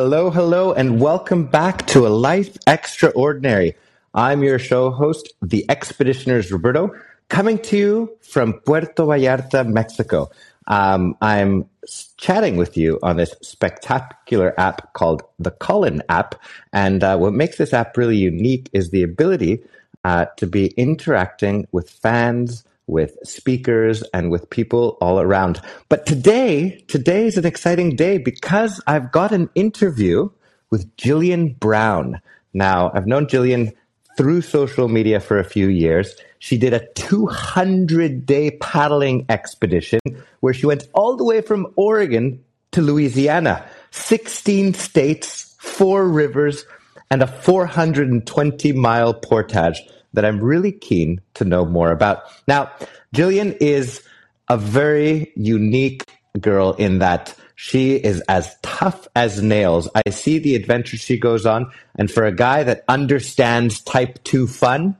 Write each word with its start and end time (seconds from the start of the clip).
Hello, 0.00 0.30
hello, 0.30 0.72
and 0.72 1.00
welcome 1.00 1.44
back 1.44 1.84
to 1.88 2.06
A 2.06 2.08
Life 2.08 2.56
Extraordinary. 2.68 3.74
I'm 4.14 4.44
your 4.44 4.60
show 4.60 4.92
host, 4.92 5.32
the 5.42 5.64
Expeditioners 5.68 6.52
Roberto, 6.52 6.94
coming 7.28 7.58
to 7.62 7.76
you 7.76 8.16
from 8.20 8.60
Puerto 8.60 9.02
Vallarta, 9.02 9.66
Mexico. 9.66 10.30
Um, 10.68 11.16
I'm 11.20 11.68
chatting 12.16 12.56
with 12.56 12.76
you 12.76 13.00
on 13.02 13.16
this 13.16 13.34
spectacular 13.42 14.54
app 14.56 14.92
called 14.92 15.24
the 15.40 15.50
Callin 15.50 16.00
app. 16.08 16.36
And 16.72 17.02
uh, 17.02 17.16
what 17.18 17.32
makes 17.32 17.58
this 17.58 17.72
app 17.72 17.96
really 17.96 18.18
unique 18.18 18.70
is 18.72 18.90
the 18.90 19.02
ability 19.02 19.64
uh, 20.04 20.26
to 20.36 20.46
be 20.46 20.68
interacting 20.76 21.66
with 21.72 21.90
fans, 21.90 22.62
with 22.88 23.16
speakers, 23.22 24.02
and 24.12 24.30
with 24.30 24.50
people 24.50 24.98
all 25.00 25.20
around. 25.20 25.60
But 25.88 26.06
today, 26.06 26.82
today 26.88 27.26
is 27.26 27.36
an 27.36 27.46
exciting 27.46 27.94
day 27.94 28.18
because 28.18 28.80
I've 28.86 29.12
got 29.12 29.30
an 29.30 29.50
interview 29.54 30.30
with 30.70 30.96
Jillian 30.96 31.58
Brown. 31.60 32.20
Now, 32.52 32.90
I've 32.92 33.06
known 33.06 33.26
Jillian 33.26 33.72
through 34.16 34.40
social 34.40 34.88
media 34.88 35.20
for 35.20 35.38
a 35.38 35.44
few 35.44 35.68
years. 35.68 36.16
She 36.40 36.58
did 36.58 36.72
a 36.72 36.86
200 36.94 38.26
day 38.26 38.50
paddling 38.50 39.26
expedition 39.28 40.00
where 40.40 40.54
she 40.54 40.66
went 40.66 40.88
all 40.92 41.16
the 41.16 41.24
way 41.24 41.40
from 41.40 41.72
Oregon 41.76 42.42
to 42.72 42.80
Louisiana, 42.80 43.64
16 43.92 44.74
states, 44.74 45.54
four 45.58 46.08
rivers, 46.08 46.64
and 47.10 47.22
a 47.22 47.26
420 47.26 48.72
mile 48.72 49.14
portage 49.14 49.80
that 50.12 50.24
I'm 50.24 50.40
really 50.40 50.72
keen 50.72 51.20
to 51.34 51.44
know 51.44 51.64
more 51.64 51.90
about. 51.90 52.24
Now, 52.46 52.70
Jillian 53.14 53.56
is 53.60 54.02
a 54.48 54.56
very 54.56 55.32
unique 55.36 56.04
girl 56.40 56.72
in 56.74 56.98
that 56.98 57.34
she 57.56 57.96
is 57.96 58.20
as 58.28 58.54
tough 58.62 59.08
as 59.16 59.42
nails. 59.42 59.88
I 59.94 60.10
see 60.10 60.38
the 60.38 60.54
adventures 60.54 61.00
she 61.00 61.18
goes 61.18 61.44
on, 61.44 61.70
and 61.96 62.10
for 62.10 62.24
a 62.24 62.32
guy 62.32 62.62
that 62.62 62.84
understands 62.88 63.80
type 63.80 64.22
2 64.24 64.46
fun, 64.46 64.96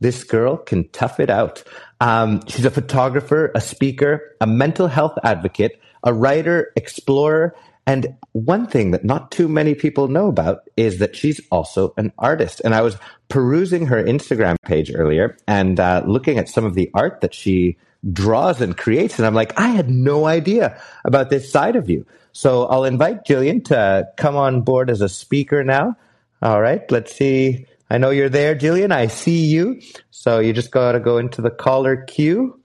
this 0.00 0.24
girl 0.24 0.56
can 0.56 0.88
tough 0.88 1.20
it 1.20 1.30
out. 1.30 1.62
Um, 2.00 2.40
she's 2.48 2.64
a 2.64 2.70
photographer, 2.70 3.52
a 3.54 3.60
speaker, 3.60 4.34
a 4.40 4.46
mental 4.46 4.88
health 4.88 5.16
advocate, 5.22 5.80
a 6.02 6.12
writer, 6.12 6.72
explorer, 6.74 7.54
and 7.86 8.14
one 8.32 8.66
thing 8.66 8.92
that 8.92 9.04
not 9.04 9.30
too 9.30 9.48
many 9.48 9.74
people 9.74 10.08
know 10.08 10.28
about 10.28 10.68
is 10.76 10.98
that 10.98 11.16
she's 11.16 11.40
also 11.50 11.92
an 11.96 12.12
artist. 12.18 12.60
And 12.64 12.74
I 12.74 12.82
was 12.82 12.96
perusing 13.28 13.86
her 13.86 14.02
Instagram 14.02 14.56
page 14.64 14.92
earlier 14.94 15.36
and 15.46 15.80
uh, 15.80 16.02
looking 16.06 16.38
at 16.38 16.48
some 16.48 16.64
of 16.64 16.74
the 16.74 16.90
art 16.94 17.20
that 17.22 17.34
she 17.34 17.76
draws 18.12 18.60
and 18.60 18.76
creates. 18.76 19.18
And 19.18 19.26
I'm 19.26 19.34
like, 19.34 19.58
I 19.58 19.68
had 19.68 19.90
no 19.90 20.26
idea 20.26 20.80
about 21.04 21.30
this 21.30 21.50
side 21.50 21.76
of 21.76 21.90
you. 21.90 22.06
So 22.32 22.66
I'll 22.66 22.84
invite 22.84 23.24
Jillian 23.24 23.64
to 23.66 24.08
come 24.16 24.36
on 24.36 24.62
board 24.62 24.90
as 24.90 25.00
a 25.00 25.08
speaker 25.08 25.64
now. 25.64 25.96
All 26.42 26.60
right, 26.60 26.88
let's 26.90 27.14
see. 27.14 27.66
I 27.90 27.98
know 27.98 28.10
you're 28.10 28.28
there, 28.28 28.54
Jillian. 28.54 28.92
I 28.92 29.08
see 29.08 29.46
you. 29.46 29.80
So 30.10 30.38
you 30.38 30.52
just 30.52 30.70
got 30.70 30.92
to 30.92 31.00
go 31.00 31.18
into 31.18 31.42
the 31.42 31.50
caller 31.50 31.96
queue 31.96 32.60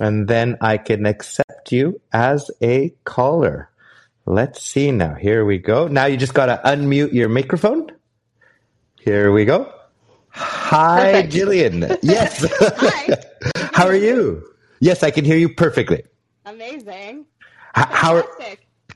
and 0.00 0.26
then 0.26 0.56
I 0.60 0.78
can 0.78 1.06
accept 1.06 1.70
you 1.70 2.00
as 2.12 2.50
a 2.60 2.92
caller. 3.04 3.70
Let's 4.26 4.62
see 4.62 4.90
now. 4.90 5.14
Here 5.14 5.44
we 5.44 5.58
go. 5.58 5.86
Now 5.88 6.06
you 6.06 6.16
just 6.16 6.34
got 6.34 6.46
to 6.46 6.60
unmute 6.64 7.12
your 7.12 7.28
microphone. 7.28 7.90
Here 9.00 9.30
we 9.32 9.44
go. 9.44 9.70
Hi, 10.30 11.12
Perfect. 11.22 11.32
Jillian. 11.34 11.98
Yes. 12.02 12.44
Hi. 12.58 13.18
How 13.72 13.86
are 13.86 13.94
you? 13.94 14.42
Yes, 14.80 15.02
I 15.02 15.10
can 15.10 15.24
hear 15.24 15.36
you 15.36 15.48
perfectly. 15.54 16.02
Amazing. 16.46 17.26
H- 17.76 17.86
how 17.90 18.16
are, 18.16 18.24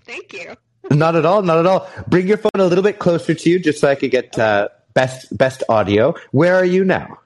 Thank 0.05 0.33
you. 0.33 0.55
not 0.91 1.17
at 1.17 1.25
all. 1.27 1.43
Not 1.43 1.59
at 1.59 1.67
all. 1.67 1.89
Bring 2.09 2.27
your 2.29 2.37
phone 2.39 2.51
a 2.55 2.65
little 2.65 2.85
bit 2.85 2.99
closer 2.99 3.35
to 3.35 3.51
you, 3.51 3.59
just 3.59 3.81
so 3.81 3.89
I 3.89 3.95
could 3.95 4.11
get 4.11 4.39
uh, 4.39 4.69
best 4.95 5.37
best 5.37 5.63
audio. 5.69 6.15
Where 6.31 6.55
are 6.55 6.65
you 6.65 6.85
now? 6.85 7.19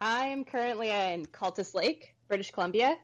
I 0.00 0.26
am 0.26 0.44
currently 0.44 0.90
in 0.90 1.26
Cultus 1.26 1.74
Lake, 1.74 2.14
British 2.28 2.50
Columbia. 2.50 2.96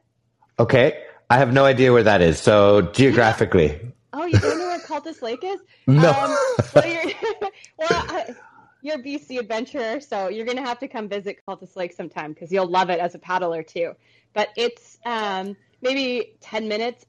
Okay, 0.59 1.03
I 1.29 1.37
have 1.37 1.51
no 1.53 1.65
idea 1.65 1.91
where 1.91 2.03
that 2.03 2.21
is. 2.21 2.39
So 2.39 2.81
geographically, 2.93 3.79
Oh, 4.19 4.25
you 4.25 4.39
don't 4.39 4.57
know 4.57 4.67
where 4.67 4.79
Cultus 4.79 5.21
Lake 5.21 5.43
is? 5.43 5.59
No. 5.85 6.09
Um, 6.09 6.35
well, 6.73 6.87
you're, 6.87 7.03
well 7.77 7.89
I, 7.91 8.35
you're 8.81 8.95
a 8.95 9.03
BC 9.03 9.39
adventurer, 9.39 9.99
so 9.99 10.27
you're 10.27 10.45
going 10.45 10.57
to 10.57 10.63
have 10.63 10.79
to 10.79 10.87
come 10.87 11.07
visit 11.07 11.37
Cultus 11.45 11.75
Lake 11.75 11.93
sometime 11.93 12.33
because 12.33 12.51
you'll 12.51 12.67
love 12.67 12.89
it 12.89 12.99
as 12.99 13.13
a 13.13 13.19
paddler 13.19 13.61
too. 13.61 13.93
But 14.33 14.49
it's 14.57 14.97
um, 15.05 15.55
maybe 15.81 16.35
10 16.41 16.67
minutes 16.67 17.05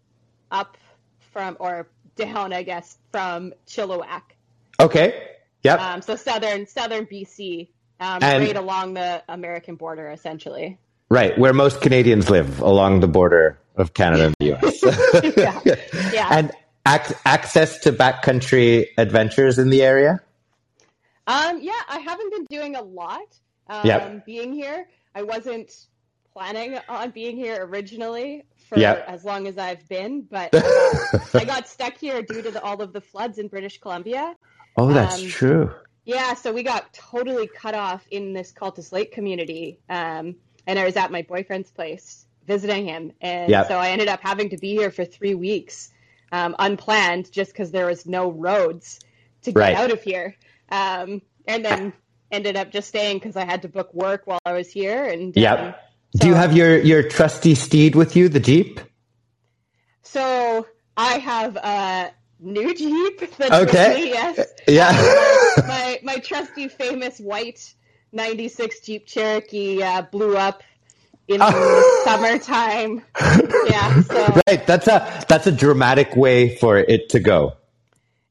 up 0.51 0.77
from, 1.33 1.57
or 1.61 1.89
down, 2.17 2.53
I 2.53 2.63
guess, 2.63 2.99
from 3.11 3.55
Chilliwack. 3.67 4.23
Okay. 4.79 5.29
Yep. 5.63 5.81
Um, 5.81 6.03
so 6.03 6.15
southern 6.17 6.67
southern 6.67 7.07
BC, 7.07 7.69
um, 8.01 8.19
And- 8.23 8.45
right 8.45 8.57
along 8.57 8.95
the 8.95 9.23
American 9.29 9.77
border, 9.77 10.11
essentially. 10.11 10.79
Right, 11.11 11.39
where 11.39 11.55
most 11.55 11.81
Canadians 11.81 12.29
live 12.29 12.61
along 12.61 13.01
the 13.01 13.09
border 13.09 13.59
of 13.77 13.95
Canada 13.95 14.27
and 14.27 14.35
the 14.39 14.55
US. 14.55 14.83
Yeah. 15.37 16.13
Yeah. 16.13 16.29
And 16.31 16.53
ac- 16.89 17.15
access 17.25 17.79
to 17.81 17.93
backcountry 17.93 18.87
adventures 18.97 19.59
in 19.59 19.71
the 19.71 19.83
area? 19.83 20.21
Um, 21.27 21.61
yeah, 21.61 21.81
I 21.89 21.99
haven't 21.99 22.33
been 22.33 22.45
doing 22.49 22.77
a 22.77 22.83
lot. 22.83 23.39
Um, 23.69 23.87
Yep. 23.87 24.25
Being 24.27 24.53
here, 24.53 24.89
I 25.15 25.23
wasn't 25.23 25.71
planning 26.33 26.79
on 26.89 27.11
being 27.11 27.37
here 27.37 27.67
originally 27.67 28.45
for 28.69 28.79
Yep. 28.79 29.05
as 29.09 29.25
long 29.25 29.47
as 29.47 29.59
I've 29.59 29.87
been, 29.89 30.23
but 30.23 30.55
I 30.55 30.61
got, 31.13 31.35
I 31.35 31.45
got 31.45 31.69
stuck 31.69 31.99
here 31.99 32.23
due 32.23 32.43
to 32.43 32.51
the, 32.51 32.63
all 32.63 32.81
of 32.81 32.93
the 32.93 33.01
floods 33.01 33.39
in 33.39 33.49
British 33.49 33.79
Columbia. 33.81 34.35
Oh, 34.77 34.93
that's 34.93 35.21
Um, 35.21 35.29
true. 35.29 35.75
Yeah, 36.05 36.33
so 36.35 36.53
we 36.53 36.63
got 36.63 36.95
totally 36.95 37.47
cut 37.47 37.75
off 37.75 38.07
in 38.11 38.33
this 38.33 38.51
Cultus 38.53 38.93
Lake 38.93 39.13
community. 39.13 39.79
Um, 39.91 40.37
and 40.67 40.79
I 40.79 40.85
was 40.85 40.97
at 40.97 41.11
my 41.11 41.21
boyfriend's 41.23 41.71
place 41.71 42.25
visiting 42.47 42.87
him. 42.87 43.13
And 43.21 43.51
Yep. 43.51 43.69
so 43.69 43.77
I 43.77 43.91
ended 43.91 44.09
up 44.09 44.21
having 44.23 44.49
to 44.51 44.57
be 44.57 44.71
here 44.75 44.91
for 44.91 45.05
three 45.05 45.35
weeks, 45.35 45.91
um, 46.33 46.55
unplanned, 46.59 47.31
just 47.33 47.53
because 47.53 47.71
there 47.71 47.87
was 47.87 48.07
no 48.07 48.31
roads 48.31 49.01
to 49.43 49.53
get 49.53 49.59
Right. 49.61 49.77
out 49.77 49.91
of 49.93 50.03
here. 50.03 50.37
Um, 50.71 51.23
and 51.47 51.65
then 51.65 51.93
ended 52.31 52.57
up 52.57 52.71
just 52.71 52.89
staying 52.89 53.17
because 53.19 53.37
I 53.37 53.45
had 53.45 53.63
to 53.63 53.69
book 53.69 53.93
work 53.95 54.27
while 54.27 54.41
I 54.45 54.53
was 54.53 54.71
here. 54.71 55.05
And 55.05 55.35
Yep. 55.37 55.59
um, 55.59 55.75
Do 56.19 56.29
you 56.29 56.35
have 56.35 56.55
your, 56.57 56.79
your 56.79 57.03
trusty 57.03 57.55
steed 57.55 57.95
with 57.95 58.17
you, 58.17 58.29
the 58.29 58.41
Jeep? 58.41 58.81
So 60.03 60.67
I 60.97 61.19
have 61.19 61.57
a 61.57 62.13
new 62.41 62.75
Jeep. 62.75 63.21
That's 63.37 63.55
Okay. 63.55 63.95
me, 63.95 64.11
yes. 64.11 64.53
Yeah. 64.69 64.93
my 65.67 65.99
my 66.03 66.17
trusty 66.17 66.69
famous 66.69 67.19
white 67.19 67.75
96 68.13 68.81
Jeep 68.81 69.07
Cherokee 69.07 69.83
uh, 69.83 70.03
blew 70.03 70.37
up 70.37 70.63
in 71.29 71.39
the 71.41 72.01
summertime. 72.05 73.03
Yeah, 73.71 74.01
so 74.03 74.41
right, 74.47 74.67
that's 74.67 74.87
a 74.89 75.25
that's 75.29 75.47
a 75.47 75.53
dramatic 75.53 76.17
way 76.17 76.57
for 76.57 76.79
it 76.79 77.09
to 77.11 77.21
go. 77.21 77.55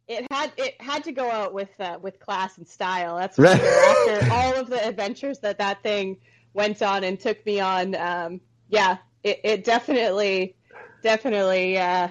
it 0.07 0.25
had 0.31 0.51
it 0.57 0.79
had 0.81 1.03
to 1.05 1.11
go 1.11 1.29
out 1.29 1.53
with 1.53 1.69
uh, 1.79 1.99
with 2.01 2.19
class 2.19 2.57
and 2.57 2.67
style. 2.67 3.17
That's 3.17 3.37
Right. 3.37 3.59
sure. 3.59 4.13
After 4.19 4.31
all 4.33 4.53
of 4.55 4.69
the 4.69 4.85
adventures 4.87 5.39
that 5.39 5.57
that 5.59 5.81
thing 5.83 6.17
went 6.53 6.81
on 6.81 7.03
and 7.03 7.19
took 7.19 7.45
me 7.45 7.59
on, 7.59 7.93
um, 7.95 8.41
yeah, 8.69 8.97
it, 9.23 9.39
it 9.43 9.63
definitely 9.63 10.55
definitely 11.03 11.77
uh, 11.77 12.07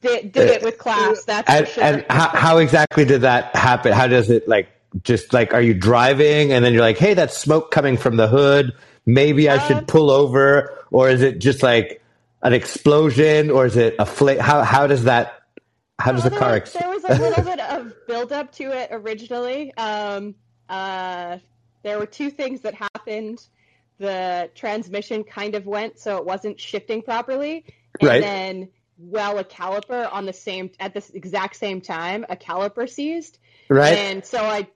did 0.00 0.32
did 0.32 0.48
it 0.50 0.62
with 0.62 0.78
class. 0.78 1.24
That's 1.24 1.48
And, 1.48 1.68
sure. 1.68 1.84
and 1.84 2.06
how, 2.10 2.28
how 2.28 2.58
exactly 2.58 3.04
did 3.04 3.20
that 3.22 3.54
happen? 3.54 3.92
How 3.92 4.06
does 4.08 4.30
it 4.30 4.48
like 4.48 4.68
just 5.04 5.32
like 5.32 5.54
are 5.54 5.60
you 5.62 5.74
driving 5.74 6.52
and 6.52 6.64
then 6.64 6.72
you're 6.72 6.82
like, 6.82 6.98
hey, 6.98 7.14
that's 7.14 7.36
smoke 7.38 7.70
coming 7.70 7.96
from 7.96 8.16
the 8.16 8.26
hood. 8.26 8.72
Maybe 9.06 9.48
I 9.48 9.58
should 9.66 9.88
pull 9.88 10.10
over, 10.10 10.84
or 10.90 11.08
is 11.08 11.22
it 11.22 11.38
just 11.38 11.62
like 11.62 12.02
an 12.42 12.52
explosion, 12.52 13.50
or 13.50 13.66
is 13.66 13.76
it 13.76 13.96
a 13.98 14.06
flame? 14.06 14.38
How 14.38 14.62
how 14.62 14.86
does 14.86 15.04
that? 15.04 15.42
How 15.98 16.12
does 16.12 16.22
Well, 16.22 16.30
the 16.30 16.38
car? 16.38 16.48
there, 16.50 16.56
Ex- 16.58 16.72
there 16.72 16.88
was 16.88 17.04
a 17.04 17.14
little 17.18 17.44
bit 17.52 17.60
of 17.60 17.92
build 18.06 18.32
up 18.32 18.52
to 18.52 18.64
it 18.72 18.88
originally. 18.92 19.74
Um, 19.74 20.34
uh, 20.68 21.38
there 21.82 21.98
were 21.98 22.06
two 22.06 22.30
things 22.30 22.60
that 22.62 22.74
happened. 22.74 23.44
The 23.98 24.50
transmission 24.54 25.24
kind 25.24 25.54
of 25.54 25.66
went, 25.66 25.98
so 25.98 26.16
it 26.16 26.24
wasn't 26.24 26.58
shifting 26.58 27.02
properly, 27.02 27.64
and 28.00 28.08
Right. 28.08 28.20
then 28.22 28.68
well, 29.02 29.38
a 29.38 29.44
caliper 29.44 30.10
on 30.12 30.26
the 30.26 30.32
same 30.32 30.70
at 30.78 30.92
this 30.94 31.08
exact 31.10 31.56
same 31.56 31.80
time, 31.80 32.24
a 32.28 32.36
caliper 32.36 32.88
seized, 32.88 33.38
right? 33.68 33.96
and 33.96 34.24
so 34.24 34.38
I 34.42 34.68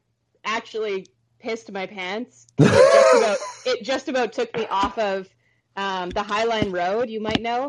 actually 0.44 1.06
pissed 1.44 1.70
my 1.72 1.86
pants. 1.86 2.46
It 2.58 2.64
just 2.64 3.14
about, 3.22 3.38
it 3.66 3.84
just 3.84 4.08
about 4.08 4.32
took 4.32 4.56
me 4.56 4.66
off 4.70 4.96
of 4.98 5.28
um, 5.76 6.08
the 6.10 6.20
Highline 6.22 6.72
Road, 6.72 7.10
you 7.10 7.20
might 7.20 7.42
know, 7.42 7.68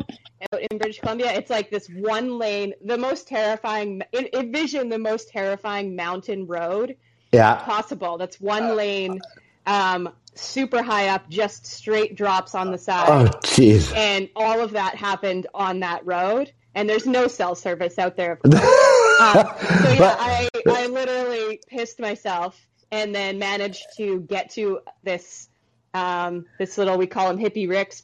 out 0.52 0.60
in 0.70 0.78
British 0.78 1.00
Columbia. 1.00 1.32
It's 1.32 1.50
like 1.50 1.70
this 1.70 1.88
one 1.88 2.38
lane, 2.38 2.72
the 2.84 2.96
most 2.96 3.28
terrifying. 3.28 4.02
en- 4.14 4.28
Envision 4.32 4.88
the 4.88 4.98
most 4.98 5.28
terrifying 5.28 5.94
mountain 5.94 6.46
road 6.46 6.96
yeah. 7.32 7.56
possible. 7.56 8.16
That's 8.16 8.40
one 8.40 8.76
lane, 8.76 9.20
um, 9.66 10.08
super 10.34 10.82
high 10.82 11.08
up, 11.08 11.28
just 11.28 11.66
straight 11.66 12.16
drops 12.16 12.54
on 12.54 12.70
the 12.70 12.78
side 12.78 13.08
Oh, 13.08 13.24
jeez. 13.40 13.94
and 13.94 14.28
all 14.36 14.60
of 14.60 14.70
that 14.72 14.94
happened 14.94 15.46
on 15.54 15.80
that 15.80 16.04
road 16.06 16.52
and 16.74 16.88
there's 16.88 17.06
no 17.06 17.26
cell 17.26 17.54
service 17.54 17.98
out 17.98 18.16
there 18.16 18.32
of 18.32 18.40
course. 18.50 18.60
so 18.62 19.92
yeah, 19.94 20.14
I, 20.18 20.48
I 20.68 20.86
literally 20.88 21.58
pissed 21.68 21.98
myself 21.98 22.68
and 22.96 23.14
then 23.14 23.38
managed 23.38 23.84
to 23.96 24.20
get 24.20 24.50
to 24.50 24.80
this 25.02 25.48
um, 25.94 26.46
this 26.58 26.76
little 26.78 26.98
we 26.98 27.06
call 27.06 27.30
him 27.30 27.38
Hippie 27.38 27.68
Rick's 27.68 28.02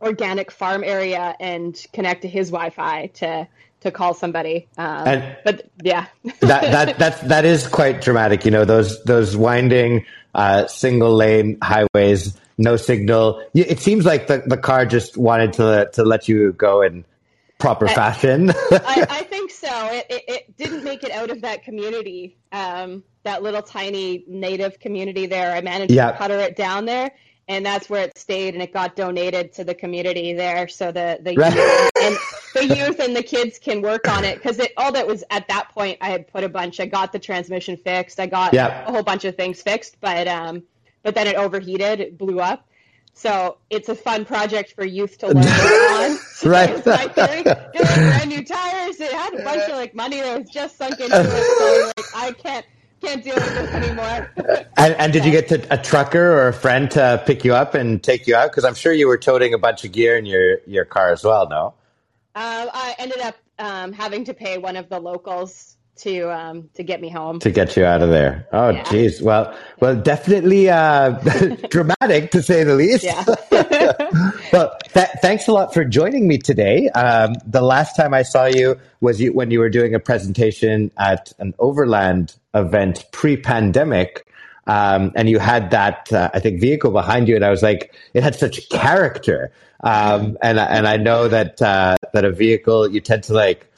organic 0.00 0.50
farm 0.50 0.82
area 0.84 1.36
and 1.38 1.78
connect 1.92 2.22
to 2.22 2.28
his 2.28 2.50
Wi-Fi 2.50 3.06
to 3.06 3.48
to 3.80 3.90
call 3.90 4.14
somebody. 4.14 4.68
Um, 4.78 5.06
and 5.06 5.36
but 5.44 5.70
yeah, 5.82 6.06
that 6.40 6.98
that 6.98 7.28
that 7.28 7.44
is 7.44 7.66
quite 7.66 8.00
dramatic. 8.00 8.44
You 8.44 8.50
know 8.50 8.64
those 8.64 9.02
those 9.04 9.36
winding 9.36 10.06
uh, 10.34 10.66
single 10.66 11.14
lane 11.14 11.58
highways, 11.62 12.36
no 12.58 12.76
signal. 12.76 13.44
It 13.54 13.80
seems 13.80 14.04
like 14.04 14.28
the, 14.28 14.42
the 14.46 14.56
car 14.56 14.86
just 14.86 15.16
wanted 15.16 15.54
to 15.54 15.90
to 15.94 16.04
let 16.04 16.28
you 16.28 16.52
go 16.52 16.82
in 16.82 17.04
proper 17.62 17.88
I, 17.88 17.94
fashion. 17.94 18.50
I, 18.50 19.06
I, 19.08 19.22
think 19.30 19.50
so. 19.50 19.88
It, 19.92 20.06
it, 20.10 20.24
it, 20.28 20.56
didn't 20.56 20.84
make 20.84 21.04
it 21.04 21.10
out 21.10 21.30
of 21.30 21.40
that 21.42 21.62
community, 21.62 22.36
um, 22.52 23.02
that 23.22 23.42
little 23.42 23.62
tiny 23.62 24.24
native 24.26 24.78
community 24.80 25.26
there. 25.26 25.52
I 25.52 25.60
managed 25.60 25.94
to 25.94 26.14
putter 26.18 26.38
it 26.38 26.56
down 26.56 26.84
there, 26.84 27.12
and 27.48 27.64
that's 27.64 27.90
where 27.90 28.04
it 28.04 28.16
stayed 28.18 28.54
and 28.54 28.62
it 28.62 28.72
got 28.72 28.96
donated 28.96 29.52
to 29.52 29.64
the 29.64 29.74
community 29.74 30.32
there 30.32 30.68
so 30.68 30.92
the 30.92 31.18
the 31.22 31.34
right. 31.34 31.54
youth 31.54 31.90
and 32.00 32.16
the 32.68 32.76
youth 32.76 32.98
and 33.00 33.16
the 33.16 33.22
kids 33.22 33.58
can 33.58 33.82
work 33.82 34.08
on 34.08 34.24
it 34.24 34.36
because 34.36 34.58
it 34.58 34.72
all 34.76 34.92
that 34.92 35.06
was 35.06 35.24
at 35.30 35.46
that 35.48 35.70
point 35.70 35.98
i 36.00 36.08
had 36.08 36.26
put 36.28 36.44
a 36.44 36.48
bunch 36.48 36.80
i 36.80 36.86
got 36.86 37.12
the 37.12 37.18
transmission 37.18 37.76
fixed 37.76 38.20
i 38.20 38.26
got 38.26 38.54
a 38.54 38.84
whole 38.90 39.02
bunch 39.02 39.24
of 39.24 39.36
things 39.36 39.60
fixed 39.60 40.00
but 40.00 40.28
um 40.28 40.62
but 41.02 41.14
then 41.14 41.26
it 41.26 41.36
overheated 41.36 42.00
it 42.00 42.16
blew 42.16 42.40
up 42.40 42.68
so 43.14 43.58
it's 43.70 43.88
a 43.88 43.94
fun 43.94 44.24
project 44.24 44.72
for 44.74 44.84
youth 44.84 45.18
to 45.18 45.26
learn 45.28 45.36
on. 45.36 46.18
right. 46.44 46.74
was 46.74 46.82
brand 46.82 48.28
new 48.28 48.44
tires. 48.44 49.00
It 49.00 49.12
had 49.12 49.34
a 49.34 49.44
bunch 49.44 49.62
of 49.62 49.76
like 49.76 49.94
money 49.94 50.20
that 50.20 50.40
was 50.40 50.50
just 50.50 50.76
sunk 50.76 50.98
into 50.98 51.14
it. 51.14 51.58
So 51.58 51.92
like 51.96 52.06
I 52.16 52.32
can't 52.32 52.66
can't 53.00 53.22
deal 53.24 53.34
with 53.34 53.54
this 53.54 53.70
anymore. 53.70 54.30
and, 54.76 54.94
and, 54.94 55.12
did 55.12 55.24
you 55.24 55.32
get 55.32 55.48
to, 55.48 55.66
a 55.74 55.76
trucker 55.76 56.22
or 56.22 56.48
a 56.48 56.52
friend 56.52 56.88
to 56.92 57.20
pick 57.26 57.44
you 57.44 57.52
up 57.52 57.74
and 57.74 58.02
take 58.02 58.28
you 58.28 58.36
out? 58.36 58.50
Because 58.50 58.64
I'm 58.64 58.74
sure 58.74 58.92
you 58.92 59.08
were 59.08 59.18
toting 59.18 59.54
a 59.54 59.58
bunch 59.58 59.84
of 59.84 59.90
gear 59.90 60.16
in 60.16 60.24
your, 60.24 60.58
your 60.66 60.84
car 60.84 61.12
as 61.12 61.24
well, 61.24 61.48
no? 61.48 61.74
Um, 62.34 62.70
I 62.72 62.94
ended 62.98 63.18
up 63.18 63.36
um, 63.58 63.92
having 63.92 64.24
to 64.26 64.34
pay 64.34 64.56
one 64.56 64.76
of 64.76 64.88
the 64.88 65.00
locals 65.00 65.71
to 65.98 66.32
um, 66.32 66.70
to 66.74 66.82
get 66.82 67.00
me 67.00 67.08
home 67.08 67.38
to 67.40 67.50
get 67.50 67.76
you 67.76 67.84
out 67.84 68.02
of 68.02 68.08
there. 68.08 68.46
Oh, 68.52 68.72
jeez. 68.84 69.20
Yeah. 69.20 69.26
Well, 69.26 69.58
well, 69.80 69.96
definitely 69.96 70.70
uh, 70.70 71.10
dramatic 71.70 72.30
to 72.32 72.42
say 72.42 72.64
the 72.64 72.74
least. 72.74 73.04
Yeah. 73.04 73.24
well, 74.52 74.76
th- 74.92 75.08
thanks 75.20 75.48
a 75.48 75.52
lot 75.52 75.74
for 75.74 75.84
joining 75.84 76.26
me 76.26 76.38
today. 76.38 76.88
Um, 76.90 77.34
the 77.46 77.62
last 77.62 77.94
time 77.96 78.14
I 78.14 78.22
saw 78.22 78.46
you 78.46 78.78
was 79.00 79.20
you, 79.20 79.32
when 79.32 79.50
you 79.50 79.60
were 79.60 79.70
doing 79.70 79.94
a 79.94 80.00
presentation 80.00 80.90
at 80.98 81.32
an 81.38 81.54
Overland 81.58 82.36
event 82.54 83.04
pre-pandemic. 83.12 84.26
Um, 84.66 85.10
and 85.16 85.28
you 85.28 85.40
had 85.40 85.72
that, 85.72 86.12
uh, 86.12 86.30
I 86.32 86.38
think, 86.38 86.60
vehicle 86.60 86.92
behind 86.92 87.26
you, 87.26 87.34
and 87.34 87.44
I 87.44 87.50
was 87.50 87.64
like, 87.64 87.92
it 88.14 88.22
had 88.22 88.36
such 88.36 88.68
character. 88.68 89.50
Um, 89.82 90.38
and 90.40 90.58
and 90.60 90.86
I 90.86 90.96
know 90.96 91.26
that 91.26 91.60
uh, 91.60 91.96
that 92.12 92.24
a 92.24 92.30
vehicle 92.30 92.88
you 92.88 93.00
tend 93.00 93.24
to 93.24 93.34
like 93.34 93.71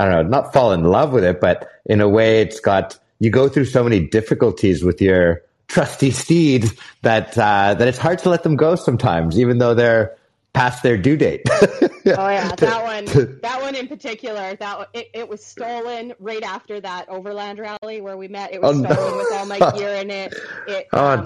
I 0.00 0.08
don't 0.08 0.30
know, 0.30 0.38
not 0.38 0.54
fall 0.54 0.72
in 0.72 0.82
love 0.84 1.12
with 1.12 1.24
it, 1.24 1.42
but 1.42 1.70
in 1.84 2.00
a 2.00 2.08
way, 2.08 2.40
it's 2.40 2.58
got 2.58 2.98
you 3.18 3.28
go 3.28 3.50
through 3.50 3.66
so 3.66 3.84
many 3.84 4.00
difficulties 4.00 4.82
with 4.82 5.02
your 5.02 5.42
trusty 5.68 6.10
steed 6.10 6.70
that 7.02 7.36
uh, 7.36 7.74
that 7.74 7.86
it's 7.86 7.98
hard 7.98 8.18
to 8.20 8.30
let 8.30 8.42
them 8.42 8.56
go 8.56 8.76
sometimes, 8.76 9.38
even 9.38 9.58
though 9.58 9.74
they're 9.74 10.16
past 10.54 10.82
their 10.82 10.96
due 10.96 11.18
date. 11.18 11.42
oh 11.50 11.90
yeah, 12.06 12.54
that 12.56 12.82
one, 12.82 13.04
that 13.42 13.60
one 13.60 13.74
in 13.74 13.88
particular, 13.88 14.56
that 14.56 14.88
it, 14.94 15.10
it 15.12 15.28
was 15.28 15.44
stolen 15.44 16.14
right 16.18 16.42
after 16.44 16.80
that 16.80 17.06
Overland 17.10 17.58
rally 17.58 18.00
where 18.00 18.16
we 18.16 18.26
met. 18.26 18.54
It 18.54 18.62
was 18.62 18.80
oh, 18.80 18.82
stolen 18.82 19.10
no. 19.10 19.16
with 19.18 19.32
all 19.34 19.44
my 19.44 19.58
gear 19.78 19.96
in 19.96 20.10
it. 20.10 20.34
it 20.66 20.88
oh, 20.94 21.08
um, 21.08 21.24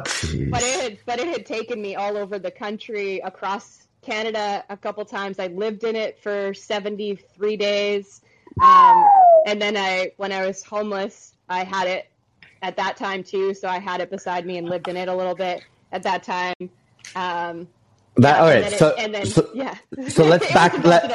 but 0.50 0.62
it 0.65 0.81
had, 0.81 0.99
but 1.06 1.20
it 1.20 1.29
had 1.29 1.47
taken 1.47 1.81
me 1.81 1.94
all 1.94 2.17
over 2.17 2.41
the 2.41 2.50
country, 2.50 3.20
across 3.20 3.87
Canada 4.03 4.65
a 4.69 4.77
couple 4.77 5.05
times. 5.05 5.38
I 5.38 5.47
lived 5.47 5.85
in 5.85 5.94
it 5.94 6.19
for 6.19 6.53
seventy 6.55 7.15
three 7.37 7.56
days. 7.56 8.20
Um, 8.62 9.09
and 9.47 9.61
then 9.61 9.77
I, 9.77 10.12
when 10.17 10.33
I 10.33 10.47
was 10.47 10.62
homeless, 10.62 11.35
I 11.49 11.65
had 11.65 11.87
it 11.87 12.11
at 12.62 12.77
that 12.77 12.97
time 12.97 13.23
too. 13.23 13.55
So 13.55 13.69
I 13.69 13.79
had 13.79 14.01
it 14.01 14.11
beside 14.11 14.47
me 14.47 14.59
and 14.59 14.69
lived 14.69 14.89
in 14.89 14.97
it 14.97 15.09
a 15.09 15.15
little 15.15 15.35
bit 15.35 15.62
at 15.93 16.03
that 16.03 16.23
time. 16.23 16.55
Um, 17.15 17.69
that, 18.17 18.37
yeah, 18.37 18.41
all 18.41 18.47
right. 18.47 18.73
So, 18.73 18.89
it, 18.97 19.12
then, 19.12 19.27
so, 19.27 19.51
yeah. 19.55 19.77
So 20.09 20.25
let's 20.25 20.51
back. 20.55 20.73
let, 20.85 21.11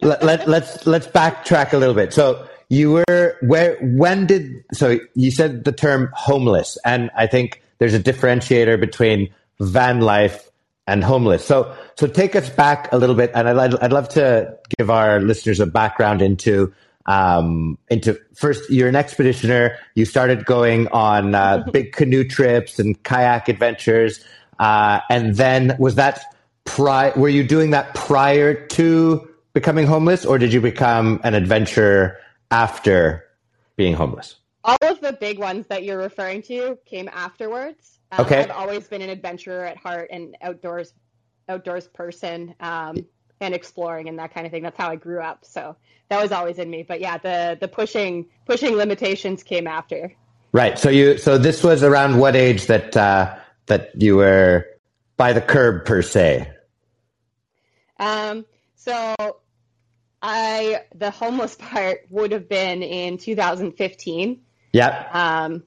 let, 0.00 0.24
let, 0.24 0.48
let's 0.48 0.86
let's 0.86 1.06
backtrack 1.06 1.72
a 1.72 1.76
little 1.76 1.94
bit. 1.94 2.12
So 2.12 2.48
you 2.70 2.92
were 2.92 3.36
where? 3.42 3.76
When 3.82 4.26
did? 4.26 4.64
So 4.72 4.98
you 5.14 5.30
said 5.30 5.64
the 5.64 5.72
term 5.72 6.10
homeless, 6.14 6.78
and 6.86 7.10
I 7.14 7.26
think 7.26 7.62
there's 7.78 7.92
a 7.92 8.00
differentiator 8.00 8.80
between 8.80 9.28
van 9.60 10.00
life 10.00 10.50
and 10.86 11.04
homeless. 11.04 11.44
So, 11.44 11.74
so 11.96 12.06
take 12.06 12.34
us 12.34 12.50
back 12.50 12.92
a 12.92 12.98
little 12.98 13.14
bit, 13.14 13.30
and 13.34 13.48
I'd, 13.48 13.74
I'd 13.76 13.92
love 13.92 14.08
to 14.10 14.56
give 14.76 14.90
our 14.90 15.20
listeners 15.20 15.60
a 15.60 15.66
background 15.66 16.22
into 16.22 16.72
um, 17.06 17.78
into 17.88 18.18
first. 18.34 18.70
You're 18.70 18.88
an 18.88 18.94
expeditioner. 18.94 19.76
You 19.94 20.04
started 20.04 20.44
going 20.44 20.88
on 20.88 21.34
uh, 21.34 21.64
big 21.72 21.92
canoe 21.92 22.24
trips 22.24 22.78
and 22.78 23.00
kayak 23.02 23.48
adventures, 23.48 24.24
uh, 24.58 25.00
and 25.10 25.36
then 25.36 25.76
was 25.78 25.96
that 25.96 26.24
pri- 26.64 27.12
Were 27.16 27.28
you 27.28 27.46
doing 27.46 27.70
that 27.70 27.94
prior 27.94 28.66
to 28.68 29.28
becoming 29.52 29.86
homeless, 29.86 30.24
or 30.24 30.38
did 30.38 30.52
you 30.52 30.60
become 30.60 31.20
an 31.24 31.34
adventurer 31.34 32.18
after 32.50 33.24
being 33.76 33.94
homeless? 33.94 34.36
All 34.64 34.78
of 34.82 35.00
the 35.00 35.12
big 35.12 35.38
ones 35.38 35.66
that 35.68 35.82
you're 35.82 35.98
referring 35.98 36.42
to 36.42 36.78
came 36.84 37.08
afterwards. 37.12 37.98
Um, 38.12 38.26
okay. 38.26 38.40
I've 38.40 38.50
always 38.50 38.86
been 38.86 39.02
an 39.02 39.10
adventurer 39.10 39.64
at 39.64 39.76
heart 39.76 40.08
and 40.12 40.36
outdoors 40.40 40.92
outdoors 41.48 41.88
person 41.88 42.54
um, 42.60 43.04
and 43.40 43.54
exploring 43.54 44.08
and 44.08 44.18
that 44.18 44.32
kind 44.32 44.46
of 44.46 44.52
thing. 44.52 44.62
That's 44.62 44.76
how 44.76 44.90
I 44.90 44.96
grew 44.96 45.20
up. 45.20 45.44
So 45.44 45.76
that 46.08 46.22
was 46.22 46.30
always 46.30 46.58
in 46.58 46.70
me. 46.70 46.84
But 46.84 47.00
yeah, 47.00 47.18
the 47.18 47.58
the 47.60 47.68
pushing 47.68 48.26
pushing 48.46 48.76
limitations 48.76 49.42
came 49.42 49.66
after. 49.66 50.12
Right. 50.52 50.78
So 50.78 50.90
you 50.90 51.18
so 51.18 51.38
this 51.38 51.64
was 51.64 51.82
around 51.82 52.18
what 52.18 52.36
age 52.36 52.66
that 52.66 52.96
uh, 52.96 53.36
that 53.66 53.90
you 54.00 54.16
were 54.16 54.66
by 55.16 55.32
the 55.32 55.40
curb 55.40 55.84
per 55.86 56.02
se? 56.02 56.52
Um. 57.98 58.44
So 58.76 59.14
I 60.20 60.82
the 60.94 61.10
homeless 61.10 61.54
part 61.58 62.02
would 62.10 62.32
have 62.32 62.48
been 62.48 62.82
in 62.82 63.18
2015. 63.18 64.40
Yep. 64.72 65.14
Um. 65.14 65.62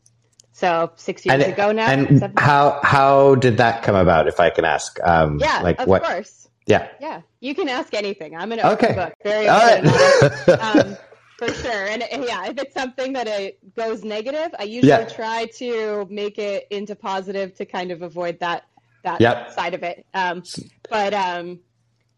So 0.54 0.92
six 0.96 1.26
years 1.26 1.44
and, 1.44 1.54
ago 1.54 1.72
now. 1.72 1.88
And 1.88 2.40
how 2.40 2.80
how 2.82 3.36
did 3.36 3.58
that 3.58 3.84
come 3.84 3.96
about, 3.96 4.28
if 4.28 4.40
I 4.40 4.50
can 4.50 4.64
ask? 4.66 4.98
Um, 5.04 5.38
yeah, 5.40 5.62
like 5.62 5.80
of 5.82 5.88
what? 5.88 6.04
course. 6.04 6.48
Yeah. 6.66 6.88
Yeah, 7.00 7.22
you 7.42 7.54
can 7.54 7.70
ask 7.70 7.94
anything. 7.94 8.36
I'm 8.36 8.52
an 8.52 8.60
open 8.60 8.86
okay. 8.86 8.96
book. 8.96 9.14
Very 9.24 9.48
All 9.48 9.60
right. 9.60 10.50
um, 10.60 10.98
for 11.38 11.54
sure. 11.54 11.88
And 11.88 12.04
yeah, 12.12 12.48
if 12.48 12.58
it's 12.58 12.74
something 12.74 13.14
that 13.14 13.28
it 13.28 13.76
goes 13.76 14.04
negative, 14.04 14.56
I 14.58 14.64
usually 14.64 14.90
yeah. 14.90 15.06
try 15.06 15.46
to 15.58 16.08
make 16.10 16.40
it 16.40 16.68
into 16.72 16.96
positive 16.96 17.54
to 17.56 17.66
kind 17.66 17.92
of 17.92 18.02
avoid 18.02 18.40
that 18.40 18.64
that 19.04 19.22
yep. 19.22 19.52
side 19.52 19.74
of 19.74 19.84
it. 19.84 20.06
Um, 20.14 20.44
but 20.90 21.14
um, 21.14 21.60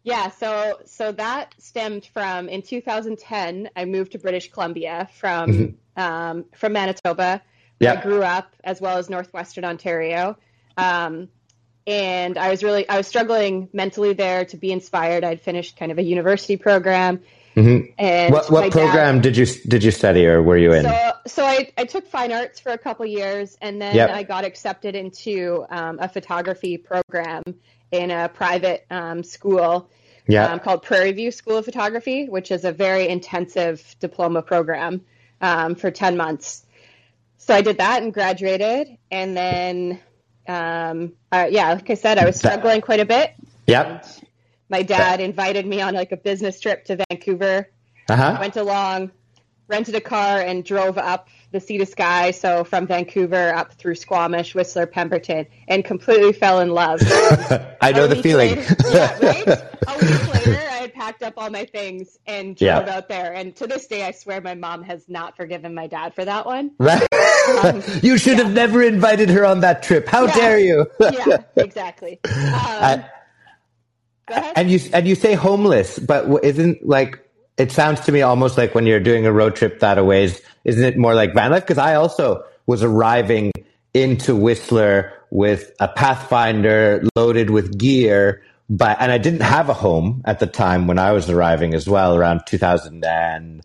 yeah, 0.08 0.30
so 0.30 0.78
so 0.86 1.12
that 1.12 1.54
stemmed 1.58 2.06
from 2.06 2.48
in 2.48 2.62
2010. 2.62 3.70
I 3.76 3.84
moved 3.84 4.12
to 4.12 4.18
British 4.18 4.50
Columbia 4.50 5.08
from 5.14 5.50
mm-hmm. 5.50 6.00
um, 6.00 6.44
from 6.54 6.72
Manitoba 6.72 7.42
yeah. 7.80 7.92
I 7.92 8.02
grew 8.02 8.22
up, 8.22 8.54
as 8.64 8.80
well 8.80 8.98
as 8.98 9.08
Northwestern 9.08 9.64
Ontario. 9.64 10.36
Um, 10.76 11.28
and 11.86 12.36
I 12.36 12.50
was 12.50 12.62
really, 12.62 12.88
I 12.88 12.96
was 12.98 13.06
struggling 13.06 13.68
mentally 13.72 14.12
there 14.12 14.44
to 14.46 14.56
be 14.56 14.72
inspired. 14.72 15.24
I'd 15.24 15.40
finished 15.40 15.78
kind 15.78 15.90
of 15.90 15.98
a 15.98 16.02
university 16.02 16.56
program. 16.56 17.22
Mm-hmm. 17.56 17.92
And 17.98 18.32
what, 18.32 18.50
what 18.50 18.70
program 18.70 19.16
dad, 19.16 19.22
did 19.22 19.36
you 19.36 19.46
did 19.66 19.82
you 19.82 19.90
study, 19.90 20.26
or 20.26 20.40
were 20.40 20.56
you 20.56 20.72
in? 20.72 20.84
So, 20.84 21.12
so 21.26 21.44
I, 21.44 21.72
I 21.76 21.84
took 21.86 22.06
fine 22.06 22.30
arts 22.30 22.60
for 22.60 22.70
a 22.70 22.78
couple 22.78 23.04
years, 23.06 23.56
and 23.60 23.82
then 23.82 23.96
yep. 23.96 24.10
I 24.10 24.22
got 24.22 24.44
accepted 24.44 24.94
into 24.94 25.66
um, 25.68 25.98
a 25.98 26.08
photography 26.08 26.76
program 26.76 27.42
in 27.90 28.10
a 28.10 28.28
private 28.28 28.86
um, 28.90 29.22
school 29.22 29.88
yeah. 30.26 30.46
um, 30.46 30.58
called 30.60 30.82
Prairie 30.82 31.12
View 31.12 31.30
School 31.30 31.56
of 31.56 31.64
Photography, 31.64 32.28
which 32.28 32.50
is 32.50 32.64
a 32.64 32.72
very 32.72 33.08
intensive 33.08 33.96
diploma 34.00 34.42
program 34.42 35.02
um, 35.40 35.74
for 35.74 35.90
ten 35.90 36.16
months 36.16 36.64
so 37.48 37.54
I 37.54 37.62
did 37.62 37.78
that 37.78 38.02
and 38.02 38.12
graduated, 38.12 38.98
and 39.10 39.34
then 39.34 40.00
um, 40.46 41.14
uh, 41.32 41.48
yeah, 41.50 41.72
like 41.72 41.88
I 41.88 41.94
said, 41.94 42.18
I 42.18 42.26
was 42.26 42.36
struggling 42.36 42.82
quite 42.82 43.00
a 43.00 43.06
bit. 43.06 43.32
Yep. 43.66 44.04
My 44.68 44.82
dad 44.82 45.20
invited 45.20 45.64
me 45.64 45.80
on 45.80 45.94
like 45.94 46.12
a 46.12 46.18
business 46.18 46.60
trip 46.60 46.84
to 46.86 47.02
Vancouver. 47.08 47.70
Uh-huh. 48.10 48.36
Went 48.38 48.56
along, 48.56 49.12
rented 49.66 49.94
a 49.94 50.00
car 50.02 50.42
and 50.42 50.62
drove 50.62 50.98
up 50.98 51.28
the 51.50 51.60
Sea 51.60 51.78
to 51.78 51.86
Sky, 51.86 52.30
so 52.30 52.62
from 52.62 52.86
Vancouver 52.86 53.54
up 53.54 53.72
through 53.72 53.94
Squamish, 53.94 54.54
Whistler, 54.54 54.86
Pemberton, 54.86 55.46
and 55.66 55.84
completely 55.84 56.32
fell 56.32 56.60
in 56.60 56.68
love. 56.70 57.00
I 57.80 57.92
know 57.92 58.06
the 58.06 58.16
feeling. 58.22 58.56
Later, 58.56 58.76
yeah, 58.92 59.18
right? 59.18 59.46
A 59.88 59.98
week 59.98 60.34
later, 60.34 60.58
I 60.70 60.76
had 60.82 60.92
packed 60.94 61.22
up 61.22 61.34
all 61.38 61.48
my 61.48 61.64
things 61.64 62.18
and 62.26 62.54
drove 62.54 62.86
Yeah. 62.86 62.96
out 62.96 63.08
there. 63.08 63.32
And 63.32 63.56
to 63.56 63.66
this 63.66 63.86
day, 63.86 64.04
I 64.04 64.10
swear 64.10 64.40
my 64.42 64.54
mom 64.54 64.82
has 64.82 65.08
not 65.08 65.36
forgiven 65.36 65.74
my 65.74 65.86
dad 65.86 66.14
for 66.14 66.24
that 66.24 66.44
one. 66.46 66.72
Um, 67.64 67.82
you 68.02 68.18
should 68.18 68.36
have 68.36 68.52
never 68.52 68.82
invited 68.82 69.30
her 69.30 69.42
on 69.46 69.60
that 69.60 69.82
trip. 69.82 70.06
How 70.06 70.26
Yeah. 70.26 70.34
dare 70.34 70.58
you? 70.58 70.86
yeah, 71.00 71.38
exactly. 71.56 72.20
Um, 72.26 72.32
I- 72.34 73.04
go 74.26 74.34
ahead. 74.34 74.52
and 74.56 74.70
you 74.70 74.78
and 74.92 75.08
you 75.08 75.14
say 75.14 75.32
homeless, 75.32 75.98
but 75.98 76.26
isn't 76.44 76.86
like 76.86 77.26
it 77.58 77.72
sounds 77.72 78.00
to 78.00 78.12
me 78.12 78.22
almost 78.22 78.56
like 78.56 78.74
when 78.74 78.86
you're 78.86 79.00
doing 79.00 79.26
a 79.26 79.32
road 79.32 79.56
trip 79.56 79.80
that 79.80 79.98
a 79.98 80.04
ways, 80.04 80.40
isn't 80.64 80.84
it 80.84 80.96
more 80.96 81.14
like 81.14 81.34
van 81.34 81.50
life? 81.50 81.64
Because 81.64 81.78
I 81.78 81.96
also 81.96 82.44
was 82.66 82.82
arriving 82.84 83.52
into 83.92 84.36
Whistler 84.36 85.12
with 85.30 85.72
a 85.80 85.88
Pathfinder 85.88 87.02
loaded 87.16 87.50
with 87.50 87.76
gear, 87.76 88.42
but 88.70 88.96
and 89.00 89.10
I 89.10 89.18
didn't 89.18 89.42
have 89.42 89.68
a 89.68 89.74
home 89.74 90.22
at 90.24 90.38
the 90.38 90.46
time 90.46 90.86
when 90.86 90.98
I 90.98 91.12
was 91.12 91.28
arriving 91.28 91.74
as 91.74 91.88
well, 91.88 92.16
around 92.16 92.42
2000 92.46 93.04
and 93.04 93.62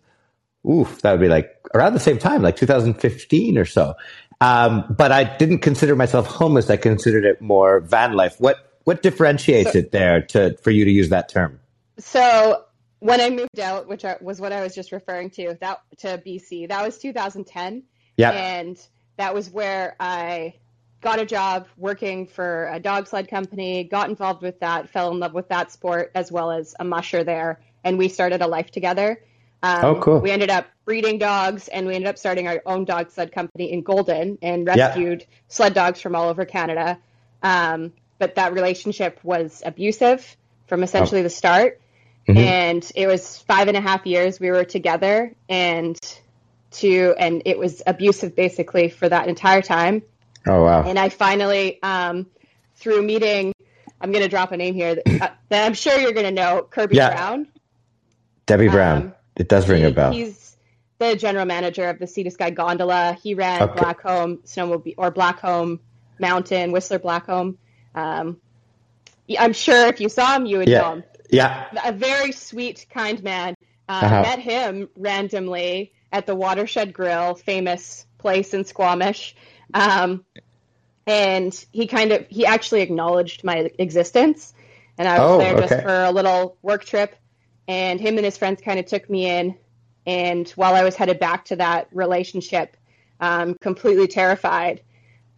oof, 0.68 1.00
that 1.02 1.12
would 1.12 1.20
be 1.20 1.28
like 1.28 1.54
around 1.72 1.94
the 1.94 2.00
same 2.00 2.18
time, 2.18 2.42
like 2.42 2.56
2015 2.56 3.58
or 3.58 3.64
so. 3.64 3.94
Um, 4.40 4.84
but 4.90 5.12
I 5.12 5.24
didn't 5.24 5.60
consider 5.60 5.94
myself 5.94 6.26
homeless. 6.26 6.68
I 6.68 6.76
considered 6.76 7.24
it 7.24 7.40
more 7.40 7.80
van 7.80 8.14
life. 8.14 8.40
What 8.40 8.72
what 8.82 9.02
differentiates 9.02 9.74
it 9.74 9.92
there 9.92 10.22
to 10.22 10.56
for 10.58 10.70
you 10.72 10.84
to 10.84 10.90
use 10.90 11.10
that 11.10 11.28
term? 11.28 11.60
So 11.98 12.64
when 13.04 13.20
I 13.20 13.28
moved 13.28 13.60
out, 13.60 13.86
which 13.86 14.02
I, 14.06 14.16
was 14.22 14.40
what 14.40 14.50
I 14.50 14.62
was 14.62 14.74
just 14.74 14.90
referring 14.90 15.28
to, 15.32 15.58
that 15.60 15.80
to 15.98 16.16
BC, 16.16 16.68
that 16.68 16.82
was 16.82 16.96
2010, 16.98 17.82
Yeah. 18.16 18.30
and 18.30 18.80
that 19.18 19.34
was 19.34 19.50
where 19.50 19.94
I 20.00 20.54
got 21.02 21.18
a 21.18 21.26
job 21.26 21.66
working 21.76 22.26
for 22.26 22.66
a 22.72 22.80
dog 22.80 23.06
sled 23.06 23.28
company, 23.28 23.84
got 23.84 24.08
involved 24.08 24.40
with 24.40 24.60
that, 24.60 24.88
fell 24.88 25.10
in 25.10 25.18
love 25.18 25.34
with 25.34 25.50
that 25.50 25.70
sport 25.70 26.12
as 26.14 26.32
well 26.32 26.50
as 26.50 26.74
a 26.80 26.84
musher 26.84 27.24
there, 27.24 27.60
and 27.84 27.98
we 27.98 28.08
started 28.08 28.40
a 28.40 28.46
life 28.46 28.70
together. 28.70 29.20
Um, 29.62 29.84
Oh, 29.84 30.00
cool. 30.00 30.20
We 30.20 30.30
ended 30.30 30.48
up 30.48 30.66
breeding 30.86 31.18
dogs, 31.18 31.68
and 31.68 31.86
we 31.86 31.94
ended 31.94 32.08
up 32.08 32.16
starting 32.16 32.48
our 32.48 32.62
own 32.64 32.86
dog 32.86 33.10
sled 33.10 33.32
company 33.32 33.70
in 33.70 33.82
Golden 33.82 34.38
and 34.40 34.66
Yeah. 34.66 34.86
rescued 34.86 35.26
sled 35.48 35.74
dogs 35.74 36.00
from 36.00 36.16
all 36.16 36.30
over 36.30 36.46
Canada. 36.46 36.98
Um, 37.42 37.92
but 38.18 38.36
that 38.36 38.54
relationship 38.54 39.20
was 39.22 39.62
abusive 39.62 40.38
from 40.68 40.82
essentially 40.82 41.20
the 41.20 41.28
start. 41.28 41.82
Mhm. 42.28 42.36
And 42.36 42.92
it 42.94 43.06
was 43.06 43.38
five 43.38 43.68
and 43.68 43.76
a 43.76 43.80
half 43.80 44.06
years 44.06 44.40
we 44.40 44.50
were 44.50 44.64
together, 44.64 45.34
and 45.48 45.98
to 46.72 47.14
and 47.18 47.42
it 47.44 47.58
was 47.58 47.82
abusive 47.86 48.34
basically 48.34 48.88
for 48.88 49.08
that 49.08 49.28
entire 49.28 49.62
time. 49.62 50.02
Oh 50.46 50.64
wow. 50.64 50.82
And 50.84 50.98
I 50.98 51.08
finally, 51.10 51.82
um, 51.82 52.26
through 52.76 53.02
meeting, 53.02 53.52
I'm 54.00 54.10
going 54.10 54.22
to 54.24 54.28
drop 54.28 54.52
a 54.52 54.56
name 54.56 54.74
here 54.74 54.96
that, 54.96 55.06
uh, 55.22 55.28
that 55.48 55.66
I'm 55.66 55.74
sure 55.74 55.98
you're 55.98 56.12
going 56.12 56.26
to 56.26 56.32
know, 56.32 56.66
Kirby 56.68 56.96
Yeah. 56.96 57.10
Brown. 57.10 57.46
Debbie 58.46 58.68
Brown. 58.68 58.96
Um, 59.02 59.14
it 59.36 59.48
does 59.48 59.68
ring 59.68 59.82
He- 59.82 59.88
a 59.88 59.90
bell. 59.90 60.12
He's 60.12 60.56
the 60.98 61.16
general 61.16 61.46
manager 61.46 61.88
of 61.88 61.98
the 61.98 62.06
Sea 62.06 62.24
to 62.24 62.30
Sky 62.30 62.50
Gondola. 62.50 63.16
He 63.22 63.34
ran 63.34 63.62
Okay. 63.62 63.80
Blackcomb 63.80 64.38
Snowmobile 64.46 64.94
or 64.98 65.10
Blackcomb 65.10 65.78
Mountain, 66.18 66.72
Whistler 66.72 66.98
Blackcomb. 66.98 67.56
Um, 67.94 68.38
I'm 69.38 69.52
sure 69.54 69.86
if 69.86 70.00
you 70.00 70.08
saw 70.08 70.36
him, 70.36 70.44
you 70.46 70.58
would 70.58 70.68
know 70.68 70.92
him. 70.96 71.04
Yeah. 71.34 71.66
A 71.84 71.92
very 71.92 72.32
sweet, 72.32 72.86
kind 72.90 73.22
man. 73.22 73.54
Uh, 73.88 74.00
Uh-huh. 74.04 74.22
Met 74.22 74.38
him 74.38 74.88
randomly 74.96 75.92
at 76.10 76.26
the 76.26 76.34
Watershed 76.34 76.92
Grill, 76.92 77.34
famous 77.34 78.06
place 78.18 78.54
in 78.54 78.64
Squamish. 78.64 79.34
Um, 79.74 80.24
and 81.06 81.52
he 81.72 81.86
kind 81.86 82.12
of 82.12 82.26
he 82.28 82.46
actually 82.46 82.80
acknowledged 82.80 83.44
my 83.44 83.70
existence 83.78 84.54
and 84.96 85.06
i 85.06 85.18
was 85.18 85.30
Oh, 85.32 85.38
there 85.38 85.60
just 85.60 85.72
okay. 85.72 85.82
for 85.82 86.04
a 86.04 86.10
little 86.10 86.56
work 86.62 86.84
trip 86.84 87.14
and 87.68 88.00
him 88.00 88.16
and 88.16 88.24
his 88.24 88.38
friends 88.38 88.60
kind 88.62 88.78
of 88.78 88.86
took 88.86 89.08
me 89.10 89.26
in 89.28 89.54
and 90.06 90.48
while 90.50 90.74
i 90.74 90.82
was 90.82 90.96
headed 90.96 91.18
back 91.18 91.44
to 91.46 91.56
that 91.56 91.88
relationship 91.92 92.76
um, 93.20 93.54
completely 93.60 94.06
terrified 94.06 94.80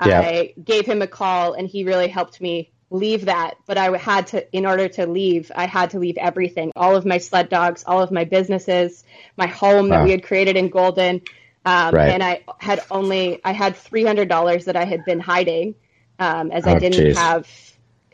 Yeah. 0.04 0.20
i 0.20 0.54
gave 0.62 0.86
him 0.86 1.02
a 1.02 1.06
call 1.08 1.54
and 1.54 1.66
he 1.66 1.82
really 1.84 2.08
helped 2.08 2.40
me 2.40 2.70
leave 2.90 3.24
that 3.24 3.54
but 3.66 3.76
i 3.76 3.96
had 3.96 4.28
to 4.28 4.56
in 4.56 4.64
order 4.64 4.88
to 4.88 5.06
leave 5.06 5.50
i 5.56 5.66
had 5.66 5.90
to 5.90 5.98
leave 5.98 6.16
everything 6.18 6.70
all 6.76 6.94
of 6.94 7.04
my 7.04 7.18
sled 7.18 7.48
dogs 7.48 7.82
all 7.84 8.00
of 8.00 8.12
my 8.12 8.24
businesses 8.24 9.02
my 9.36 9.46
home 9.46 9.88
that 9.88 10.04
we 10.04 10.10
had 10.12 10.22
created 10.22 10.56
in 10.56 10.68
golden 10.68 11.20
um, 11.66 11.96
Right. 11.96 12.12
and 12.12 12.22
I 12.22 12.44
had 12.60 12.80
only 12.92 13.40
I 13.44 13.50
had 13.50 13.74
three 13.74 14.04
hundred 14.04 14.28
dollars 14.28 14.66
that 14.66 14.76
I 14.76 14.84
had 14.84 15.04
been 15.04 15.18
hiding, 15.18 15.74
um, 16.20 16.52
as 16.52 16.64
Oh, 16.64 16.70
I 16.70 16.78
didn't 16.78 16.98
geez. 16.98 17.16
have 17.16 17.48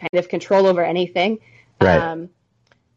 kind 0.00 0.14
of 0.14 0.30
control 0.30 0.66
over 0.66 0.82
anything. 0.82 1.38
Right. 1.78 2.00
Um, 2.00 2.30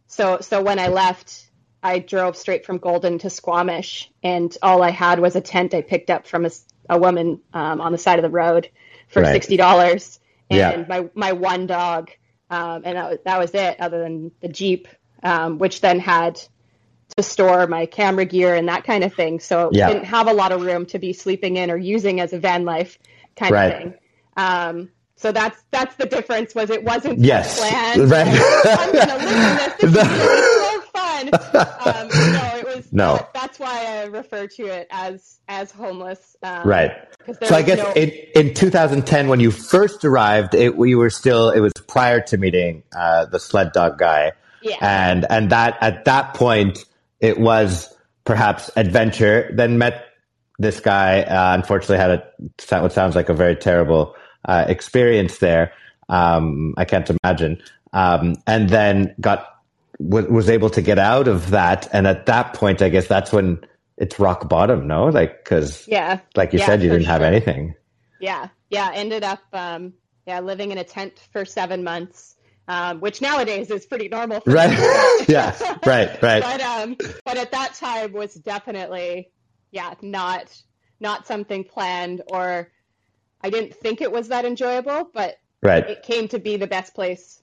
so 0.07 0.37
so 0.39 0.61
when 0.61 0.79
I 0.79 0.87
left, 0.87 1.49
I 1.83 1.99
drove 1.99 2.37
straight 2.37 2.65
from 2.65 2.77
Golden 2.77 3.19
to 3.19 3.29
Squamish, 3.29 4.09
and 4.23 4.57
all 4.61 4.81
I 4.81 4.91
had 4.91 5.19
was 5.19 5.35
a 5.35 5.41
tent 5.41 5.73
I 5.73 5.81
picked 5.81 6.09
up 6.09 6.25
from 6.25 6.47
a 6.89 6.97
woman 6.97 7.41
um, 7.53 7.81
on 7.81 7.91
the 7.91 7.97
side 7.97 8.17
of 8.17 8.23
the 8.23 8.29
road 8.29 8.69
for 9.09 9.21
Right. 9.21 9.33
sixty 9.33 9.57
dollars, 9.57 10.21
and 10.49 10.59
Yeah. 10.59 10.85
my 10.87 11.09
my 11.13 11.31
one 11.33 11.67
dog, 11.67 12.11
um, 12.49 12.81
and 12.85 12.97
that 12.97 13.09
was, 13.09 13.19
that 13.25 13.39
was 13.39 13.51
it. 13.53 13.79
Other 13.79 13.99
than 13.99 14.31
the 14.41 14.47
Jeep, 14.47 14.87
um, 15.23 15.57
which 15.57 15.81
then 15.81 15.99
had 15.99 16.39
to 17.17 17.23
store 17.23 17.67
my 17.67 17.85
camera 17.85 18.25
gear 18.25 18.55
and 18.55 18.67
that 18.67 18.83
kind 18.83 19.03
of 19.03 19.13
thing. 19.13 19.39
So 19.39 19.69
Yeah. 19.71 19.87
didn't 19.87 20.05
have 20.05 20.27
a 20.27 20.33
lot 20.33 20.51
of 20.51 20.61
room 20.61 20.85
to 20.87 20.99
be 20.99 21.13
sleeping 21.13 21.57
in 21.57 21.71
or 21.71 21.77
using 21.77 22.19
as 22.19 22.33
a 22.33 22.39
van 22.39 22.65
life 22.65 22.97
kind 23.35 23.53
Right. 23.53 23.71
of 23.71 23.77
thing. 23.79 23.93
Um, 24.37 24.89
so 25.17 25.31
that's 25.31 25.63
that's 25.71 25.95
the 25.95 26.05
difference. 26.05 26.53
Was 26.55 26.69
it 26.69 26.83
wasn't 26.83 27.19
Yes. 27.19 27.55
planned. 27.57 28.01
Right. 28.11 28.27
I'm 28.65 28.91
live 29.23 29.41
in 29.41 29.55
this. 29.55 29.73
This 29.79 29.93
is 29.93 30.51
so 30.57 30.81
fun. 30.93 31.29
Um, 31.85 32.07
it 32.09 32.31
was. 32.75 32.93
No. 32.93 33.15
that- 33.17 33.33
that's 33.33 33.59
why 33.59 33.85
I 33.85 34.03
refer 34.05 34.47
to 34.47 34.65
it 34.65 34.87
as 34.91 35.39
as 35.47 35.71
homeless. 35.71 36.35
Um, 36.43 36.67
Right. 36.67 36.91
So 37.43 37.55
I 37.55 37.61
guess 37.61 37.77
no- 37.79 37.93
in, 37.93 38.09
in 38.35 38.53
2010, 38.53 39.27
when 39.27 39.39
you 39.39 39.51
first 39.51 40.03
arrived, 40.03 40.53
it, 40.53 40.75
we 40.77 40.95
were 40.95 41.09
still, 41.09 41.49
it 41.49 41.59
was 41.59 41.73
prior 41.87 42.21
to 42.21 42.37
meeting 42.37 42.83
uh, 42.95 43.25
the 43.25 43.39
sled 43.39 43.71
dog 43.71 43.97
guy. 43.97 44.33
Yeah. 44.61 44.77
And, 44.81 45.25
and 45.29 45.51
that, 45.51 45.77
at 45.81 46.05
that 46.05 46.33
point, 46.33 46.85
it 47.19 47.39
was 47.39 47.93
perhaps 48.25 48.69
adventure, 48.75 49.49
then 49.53 49.77
met 49.77 50.05
this 50.57 50.79
guy, 50.79 51.21
uh, 51.21 51.53
unfortunately 51.53 51.97
had 51.97 52.11
a, 52.11 52.81
what 52.81 52.91
sounds 52.91 53.15
like 53.15 53.29
a 53.29 53.33
very 53.33 53.55
terrible 53.55 54.15
uh, 54.45 54.65
experience 54.67 55.37
there. 55.39 55.73
Um, 56.09 56.73
I 56.77 56.85
can't 56.85 57.09
imagine. 57.23 57.61
Um, 57.93 58.35
and 58.47 58.69
then 58.69 59.15
got, 59.19 59.47
was, 59.99 60.25
was 60.27 60.49
able 60.49 60.69
to 60.71 60.81
get 60.81 60.99
out 60.99 61.27
of 61.27 61.51
that. 61.51 61.87
And 61.93 62.07
at 62.07 62.25
that 62.27 62.53
point, 62.53 62.81
I 62.81 62.89
guess 62.89 63.07
that's 63.07 63.31
when 63.31 63.65
it's 63.97 64.19
rock 64.19 64.47
bottom, 64.49 64.87
no? 64.87 65.05
Like, 65.05 65.45
cause 65.45 65.87
yeah. 65.87 66.19
like 66.35 66.53
you 66.53 66.59
Yeah, 66.59 66.65
said, 66.65 66.83
you 66.83 66.89
didn't 66.89 67.05
have 67.05 67.21
anything. 67.21 67.75
Yeah, 68.19 68.49
yeah. 68.69 68.91
Ended 68.93 69.23
up, 69.23 69.41
um, 69.53 69.93
yeah, 70.25 70.39
living 70.39 70.71
in 70.71 70.77
a 70.77 70.83
tent 70.83 71.19
for 71.31 71.45
seven 71.45 71.83
months, 71.83 72.35
um, 72.67 72.99
which 72.99 73.21
nowadays 73.21 73.69
is 73.69 73.85
pretty 73.85 74.07
normal. 74.09 74.41
For 74.41 74.51
Right. 74.51 74.71
yeah. 75.27 75.55
Right. 75.85 76.21
Right. 76.21 76.41
But 76.41 76.61
um, 76.61 76.95
but 77.23 77.37
at 77.37 77.51
that 77.51 77.75
time 77.75 78.13
was 78.13 78.33
definitely, 78.33 79.31
yeah, 79.71 79.93
not 80.01 80.55
not 80.99 81.27
something 81.27 81.63
planned 81.63 82.21
or 82.27 82.71
I 83.41 83.49
didn't 83.49 83.75
think 83.75 84.01
it 84.01 84.11
was 84.11 84.29
that 84.29 84.45
enjoyable, 84.45 85.09
but 85.13 85.35
Right. 85.61 85.87
it 85.89 86.03
came 86.03 86.27
to 86.29 86.39
be 86.39 86.57
the 86.57 86.67
best 86.67 86.93
place 86.95 87.41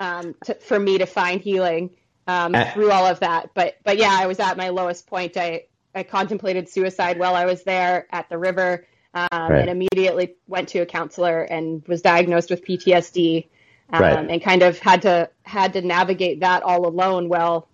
um, 0.00 0.34
to, 0.44 0.54
for 0.54 0.78
me 0.78 0.98
to 0.98 1.06
find 1.06 1.40
healing 1.40 1.90
um, 2.26 2.54
Uh, 2.54 2.64
through 2.72 2.90
all 2.90 3.06
of 3.06 3.20
that. 3.20 3.50
But 3.54 3.76
but 3.84 3.98
yeah, 3.98 4.16
I 4.18 4.26
was 4.26 4.40
at 4.40 4.56
my 4.56 4.70
lowest 4.70 5.06
point. 5.06 5.36
I 5.36 5.64
I 5.94 6.02
contemplated 6.02 6.68
suicide 6.68 7.18
while 7.18 7.34
I 7.34 7.44
was 7.46 7.62
there 7.64 8.06
at 8.10 8.28
the 8.28 8.38
river, 8.38 8.86
um, 9.14 9.28
Right. 9.32 9.68
and 9.68 9.70
immediately 9.70 10.36
went 10.46 10.68
to 10.70 10.80
a 10.80 10.86
counselor 10.86 11.42
and 11.42 11.86
was 11.88 12.00
diagnosed 12.02 12.50
with 12.50 12.64
PTSD, 12.64 13.48
um, 13.92 14.00
Right. 14.00 14.30
and 14.30 14.42
kind 14.42 14.62
of 14.62 14.78
had 14.78 15.02
to 15.02 15.28
had 15.42 15.72
to 15.74 15.82
navigate 15.82 16.40
that 16.40 16.62
all 16.62 16.86
alone 16.86 17.28
while 17.28 17.68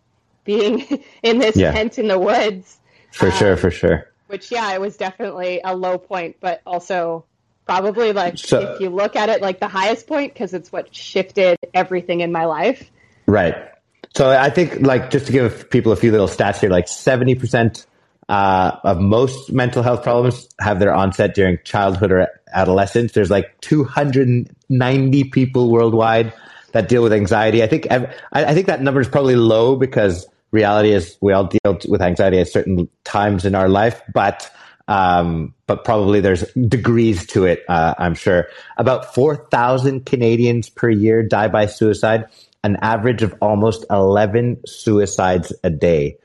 being 0.44 0.84
in 1.22 1.38
this 1.38 1.56
Yeah. 1.56 1.72
tent 1.72 1.98
in 1.98 2.08
the 2.08 2.18
woods. 2.18 2.78
For 3.12 3.26
um, 3.26 3.32
sure. 3.32 3.56
For 3.56 3.70
sure. 3.70 4.08
Which 4.28 4.50
yeah, 4.50 4.72
it 4.72 4.80
was 4.80 4.96
definitely 4.96 5.60
a 5.62 5.76
low 5.76 5.98
point, 5.98 6.36
but 6.40 6.60
also 6.66 7.24
probably 7.66 8.12
like 8.12 8.38
So- 8.38 8.60
if 8.60 8.80
you 8.80 8.90
look 8.90 9.16
at 9.16 9.28
it 9.28 9.42
like 9.42 9.60
the 9.60 9.68
highest 9.68 10.06
point 10.06 10.32
because 10.32 10.54
it's 10.54 10.72
what 10.72 10.94
shifted 10.94 11.58
everything 11.74 12.20
in 12.20 12.32
my 12.32 12.46
life. 12.46 12.90
Right. 13.26 13.56
So 14.14 14.30
I 14.30 14.48
think, 14.48 14.80
like, 14.80 15.10
just 15.10 15.26
to 15.26 15.32
give 15.32 15.68
people 15.68 15.92
a 15.92 15.96
few 15.96 16.10
little 16.10 16.28
stats 16.28 16.60
here, 16.60 16.70
like 16.70 16.88
seventy 16.88 17.34
percent 17.34 17.84
uh, 18.30 18.76
of 18.82 18.98
most 18.98 19.52
mental 19.52 19.82
health 19.82 20.02
problems 20.02 20.48
have 20.58 20.78
their 20.78 20.94
onset 20.94 21.34
during 21.34 21.58
childhood 21.64 22.12
or 22.12 22.28
adolescence. 22.54 23.12
There's 23.12 23.30
like 23.30 23.60
two 23.60 23.84
hundred 23.84 24.28
and 24.28 24.48
ninety 24.70 25.24
people 25.24 25.70
worldwide 25.70 26.32
that 26.72 26.88
deal 26.88 27.02
with 27.02 27.12
anxiety. 27.12 27.62
I 27.62 27.66
think 27.66 27.88
I, 27.90 28.08
I 28.32 28.54
think 28.54 28.68
that 28.68 28.80
number 28.80 29.00
is 29.00 29.08
probably 29.08 29.36
low 29.36 29.76
because 29.76 30.26
reality 30.50 30.92
is 30.92 31.18
we 31.20 31.32
all 31.32 31.44
deal 31.44 31.78
with 31.88 32.00
anxiety 32.00 32.38
at 32.38 32.48
certain 32.48 32.88
times 33.04 33.44
in 33.44 33.54
our 33.54 33.68
life, 33.68 34.00
but 34.14 34.50
um, 34.88 35.54
but 35.66 35.84
probably 35.84 36.20
there's 36.20 36.44
degrees 36.52 37.26
to 37.28 37.44
it. 37.44 37.64
Uh, 37.68 37.94
I'm 37.98 38.14
sure 38.14 38.48
about 38.76 39.14
four 39.14 39.48
thousand 39.50 40.06
Canadians 40.06 40.68
per 40.70 40.88
year 40.90 41.22
die 41.22 41.48
by 41.48 41.66
suicide, 41.66 42.26
an 42.62 42.76
average 42.82 43.22
of 43.22 43.34
almost 43.40 43.84
eleven 43.90 44.60
suicides 44.66 45.52
a 45.62 45.70
day. 45.70 46.18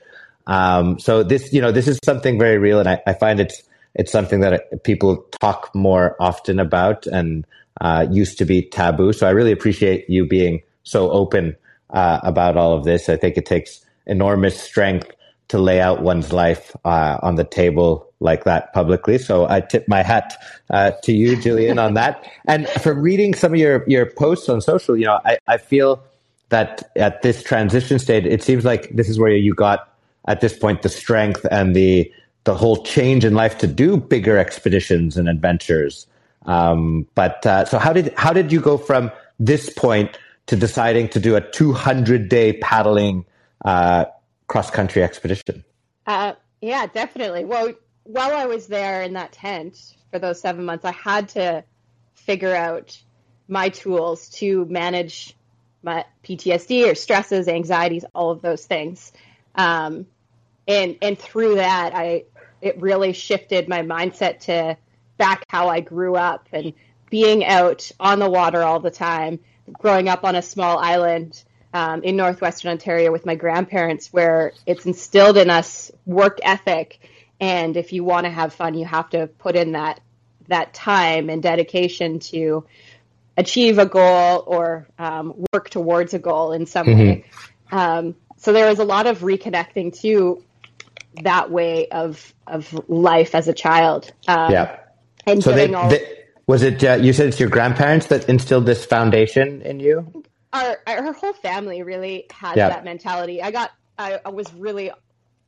Um, 0.46 0.98
so 0.98 1.22
this, 1.22 1.52
you 1.52 1.60
know, 1.60 1.72
this 1.72 1.86
is 1.86 1.98
something 2.04 2.38
very 2.38 2.58
real, 2.58 2.80
and 2.80 2.88
I, 2.88 3.02
I 3.06 3.12
find 3.14 3.40
it's 3.40 3.62
it's 3.94 4.10
something 4.10 4.40
that 4.40 4.84
people 4.84 5.24
talk 5.40 5.74
more 5.74 6.16
often 6.18 6.58
about 6.58 7.06
and 7.06 7.44
uh, 7.80 8.06
used 8.10 8.38
to 8.38 8.44
be 8.44 8.62
taboo. 8.62 9.12
So 9.12 9.26
I 9.26 9.30
really 9.30 9.52
appreciate 9.52 10.08
you 10.08 10.26
being 10.26 10.62
so 10.82 11.10
open 11.10 11.56
uh, 11.90 12.20
about 12.22 12.56
all 12.56 12.76
of 12.76 12.84
this. 12.84 13.08
I 13.08 13.16
think 13.16 13.36
it 13.36 13.46
takes 13.46 13.84
enormous 14.06 14.60
strength 14.60 15.10
to 15.52 15.58
lay 15.58 15.82
out 15.82 16.00
one's 16.00 16.32
life 16.32 16.74
uh, 16.86 17.18
on 17.20 17.34
the 17.34 17.44
table 17.44 18.10
like 18.20 18.44
that 18.44 18.72
publicly. 18.72 19.18
So 19.18 19.46
I 19.46 19.60
tip 19.60 19.86
my 19.86 20.02
hat 20.02 20.32
uh, 20.70 20.92
to 21.02 21.12
you, 21.12 21.36
Jillian, 21.36 21.78
on 21.78 21.92
that. 21.92 22.26
And 22.48 22.66
from 22.66 23.02
reading 23.02 23.34
some 23.34 23.52
of 23.52 23.58
your, 23.58 23.84
your 23.86 24.06
posts 24.06 24.48
on 24.48 24.62
social, 24.62 24.96
you 24.96 25.04
know, 25.04 25.20
I, 25.26 25.36
I 25.46 25.58
feel 25.58 26.02
that 26.48 26.90
at 26.96 27.20
this 27.20 27.42
transition 27.42 27.98
stage, 27.98 28.24
it 28.24 28.42
seems 28.42 28.64
like 28.64 28.96
this 28.96 29.10
is 29.10 29.18
where 29.18 29.36
you 29.36 29.52
got 29.54 29.92
at 30.26 30.40
this 30.40 30.58
point 30.58 30.80
the 30.80 30.88
strength 30.88 31.44
and 31.50 31.76
the 31.76 32.10
the 32.44 32.54
whole 32.54 32.82
change 32.82 33.24
in 33.24 33.34
life 33.34 33.58
to 33.58 33.66
do 33.66 33.96
bigger 33.96 34.36
expeditions 34.38 35.16
and 35.16 35.28
adventures. 35.28 36.06
Um, 36.46 37.06
but 37.14 37.46
uh, 37.46 37.66
so 37.66 37.78
how 37.78 37.92
did 37.92 38.12
how 38.16 38.32
did 38.32 38.50
you 38.50 38.60
go 38.60 38.78
from 38.78 39.12
this 39.38 39.70
point 39.70 40.18
to 40.46 40.56
deciding 40.56 41.08
to 41.10 41.20
do 41.20 41.36
a 41.36 41.40
200 41.40 42.28
day 42.28 42.54
paddling 42.54 43.24
uh, 43.64 44.06
cross 44.52 44.70
country 44.70 45.02
expedition? 45.02 45.64
Uh, 46.06 46.34
yeah, 46.60 46.84
definitely. 46.86 47.42
Well, 47.42 47.72
while 48.04 48.34
I 48.34 48.44
was 48.44 48.66
there 48.66 49.00
in 49.00 49.14
that 49.14 49.32
tent 49.32 49.94
for 50.10 50.18
those 50.18 50.42
seven 50.42 50.66
months, 50.66 50.84
I 50.84 50.92
had 50.92 51.30
to 51.30 51.64
figure 52.12 52.54
out 52.54 53.00
my 53.48 53.70
tools 53.70 54.28
to 54.28 54.66
manage 54.66 55.34
my 55.82 56.04
PTSD 56.22 56.92
or 56.92 56.94
stresses, 56.94 57.48
anxieties, 57.48 58.04
all 58.14 58.30
of 58.30 58.42
those 58.42 58.66
things. 58.66 59.12
Um, 59.54 60.06
and 60.68 60.98
and 61.00 61.18
through 61.18 61.54
that, 61.54 61.94
I 61.94 62.24
it 62.60 62.78
really 62.78 63.14
shifted 63.14 63.70
my 63.70 63.80
mindset 63.80 64.40
to 64.40 64.76
back 65.16 65.46
how 65.48 65.68
I 65.68 65.80
grew 65.80 66.14
up 66.14 66.46
and 66.52 66.74
being 67.08 67.42
out 67.42 67.90
on 67.98 68.18
the 68.18 68.28
water 68.28 68.62
all 68.62 68.80
the 68.80 68.90
time, 68.90 69.40
growing 69.72 70.10
up 70.10 70.24
on 70.24 70.36
a 70.36 70.42
small 70.42 70.78
island 70.78 71.42
um, 71.72 72.02
in 72.02 72.16
northwestern 72.16 72.70
Ontario 72.70 73.12
with 73.12 73.26
my 73.26 73.34
grandparents, 73.34 74.12
where 74.12 74.52
it's 74.66 74.86
instilled 74.86 75.36
in 75.36 75.50
us 75.50 75.90
work 76.06 76.38
ethic. 76.42 77.00
And 77.40 77.76
if 77.76 77.92
you 77.92 78.04
want 78.04 78.24
to 78.24 78.30
have 78.30 78.54
fun, 78.54 78.74
you 78.74 78.84
have 78.84 79.10
to 79.10 79.26
put 79.26 79.56
in 79.56 79.72
that 79.72 80.00
that 80.48 80.74
time 80.74 81.30
and 81.30 81.42
dedication 81.42 82.18
to 82.18 82.64
achieve 83.36 83.78
a 83.78 83.86
goal 83.86 84.44
or 84.46 84.86
um, 84.98 85.44
work 85.52 85.70
towards 85.70 86.14
a 86.14 86.18
goal 86.18 86.52
in 86.52 86.66
some 86.66 86.86
mm-hmm. 86.86 86.98
way. 86.98 87.24
Um, 87.70 88.14
so 88.36 88.52
there 88.52 88.68
was 88.68 88.78
a 88.78 88.84
lot 88.84 89.06
of 89.06 89.20
reconnecting 89.20 89.98
to 90.00 90.44
that 91.22 91.50
way 91.50 91.88
of 91.88 92.34
of 92.46 92.72
life 92.88 93.34
as 93.34 93.48
a 93.48 93.52
child. 93.52 94.12
Um, 94.28 94.52
yeah. 94.52 94.78
And 95.26 95.42
so 95.42 95.52
they, 95.52 95.72
all, 95.72 95.88
they, 95.88 96.24
was 96.46 96.62
it 96.62 96.82
uh, 96.84 96.94
you 96.94 97.12
said 97.12 97.28
it's 97.28 97.40
your 97.40 97.48
grandparents 97.48 98.06
that 98.06 98.28
instilled 98.28 98.66
this 98.66 98.84
foundation 98.84 99.62
in 99.62 99.80
you? 99.80 100.24
Our 100.52 100.78
our 100.86 101.12
whole 101.12 101.32
family 101.32 101.82
really 101.82 102.26
had 102.30 102.56
yeah. 102.56 102.68
that 102.68 102.84
mentality. 102.84 103.42
I 103.42 103.50
got 103.50 103.72
I, 103.98 104.20
I, 104.24 104.30
was 104.30 104.52
really 104.54 104.90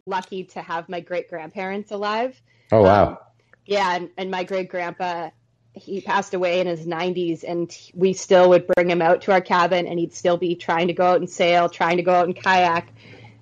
lucky 0.07 0.45
to 0.45 0.63
have 0.63 0.89
my 0.89 1.01
great 1.01 1.29
grandparents 1.29 1.91
alive. 1.91 2.41
Oh 2.73 2.83
wow. 2.83 3.09
Um, 3.09 3.19
yeah, 3.67 3.97
and, 3.97 4.11
and 4.17 4.31
my 4.31 4.45
great 4.45 4.69
grandpa 4.69 5.31
he 5.75 6.01
passed 6.01 6.35
away 6.35 6.61
in 6.61 6.69
his 6.69 6.87
90s 6.87 7.43
and 7.43 7.77
we 7.95 8.13
still 8.13 8.51
would 8.51 8.65
bring 8.69 8.89
him 8.89 9.03
out 9.03 9.23
to 9.23 9.33
our 9.33 9.41
cabin 9.41 9.89
and 9.89 9.99
he'd 9.99 10.15
still 10.15 10.37
be 10.37 10.55
trying 10.55 10.87
to 10.87 10.93
go 10.93 11.05
out 11.05 11.19
and 11.19 11.29
sail 11.29 11.69
trying 11.69 11.97
to 11.97 12.05
go 12.05 12.15
out 12.15 12.27
and 12.27 12.37
kayak 12.37 12.93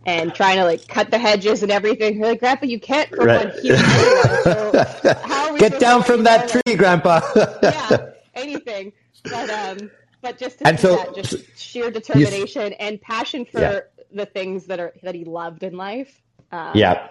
and 0.06 0.34
trying 0.34 0.56
to 0.56 0.64
like 0.64 0.86
cut 0.88 1.10
the 1.10 1.18
hedges 1.18 1.62
and 1.62 1.70
everything. 1.70 2.18
We're 2.18 2.28
like, 2.28 2.40
Grandpa, 2.40 2.66
you 2.66 2.80
can't 2.80 3.10
go 3.10 3.24
right. 3.24 3.46
on. 3.46 3.52
So 4.42 5.14
how 5.22 5.56
Get 5.56 5.78
down 5.78 6.02
from 6.02 6.24
that 6.24 6.48
tree, 6.48 6.76
Grandpa. 6.76 7.20
yeah, 7.62 8.10
anything. 8.34 8.92
But 9.24 9.50
um, 9.50 9.90
but 10.22 10.38
just 10.38 10.58
to 10.58 10.68
and 10.68 10.78
so, 10.78 10.96
that, 10.96 11.14
just 11.14 11.58
sheer 11.58 11.90
determination 11.90 12.72
and 12.74 13.00
passion 13.00 13.44
for 13.44 13.60
yeah. 13.60 13.80
the 14.12 14.26
things 14.26 14.66
that 14.66 14.80
are 14.80 14.94
that 15.02 15.14
he 15.14 15.24
loved 15.24 15.62
in 15.62 15.76
life. 15.76 16.20
Um, 16.50 16.72
yeah, 16.74 17.08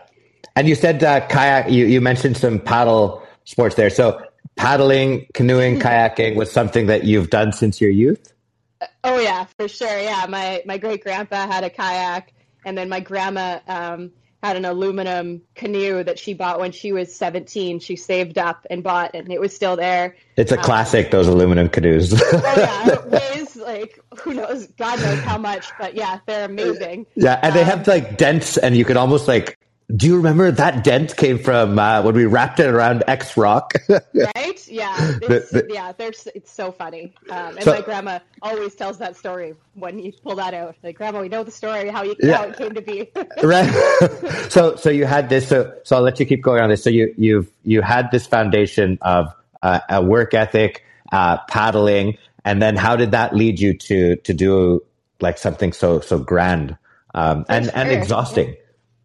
and 0.56 0.67
you 0.67 0.76
said 0.76 1.04
uh, 1.04 1.28
kayak. 1.28 1.69
You 1.69 1.86
you 1.86 2.02
mentioned 2.02 2.38
some 2.38 2.60
paddle 2.60 3.21
sports 3.43 3.76
there. 3.76 3.89
So 3.89 4.21
paddling, 4.56 5.28
canoeing, 5.34 5.80
kayaking 5.86 6.36
was 6.36 6.52
something 6.52 6.88
that 6.88 7.04
you've 7.04 7.30
done 7.30 7.52
since 7.52 7.82
your 7.82 7.91
youth. 7.91 8.34
Oh 9.04 9.19
yeah, 9.19 9.45
for 9.58 9.67
sure. 9.67 10.00
Yeah, 10.00 10.26
my 10.28 10.63
my 10.65 10.78
great 10.78 11.04
grandpa 11.04 11.47
had 11.47 11.63
a 11.63 11.69
kayak 11.69 12.34
and 12.65 12.78
then 12.78 12.89
my 12.89 13.00
grandma 13.00 13.60
um, 13.67 14.12
had 14.41 14.56
an 14.56 14.65
aluminum 14.65 15.41
canoe 15.56 16.04
that 16.04 16.17
she 16.17 16.34
bought 16.34 16.60
when 16.60 16.71
she 16.71 16.91
was 16.91 17.13
17. 17.15 17.80
She 17.80 17.95
saved 17.95 18.38
up 18.38 18.65
and 18.69 18.84
bought, 18.84 19.12
and 19.13 19.32
it 19.32 19.39
was 19.39 19.56
still 19.56 19.75
there. 19.75 20.15
It's 20.36 20.51
a 20.51 20.58
um, 20.58 20.63
classic, 20.63 21.12
those 21.12 21.27
aluminum 21.27 21.69
canoes. 21.69 22.13
oh 22.21 22.54
yeah, 22.58 22.89
it 22.93 23.06
weighs 23.06 23.56
like 23.56 23.99
who 24.19 24.34
knows, 24.34 24.67
God 24.77 24.99
knows 24.99 25.19
how 25.19 25.38
much, 25.38 25.67
but 25.80 25.95
yeah, 25.95 26.19
they're 26.25 26.45
amazing. 26.45 27.06
Yeah, 27.15 27.39
and 27.41 27.51
um, 27.51 27.58
they 27.58 27.63
have 27.63 27.88
like 27.88 28.17
dents, 28.17 28.58
and 28.58 28.75
you 28.75 28.86
could 28.86 28.97
almost 28.97 29.27
like 29.27 29.58
do 29.95 30.08
you 30.08 30.15
remember 30.15 30.51
that 30.51 30.84
dent 30.84 31.15
came 31.17 31.39
from 31.39 31.77
uh, 31.77 32.01
when 32.01 32.15
we 32.15 32.25
wrapped 32.25 32.60
it 32.60 32.67
around 32.67 33.04
X 33.08 33.36
Rock? 33.36 33.73
right? 33.89 34.67
Yeah. 34.67 35.17
It's, 35.21 35.51
the, 35.51 35.63
the, 35.63 35.67
yeah. 35.73 35.91
There's, 35.91 36.27
it's 36.34 36.51
so 36.51 36.71
funny. 36.71 37.13
Um, 37.30 37.56
and 37.56 37.63
so, 37.63 37.73
my 37.73 37.82
grandma 37.82 38.19
always 38.41 38.75
tells 38.75 38.97
that 38.99 39.15
story 39.15 39.56
when 39.73 39.99
you 39.99 40.12
pull 40.12 40.36
that 40.36 40.54
out. 40.54 40.75
Like, 40.84 40.97
Grandma, 40.97 41.21
we 41.21 41.30
know 41.30 41.43
the 41.43 41.51
story 41.51 41.89
how 41.89 42.04
you 42.04 42.15
yeah. 42.19 42.38
how 42.38 42.43
it 42.43 42.58
came 42.58 42.73
to 42.73 42.82
be. 42.82 43.10
right. 43.43 43.69
so 44.49 44.75
so 44.75 44.89
you 44.89 45.06
had 45.06 45.30
this. 45.30 45.47
So 45.47 45.73
so 45.84 45.95
I'll 45.95 46.01
let 46.01 46.19
you 46.19 46.25
keep 46.25 46.41
going 46.41 46.62
on 46.62 46.69
this. 46.69 46.84
So 46.84 46.89
you 46.89 47.13
you've 47.17 47.51
you 47.63 47.82
had 47.82 48.12
this 48.12 48.25
foundation 48.25 48.97
of 49.01 49.34
uh, 49.62 49.80
a 49.89 50.01
work 50.01 50.34
ethic, 50.34 50.84
uh, 51.12 51.38
paddling, 51.47 52.17
and 52.45 52.62
then 52.62 52.75
how 52.75 52.95
did 52.95 53.12
that 53.12 53.36
lead 53.36 53.60
you 53.60 53.77
to 53.77 54.15
to 54.17 54.34
do 54.34 54.84
like 55.19 55.38
something 55.38 55.73
so 55.73 55.99
so 55.99 56.17
grand 56.17 56.77
um, 57.13 57.45
and 57.49 57.65
sure. 57.65 57.73
and 57.75 57.91
exhausting? 57.91 58.56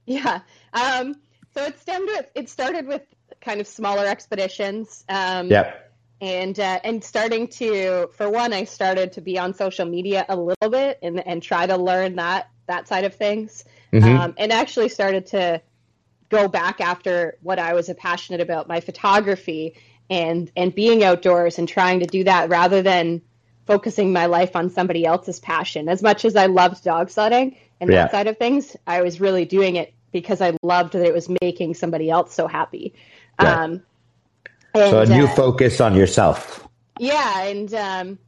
Yeah. 0.07 0.41
Um, 0.77 1.17
so 1.55 1.65
it 1.65 1.81
stemmed 1.81 2.09
with 2.09 2.27
it 2.35 2.49
started 2.51 2.87
with 2.87 3.03
kind 3.41 3.61
of 3.61 3.67
smaller 3.67 4.07
expeditions. 4.07 5.05
Um, 5.09 5.49
yep. 5.49 5.83
And 6.21 6.59
uh, 6.59 6.81
and 6.85 7.03
starting 7.03 7.49
to 7.49 8.09
for 8.13 8.29
one, 8.31 8.53
I 8.53 8.65
started 8.65 9.13
to 9.13 9.21
be 9.21 9.39
on 9.39 9.55
social 9.55 9.87
media 9.87 10.25
a 10.29 10.37
little 10.37 10.71
bit 10.71 10.99
and 11.03 11.27
and 11.27 11.43
try 11.43 11.67
to 11.67 11.77
learn 11.77 12.17
that 12.17 12.51
that 12.67 12.89
side 12.89 13.05
of 13.05 13.15
things. 13.15 13.65
Mm-hmm. 13.93 14.17
Um, 14.17 14.35
and 14.37 14.53
actually 14.53 14.89
started 14.89 15.27
to 15.27 15.63
go 16.29 16.49
back 16.49 16.81
after 16.81 17.37
what 17.43 17.59
I 17.59 17.75
was 17.75 17.91
passionate 17.97 18.41
about, 18.41 18.69
my 18.69 18.81
photography 18.81 19.75
and 20.11 20.51
and 20.57 20.75
being 20.75 21.05
outdoors 21.05 21.59
and 21.59 21.69
trying 21.69 22.01
to 22.01 22.07
do 22.07 22.25
that 22.25 22.49
rather 22.49 22.83
than 22.83 23.23
focusing 23.67 24.13
my 24.13 24.27
life 24.27 24.57
on 24.57 24.71
somebody 24.71 25.05
else's 25.05 25.41
passion. 25.41 25.89
As 25.89 26.03
much 26.03 26.25
as 26.25 26.37
I 26.37 26.47
loved 26.47 26.85
dog 26.85 27.11
sledding 27.11 27.57
and 27.81 27.91
yeah. 27.91 28.03
that 28.03 28.13
side 28.13 28.27
of 28.27 28.39
things, 28.39 28.77
I 28.87 29.03
was 29.03 29.21
really 29.21 29.45
doing 29.45 29.77
it 29.77 29.93
because 30.21 30.41
I 30.41 30.57
loved 30.63 30.95
that 30.95 31.05
it 31.05 31.13
was 31.13 31.29
making 31.43 31.75
somebody 31.75 32.09
else 32.09 32.33
so 32.33 32.47
happy. 32.47 32.95
Um, 33.39 33.83
and, 34.73 34.91
so 34.91 35.01
a 35.03 35.07
new 35.07 35.27
uh, 35.27 35.35
focus 35.35 35.79
on 35.79 35.95
yourself. 35.95 36.67
Yeah, 36.99 37.43
and 37.43 37.75
um, 37.75 38.19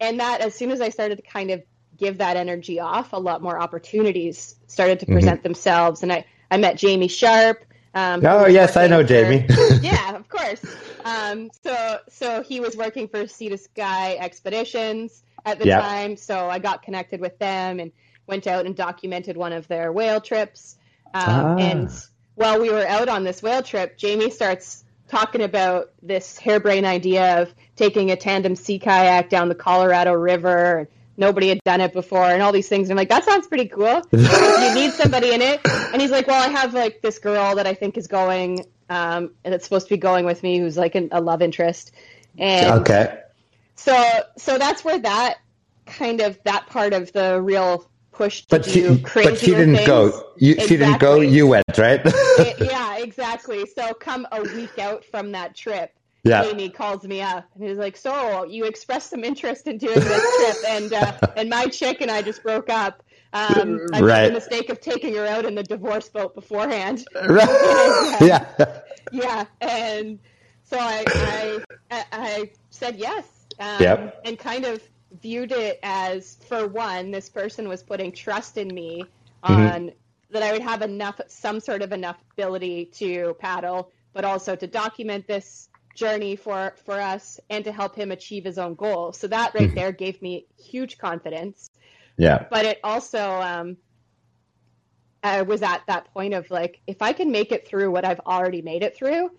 and 0.00 0.18
that 0.18 0.40
as 0.40 0.56
soon 0.56 0.72
as 0.72 0.80
I 0.80 0.88
started 0.88 1.16
to 1.16 1.22
kind 1.22 1.52
of 1.52 1.62
give 1.96 2.18
that 2.18 2.36
energy 2.36 2.80
off, 2.80 3.12
a 3.12 3.16
lot 3.16 3.42
more 3.42 3.60
opportunities 3.60 4.56
started 4.66 4.98
to 5.00 5.06
present 5.06 5.38
mm-hmm. 5.38 5.42
themselves, 5.44 6.02
and 6.02 6.12
I 6.12 6.24
I 6.50 6.56
met 6.56 6.76
Jamie 6.78 7.06
Sharp. 7.06 7.64
Um, 7.94 8.26
oh 8.26 8.46
yes, 8.46 8.76
I 8.76 8.88
know 8.88 9.02
for, 9.02 9.08
Jamie. 9.08 9.46
yeah, 9.80 10.16
of 10.16 10.28
course. 10.28 10.64
Um, 11.04 11.48
so 11.62 12.00
so 12.08 12.42
he 12.42 12.58
was 12.58 12.76
working 12.76 13.06
for 13.06 13.28
Sea 13.28 13.50
to 13.50 13.58
Sky 13.58 14.16
Expeditions 14.18 15.22
at 15.44 15.60
the 15.60 15.66
yep. 15.66 15.80
time, 15.80 16.16
so 16.16 16.50
I 16.50 16.58
got 16.58 16.82
connected 16.82 17.20
with 17.20 17.38
them 17.38 17.78
and 17.78 17.92
went 18.26 18.48
out 18.48 18.66
and 18.66 18.74
documented 18.74 19.36
one 19.36 19.52
of 19.52 19.68
their 19.68 19.92
whale 19.92 20.20
trips. 20.20 20.76
Um, 21.14 21.22
ah. 21.26 21.56
And 21.56 21.90
while 22.34 22.60
we 22.60 22.70
were 22.70 22.86
out 22.86 23.08
on 23.08 23.24
this 23.24 23.42
whale 23.42 23.62
trip, 23.62 23.96
Jamie 23.96 24.30
starts 24.30 24.84
talking 25.08 25.42
about 25.42 25.92
this 26.02 26.38
harebrained 26.38 26.86
idea 26.86 27.42
of 27.42 27.54
taking 27.76 28.10
a 28.10 28.16
tandem 28.16 28.56
sea 28.56 28.78
kayak 28.78 29.30
down 29.30 29.48
the 29.48 29.54
Colorado 29.54 30.12
River. 30.12 30.88
Nobody 31.16 31.48
had 31.48 31.62
done 31.62 31.80
it 31.80 31.92
before, 31.92 32.24
and 32.24 32.42
all 32.42 32.50
these 32.50 32.68
things. 32.68 32.90
And 32.90 32.98
I'm 32.98 33.00
like, 33.00 33.10
that 33.10 33.24
sounds 33.24 33.46
pretty 33.46 33.68
cool. 33.68 34.02
you 34.12 34.74
need 34.74 34.90
somebody 34.92 35.32
in 35.32 35.40
it. 35.40 35.60
And 35.64 36.02
he's 36.02 36.10
like, 36.10 36.26
well, 36.26 36.42
I 36.42 36.48
have 36.48 36.74
like 36.74 37.00
this 37.02 37.20
girl 37.20 37.54
that 37.54 37.68
I 37.68 37.74
think 37.74 37.96
is 37.96 38.08
going, 38.08 38.66
um, 38.90 39.30
and 39.44 39.54
it's 39.54 39.62
supposed 39.62 39.86
to 39.86 39.94
be 39.94 39.98
going 39.98 40.26
with 40.26 40.42
me, 40.42 40.58
who's 40.58 40.76
like 40.76 40.96
an, 40.96 41.10
a 41.12 41.20
love 41.20 41.40
interest. 41.40 41.92
And 42.36 42.80
okay. 42.80 43.20
So, 43.76 43.96
so 44.36 44.58
that's 44.58 44.84
where 44.84 44.98
that 44.98 45.38
kind 45.86 46.20
of 46.20 46.42
that 46.44 46.66
part 46.66 46.92
of 46.92 47.12
the 47.12 47.40
real 47.40 47.88
pushed 48.14 48.48
to 48.50 48.56
But 48.56 48.64
she, 48.64 48.88
but 49.14 49.38
she 49.38 49.46
didn't 49.50 49.76
things. 49.76 49.86
go. 49.86 50.30
You, 50.36 50.54
She 50.60 50.76
didn't 50.76 51.00
go. 51.00 51.20
You 51.20 51.46
went, 51.48 51.64
right? 51.78 52.00
It- 52.04 52.56
yeah, 52.70 52.98
exactly. 52.98 53.66
So 53.66 53.92
come 53.94 54.26
a 54.32 54.42
week 54.42 54.78
out 54.78 55.04
from 55.04 55.32
that 55.32 55.54
trip, 55.56 55.92
yeah. 56.22 56.42
Jamie 56.44 56.70
calls 56.70 57.04
me 57.04 57.20
up 57.20 57.44
and 57.54 57.64
he's 57.68 57.76
like, 57.76 57.96
"So 57.98 58.44
you 58.44 58.64
expressed 58.64 59.10
some 59.10 59.24
interest 59.24 59.66
in 59.66 59.76
doing 59.78 59.94
this 60.00 60.36
trip, 60.62 60.72
and 60.72 60.92
uh, 60.92 61.12
and 61.36 61.50
my 61.50 61.66
chick 61.66 62.00
and 62.00 62.10
I 62.10 62.22
just 62.22 62.42
broke 62.42 62.70
up. 62.70 63.02
Um, 63.34 63.80
I 63.92 64.00
made 64.00 64.06
Right. 64.06 64.26
the 64.28 64.32
mistake 64.34 64.70
of 64.70 64.80
taking 64.80 65.14
her 65.16 65.26
out 65.26 65.44
in 65.44 65.54
the 65.56 65.62
divorce 65.64 66.08
boat 66.08 66.34
beforehand. 66.34 67.04
Right. 67.28 68.16
yeah. 68.20 68.46
Yeah, 69.12 69.44
and 69.60 70.18
so 70.64 70.78
I 70.80 71.04
I, 71.06 71.60
I- 71.90 72.04
I 72.12 72.50
said 72.70 72.96
yes, 72.96 73.24
um, 73.60 73.80
Yep. 73.82 74.22
and 74.24 74.38
kind 74.38 74.64
of 74.64 74.80
viewed 75.22 75.52
it 75.52 75.78
as 75.82 76.36
for 76.48 76.66
one, 76.68 77.10
this 77.10 77.28
person 77.28 77.68
was 77.68 77.82
putting 77.82 78.12
trust 78.12 78.56
in 78.56 78.74
me 78.74 79.12
Mhm. 79.48 79.78
on 79.78 79.92
that 80.30 80.42
I 80.42 80.52
would 80.52 80.62
have 80.62 80.82
enough, 80.82 81.20
some 81.28 81.60
sort 81.60 81.82
of 81.82 81.92
enough 81.92 82.20
ability 82.36 82.86
to 82.96 83.34
paddle, 83.40 83.90
but 84.14 84.24
also 84.24 84.56
to 84.56 84.66
document 84.66 85.26
this 85.26 85.68
journey 85.94 86.36
for 86.36 86.74
for 86.84 86.94
us 87.00 87.38
and 87.50 87.64
to 87.64 87.72
help 87.72 87.94
him 87.96 88.10
achieve 88.10 88.44
his 88.44 88.58
own 88.58 88.74
goal. 88.74 89.12
So 89.12 89.28
that 89.28 89.54
right 89.54 89.70
Mhm. 89.70 89.76
there 89.76 89.92
gave 89.92 90.20
me 90.22 90.48
huge 90.58 90.98
confidence 90.98 91.70
Yeah. 92.18 92.46
but 92.50 92.64
it 92.66 92.78
also 92.84 93.40
um 93.40 93.76
I 95.22 95.42
was 95.42 95.62
at 95.62 95.82
that 95.86 96.12
point 96.12 96.34
of 96.34 96.50
like 96.50 96.80
if 96.86 97.00
I 97.02 97.12
can 97.12 97.30
make 97.32 97.52
it 97.52 97.66
through 97.66 97.90
what 97.90 98.04
I've 98.04 98.20
already 98.20 98.62
made 98.62 98.82
it 98.82 98.96
through 98.96 99.30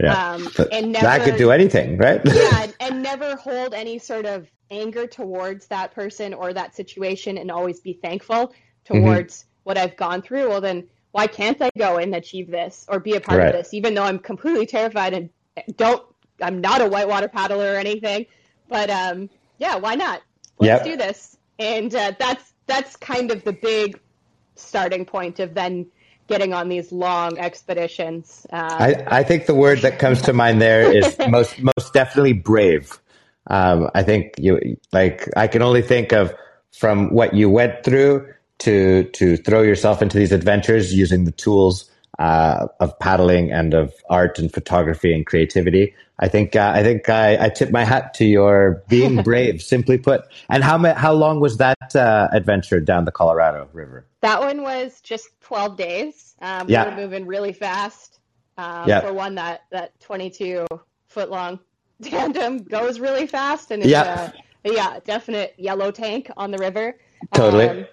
Yeah. 0.00 0.34
um 0.34 0.48
and 0.72 0.92
never 0.92 1.04
that 1.06 1.22
could 1.24 1.36
do 1.36 1.50
anything, 1.50 1.96
right? 1.98 2.20
yeah 2.24 2.62
and, 2.64 2.74
and 2.80 3.02
never 3.02 3.36
hold 3.36 3.74
any 3.74 3.98
sort 3.98 4.26
of 4.26 4.48
anger 4.70 5.06
towards 5.06 5.66
that 5.68 5.94
person 5.94 6.34
or 6.34 6.52
that 6.52 6.74
situation 6.74 7.38
and 7.38 7.50
always 7.50 7.80
be 7.80 7.92
thankful 7.94 8.52
Mm-hmm. 8.90 9.02
towards 9.02 9.46
what 9.62 9.78
I've 9.78 9.96
gone 9.96 10.20
through 10.20 10.48
well 10.50 10.60
then 10.60 10.88
why 11.12 11.26
can't 11.26 11.60
I 11.62 11.70
go 11.78 11.96
and 11.96 12.14
achieve 12.14 12.50
this 12.50 12.84
or 12.88 13.00
be 13.00 13.14
a 13.14 13.20
part 13.20 13.38
Right. 13.38 13.48
of 13.48 13.52
this 13.54 13.72
even 13.72 13.94
though 13.94 14.02
I'm 14.02 14.18
completely 14.18 14.66
terrified 14.66 15.14
and 15.14 15.30
don't 15.76 16.02
I'm 16.42 16.60
not 16.60 16.82
a 16.82 16.86
whitewater 16.86 17.28
paddler 17.28 17.72
or 17.72 17.76
anything 17.76 18.26
but 18.68 18.90
um 18.90 19.30
yeah 19.58 19.76
why 19.76 19.94
not 19.94 20.20
let's 20.58 20.84
Yep. 20.84 20.84
do 20.84 20.96
this 20.98 21.36
and 21.58 21.94
uh, 21.94 22.12
that's 22.18 22.52
that's 22.66 22.96
kind 22.96 23.30
of 23.30 23.42
the 23.44 23.52
big 23.54 23.98
starting 24.56 25.04
point 25.06 25.40
of 25.40 25.54
then 25.54 25.86
getting 26.26 26.54
on 26.54 26.68
these 26.68 26.92
long 26.92 27.38
expeditions 27.38 28.46
um, 28.50 28.68
I, 28.70 29.04
I 29.06 29.22
think 29.22 29.46
the 29.46 29.54
word 29.54 29.80
that 29.80 29.98
comes 29.98 30.22
to 30.22 30.32
mind 30.32 30.60
there 30.60 30.92
is 30.92 31.16
most 31.28 31.60
most 31.60 31.92
definitely 31.92 32.32
brave. 32.32 32.98
Um, 33.46 33.90
I 33.94 34.02
think 34.02 34.34
you 34.38 34.76
like 34.92 35.28
I 35.36 35.48
can 35.48 35.62
only 35.62 35.82
think 35.82 36.12
of 36.12 36.34
from 36.72 37.12
what 37.12 37.34
you 37.34 37.50
went 37.50 37.84
through 37.84 38.32
to 38.60 39.04
to 39.04 39.36
throw 39.38 39.62
yourself 39.62 40.02
into 40.02 40.18
these 40.18 40.32
adventures 40.32 40.94
using 40.94 41.24
the 41.24 41.32
tools 41.32 41.90
uh, 42.18 42.66
of 42.80 42.98
paddling 42.98 43.50
and 43.52 43.74
of 43.74 43.92
art 44.10 44.38
and 44.38 44.52
photography 44.52 45.12
and 45.14 45.26
creativity. 45.26 45.94
I 46.20 46.28
think 46.28 46.54
uh, 46.54 46.70
I 46.74 46.82
think 46.82 47.08
I, 47.08 47.46
I 47.46 47.48
tip 47.48 47.70
my 47.72 47.84
hat 47.84 48.14
to 48.14 48.24
your 48.24 48.82
being 48.88 49.22
brave. 49.30 49.60
simply 49.62 49.98
put. 49.98 50.22
And 50.48 50.62
how 50.62 50.78
ma- 50.78 50.94
how 50.94 51.12
long 51.12 51.40
was 51.40 51.56
that 51.58 51.96
uh, 51.96 52.28
adventure 52.32 52.80
down 52.80 53.04
the 53.04 53.12
Colorado 53.12 53.68
River? 53.72 54.06
that 54.20 54.40
one 54.40 54.62
was 54.62 55.02
just 55.02 55.28
12 55.42 55.76
days 55.76 56.34
um, 56.40 56.66
Yeah. 56.66 56.84
we 56.88 56.90
were 56.94 56.96
moving 57.02 57.26
really 57.26 57.52
fast 57.52 58.20
um, 58.56 58.88
Yeah. 58.88 59.00
for 59.02 59.12
one 59.12 59.34
that 59.34 59.64
that 59.70 59.98
22 60.00 60.66
foot 61.08 61.28
long 61.30 61.58
tandem 62.02 62.62
goes 62.62 63.00
really 63.00 63.26
fast 63.26 63.70
and 63.70 63.82
it's 63.82 63.90
Yeah. 63.90 64.32
a, 64.64 64.72
yeah 64.72 64.98
definite 65.04 65.52
yellow 65.58 65.90
tank 65.90 66.30
on 66.38 66.50
the 66.52 66.56
river 66.58 66.96
Totally. 67.34 67.68
Um, 67.68 67.86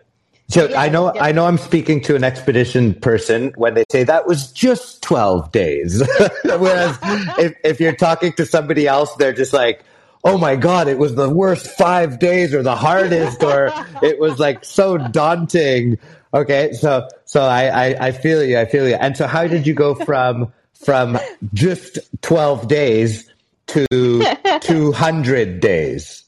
So 0.51 0.67
Yeah, 0.67 0.81
I 0.81 0.89
know 0.89 1.13
yeah. 1.15 1.23
I 1.23 1.31
know 1.31 1.45
I'm 1.45 1.57
speaking 1.57 2.01
to 2.01 2.15
an 2.15 2.23
expedition 2.23 2.93
person 2.93 3.53
when 3.55 3.73
they 3.73 3.85
say 3.89 4.03
that 4.03 4.27
was 4.27 4.51
just 4.51 5.01
12 5.01 5.51
days. 5.51 6.03
Whereas 6.43 6.97
if, 7.39 7.53
if 7.63 7.79
you're 7.79 7.95
talking 7.95 8.33
to 8.33 8.45
somebody 8.45 8.85
else, 8.85 9.15
they're 9.15 9.33
just 9.33 9.53
like, 9.53 9.83
oh 10.23 10.37
my 10.37 10.57
God, 10.57 10.87
it 10.87 10.97
was 10.97 11.15
the 11.15 11.29
worst 11.29 11.67
five 11.77 12.19
days 12.19 12.53
or 12.53 12.63
the 12.63 12.75
hardest 12.75 13.41
or 13.43 13.71
it 14.03 14.19
was 14.19 14.39
like 14.39 14.65
so 14.65 14.97
daunting. 14.97 15.97
Okay. 16.33 16.73
So, 16.73 17.07
so 17.25 17.43
I, 17.43 17.67
I, 17.91 18.07
I 18.07 18.11
feel 18.11 18.43
you. 18.43 18.59
I 18.59 18.65
feel 18.65 18.87
you. 18.87 18.95
And 18.95 19.15
so 19.15 19.27
how 19.27 19.47
did 19.47 19.65
you 19.65 19.73
go 19.73 19.95
from, 19.95 20.51
from 20.73 21.17
just 21.53 21.97
12 22.21 22.67
days 22.67 23.31
to 23.67 23.87
200 24.61 25.59
days? 25.61 26.25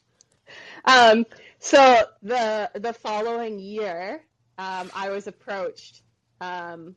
Um, 0.86 1.26
so 1.64 2.04
the 2.22 2.70
the 2.76 2.92
following 2.92 3.58
year, 3.58 4.22
um, 4.58 4.92
I 4.94 5.10
was 5.10 5.28
approached 5.28 6.02
um, 6.42 6.94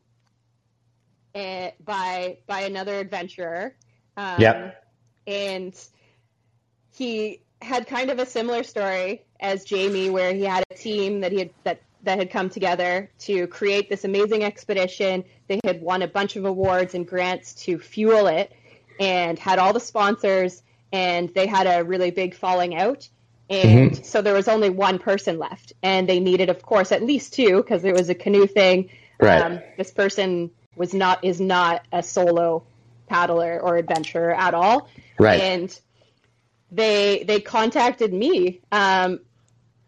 eh, 1.36 1.70
by 1.84 2.38
by 2.48 2.62
another 2.62 2.98
adventurer. 2.98 3.76
Um, 4.16 4.40
Yep. 4.40 4.84
And 5.28 5.88
he 6.96 7.42
had 7.62 7.86
kind 7.86 8.10
of 8.10 8.18
a 8.18 8.26
similar 8.26 8.64
story 8.64 9.24
as 9.38 9.64
Jamie, 9.64 10.10
where 10.10 10.34
he 10.34 10.42
had 10.42 10.64
a 10.68 10.74
team 10.74 11.20
that 11.20 11.30
he 11.30 11.38
had 11.38 11.50
that 11.62 11.82
that 12.02 12.18
had 12.18 12.30
come 12.32 12.50
together 12.50 13.08
to 13.20 13.46
create 13.46 13.88
this 13.88 14.04
amazing 14.04 14.42
expedition. 14.42 15.22
They 15.46 15.60
had 15.64 15.80
won 15.80 16.02
a 16.02 16.08
bunch 16.08 16.34
of 16.34 16.44
awards 16.44 16.94
and 16.94 17.06
grants 17.06 17.54
to 17.66 17.78
fuel 17.78 18.26
it, 18.26 18.52
and 18.98 19.38
had 19.38 19.60
all 19.60 19.72
the 19.72 19.80
sponsors, 19.80 20.64
and 20.90 21.32
they 21.34 21.46
had 21.46 21.68
a 21.68 21.84
really 21.84 22.10
big 22.10 22.34
falling 22.34 22.74
out. 22.74 23.08
And 23.48 24.04
so 24.04 24.22
there 24.22 24.34
was 24.34 24.48
only 24.48 24.70
one 24.70 24.98
person 24.98 25.38
left, 25.38 25.72
and 25.82 26.08
they 26.08 26.18
needed, 26.18 26.48
of 26.50 26.62
course, 26.62 26.90
at 26.90 27.02
least 27.02 27.34
two 27.34 27.56
because 27.56 27.82
there 27.82 27.94
was 27.94 28.08
a 28.08 28.14
canoe 28.14 28.46
thing. 28.46 28.90
Right. 29.20 29.40
Um, 29.40 29.60
this 29.76 29.90
person 29.90 30.50
was 30.74 30.92
not 30.92 31.24
is 31.24 31.40
not 31.40 31.86
a 31.92 32.02
solo 32.02 32.64
paddler 33.06 33.60
or 33.60 33.76
adventurer 33.76 34.34
at 34.34 34.52
all. 34.54 34.88
Right. 35.18 35.40
And 35.40 35.80
they 36.70 37.24
they 37.24 37.40
contacted 37.40 38.12
me, 38.12 38.60
um, 38.72 39.20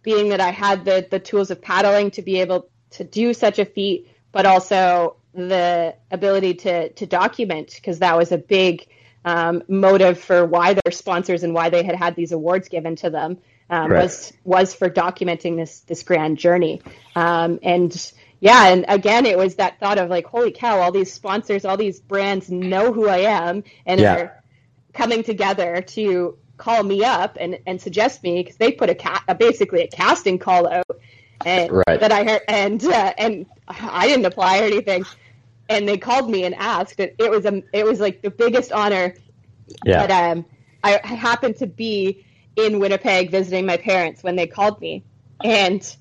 being 0.03 0.29
that 0.31 0.41
I 0.41 0.51
had 0.51 0.85
the 0.85 1.07
the 1.11 1.19
tools 1.19 1.51
of 1.51 1.61
paddling 1.61 2.13
to 2.13 2.23
be 2.23 2.41
able 2.41 2.71
to 2.91 3.05
do 3.05 3.35
such 3.35 3.59
a 3.59 3.65
feat, 3.65 4.09
but 4.33 4.47
also 4.47 5.17
the 5.35 5.97
ability 6.11 6.55
to 6.55 6.91
to 6.91 7.07
document 7.07 7.75
because 7.75 7.99
that 7.99 8.17
was 8.17 8.33
a 8.33 8.39
big 8.39 8.87
um, 9.25 9.63
motive 9.69 10.19
for 10.21 10.45
why 10.47 10.75
they're 10.75 10.93
sponsors 10.93 11.43
and 11.43 11.55
why 11.55 11.71
they 11.71 11.83
had 11.83 11.97
had 11.97 12.17
these 12.17 12.33
awards 12.33 12.69
given 12.69 12.97
to 12.97 13.11
them 13.11 13.39
um, 13.71 13.91
was 13.91 14.33
was 14.45 14.75
for 14.75 14.89
documenting 14.89 15.57
this 15.57 15.81
this 15.81 16.03
grand 16.03 16.39
journey. 16.39 16.81
Um, 17.15 17.59
and 17.63 18.13
yeah, 18.41 18.69
and 18.69 18.85
again, 18.89 19.27
it 19.27 19.37
was 19.37 19.57
that 19.57 19.81
thought 19.81 19.99
of 19.99 20.09
like, 20.09 20.27
holy 20.27 20.53
cow, 20.53 20.81
all 20.81 20.93
these 20.93 21.13
sponsors, 21.13 21.65
all 21.65 21.77
these 21.77 22.01
brands 22.01 22.51
know 22.51 22.93
who 22.93 23.09
I 23.09 23.19
am 23.19 23.65
and 23.85 24.01
Yeah. 24.01 24.15
are 24.15 24.43
coming 24.95 25.23
together 25.23 25.83
to 25.83 26.39
call 26.57 26.83
me 26.83 27.05
up 27.05 27.37
and, 27.41 27.59
and 27.67 27.81
suggest 27.81 28.23
me 28.23 28.43
because 28.43 28.57
they 28.57 28.73
put 28.73 28.91
a, 28.91 28.95
ca- 28.95 29.23
a 29.29 29.35
basically 29.35 29.83
a 29.83 29.89
casting 29.89 30.39
call 30.39 30.69
out 30.69 30.87
and 31.45 31.71
Right. 31.73 32.01
that 32.01 32.11
I 32.13 32.25
heard 32.25 32.43
and 32.49 32.83
uh, 32.85 33.13
and 33.19 33.47
I 33.69 34.07
didn't 34.09 34.25
apply 34.25 34.61
or 34.61 34.65
anything 34.65 35.05
and 35.69 35.89
they 35.89 35.99
called 35.99 36.31
me 36.31 36.45
and 36.45 36.55
asked 36.55 37.01
and 37.01 37.13
it 37.19 37.31
was 37.31 37.45
a 37.45 37.63
it 37.73 37.85
was 37.85 38.01
like 38.01 38.23
the 38.23 38.31
biggest 38.31 38.73
honor 38.73 39.15
Yeah. 39.85 40.07
but 40.07 40.11
um 40.11 40.45
I, 40.83 41.01
happened 41.05 41.57
to 41.57 41.67
be 41.67 42.25
in 42.57 42.79
Winnipeg 42.79 43.31
visiting 43.31 43.67
my 43.67 43.77
parents 43.77 44.23
when 44.23 44.37
they 44.37 44.47
called 44.47 44.81
me 44.81 45.05
and 45.43 45.97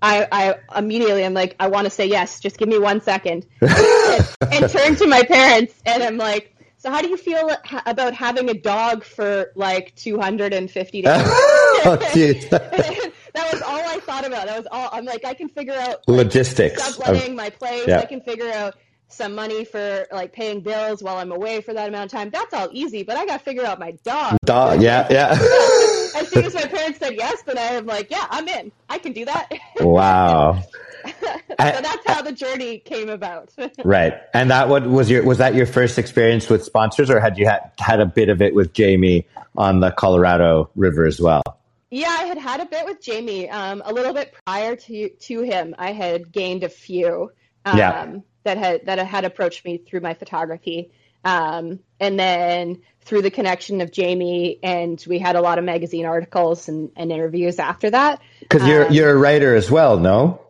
I, 0.00 0.28
I 0.30 0.78
immediately 0.78 1.24
I'm 1.24 1.34
like 1.34 1.56
I 1.58 1.68
want 1.68 1.86
to 1.86 1.90
say 1.90 2.06
yes 2.06 2.40
just 2.40 2.58
give 2.58 2.68
me 2.68 2.78
one 2.78 3.00
second 3.00 3.46
and, 3.60 4.28
and 4.52 4.70
turn 4.70 4.96
to 4.96 5.06
my 5.06 5.22
parents 5.24 5.74
and 5.84 6.02
I'm 6.02 6.16
like 6.16 6.54
so 6.76 6.90
how 6.90 7.02
do 7.02 7.08
you 7.08 7.16
feel 7.16 7.50
about 7.86 8.14
having 8.14 8.48
a 8.48 8.54
dog 8.54 9.02
for 9.02 9.50
like 9.56 9.94
250 9.96 11.02
days 11.02 11.12
oh, 11.84 11.96
that 13.38 13.52
was 13.52 13.62
all 13.62 13.78
I 13.78 14.00
thought 14.00 14.26
about. 14.26 14.46
That 14.46 14.58
was 14.58 14.66
all. 14.70 14.88
I'm 14.92 15.04
like, 15.04 15.24
I 15.24 15.34
can 15.34 15.48
figure 15.48 15.74
out 15.74 16.02
like, 16.06 16.24
Logistics. 16.24 16.98
of- 16.98 17.34
my 17.34 17.50
place. 17.50 17.86
Yeah. 17.86 18.00
I 18.00 18.04
can 18.04 18.20
figure 18.20 18.50
out 18.50 18.74
some 19.08 19.34
money 19.34 19.64
for 19.64 20.06
like 20.12 20.32
paying 20.32 20.60
bills 20.60 21.02
while 21.02 21.16
I'm 21.16 21.32
away 21.32 21.60
for 21.60 21.72
that 21.74 21.88
amount 21.88 22.12
of 22.12 22.18
time. 22.18 22.30
That's 22.30 22.52
all 22.54 22.68
easy. 22.72 23.02
But 23.02 23.16
I 23.16 23.26
got 23.26 23.38
to 23.38 23.44
figure 23.44 23.64
out 23.64 23.78
my 23.78 23.92
dog. 24.04 24.36
Dog, 24.44 24.82
yeah, 24.82 25.06
yeah. 25.10 25.30
as 26.16 26.28
soon 26.28 26.44
as 26.44 26.54
my 26.54 26.66
parents 26.66 26.98
said 26.98 27.14
yes, 27.14 27.42
then 27.42 27.58
I 27.58 27.62
am 27.62 27.86
like, 27.86 28.10
yeah, 28.10 28.26
I'm 28.30 28.46
in. 28.48 28.70
I 28.88 28.98
can 28.98 29.12
do 29.12 29.24
that. 29.24 29.50
wow. 29.80 30.62
so 31.06 31.12
that's 31.58 32.06
how 32.06 32.22
the 32.22 32.32
journey 32.32 32.78
came 32.78 33.08
about. 33.08 33.50
Right. 33.84 34.14
And 34.34 34.50
that 34.50 34.68
what 34.68 34.86
was 34.86 35.08
your 35.08 35.24
was 35.24 35.38
that 35.38 35.54
your 35.54 35.66
first 35.66 35.98
experience 35.98 36.50
with 36.50 36.64
sponsors 36.64 37.10
or 37.10 37.20
had 37.20 37.38
you 37.38 37.46
had, 37.46 37.70
had 37.78 38.00
a 38.00 38.06
bit 38.06 38.28
of 38.28 38.42
it 38.42 38.54
with 38.54 38.72
Jamie 38.72 39.26
on 39.56 39.80
the 39.80 39.90
Colorado 39.92 40.68
River 40.74 41.06
as 41.06 41.20
well? 41.20 41.42
Yeah, 41.90 42.08
I 42.08 42.24
had 42.24 42.38
had 42.38 42.60
a 42.60 42.66
bit 42.66 42.84
with 42.84 43.00
Jamie. 43.00 43.48
Um, 43.48 43.82
a 43.84 43.92
little 43.92 44.12
bit 44.12 44.34
prior 44.44 44.76
to 44.76 45.08
to 45.08 45.42
him, 45.42 45.74
I 45.78 45.92
had 45.92 46.32
gained 46.32 46.64
a 46.64 46.68
few 46.68 47.30
um, 47.64 47.78
Yeah. 47.78 48.16
That 48.48 48.56
had 48.58 48.86
that 48.86 48.98
had 49.06 49.24
approached 49.24 49.64
me 49.64 49.76
through 49.78 50.00
my 50.00 50.14
photography, 50.14 50.90
um, 51.24 51.80
and 52.00 52.18
then 52.18 52.80
through 53.02 53.22
the 53.22 53.30
connection 53.30 53.80
of 53.80 53.92
Jamie, 53.92 54.58
and 54.62 55.02
we 55.06 55.18
had 55.18 55.36
a 55.36 55.40
lot 55.40 55.58
of 55.58 55.64
magazine 55.64 56.06
articles 56.06 56.68
and, 56.68 56.90
and 56.96 57.12
interviews 57.12 57.58
after 57.58 57.90
that. 57.90 58.20
Because 58.40 58.66
you're 58.66 58.86
Um, 58.86 58.92
you're 58.92 59.10
a 59.10 59.16
writer 59.16 59.54
as 59.54 59.70
well, 59.70 59.98
no? 59.98 60.40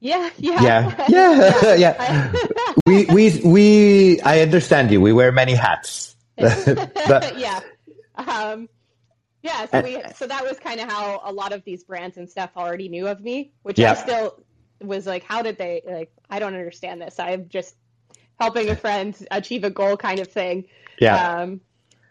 Yeah, 0.00 0.30
yeah, 0.38 0.62
Yeah, 0.62 1.06
yeah, 1.08 1.74
yeah. 1.74 2.32
we 2.86 3.04
we 3.06 3.40
we. 3.44 4.20
I 4.20 4.40
understand 4.40 4.90
you. 4.90 5.00
We 5.00 5.12
wear 5.12 5.32
many 5.32 5.54
hats. 5.54 6.14
But- 6.36 7.38
yeah. 7.38 7.60
Um, 8.16 8.68
yeah, 9.42 9.66
so 9.66 9.80
we 9.80 10.02
so 10.16 10.26
that 10.26 10.44
was 10.44 10.58
kind 10.58 10.80
of 10.80 10.90
how 10.90 11.20
a 11.24 11.32
lot 11.32 11.52
of 11.52 11.64
these 11.64 11.84
brands 11.84 12.16
and 12.16 12.28
stuff 12.28 12.50
already 12.56 12.88
knew 12.88 13.06
of 13.08 13.20
me, 13.20 13.52
which 13.62 13.78
Yeah. 13.78 13.92
I 13.92 13.94
still 13.94 14.42
was 14.80 15.06
like, 15.06 15.24
how 15.24 15.42
did 15.42 15.58
they 15.58 15.82
like? 15.86 16.12
I 16.28 16.38
don't 16.38 16.54
understand 16.54 17.00
this. 17.00 17.18
I'm 17.18 17.48
just 17.48 17.74
helping 18.38 18.68
a 18.68 18.76
friend 18.76 19.16
achieve 19.30 19.64
a 19.64 19.70
goal, 19.70 19.96
kind 19.96 20.20
of 20.20 20.28
thing. 20.28 20.66
yeah, 21.00 21.42
Um, 21.42 21.60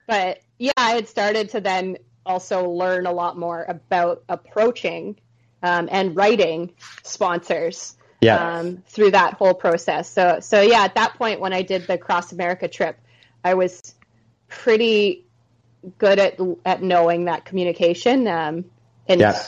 but 0.07 0.39
yeah, 0.57 0.71
I 0.77 0.91
had 0.91 1.07
started 1.07 1.49
to 1.51 1.61
then 1.61 1.97
also 2.25 2.69
learn 2.69 3.05
a 3.05 3.11
lot 3.11 3.37
more 3.37 3.65
about 3.67 4.23
approaching 4.29 5.19
um, 5.61 5.87
and 5.91 6.15
writing 6.15 6.73
sponsors 7.03 7.95
yeah, 8.21 8.57
um, 8.57 8.83
through 8.87 9.11
that 9.11 9.33
whole 9.33 9.53
process. 9.53 10.09
So, 10.09 10.39
so 10.41 10.61
yeah, 10.61 10.83
at 10.83 10.95
that 10.95 11.15
point 11.15 11.39
when 11.39 11.53
I 11.53 11.61
did 11.61 11.85
the 11.87 11.97
cross 11.97 12.31
America 12.31 12.67
trip, 12.67 12.99
I 13.43 13.53
was 13.53 13.81
pretty 14.47 15.25
good 15.99 16.17
at 16.17 16.39
at 16.65 16.81
knowing 16.81 17.25
that 17.25 17.45
communication 17.45 18.27
um, 18.27 18.65
and 19.07 19.21
Yeah. 19.21 19.39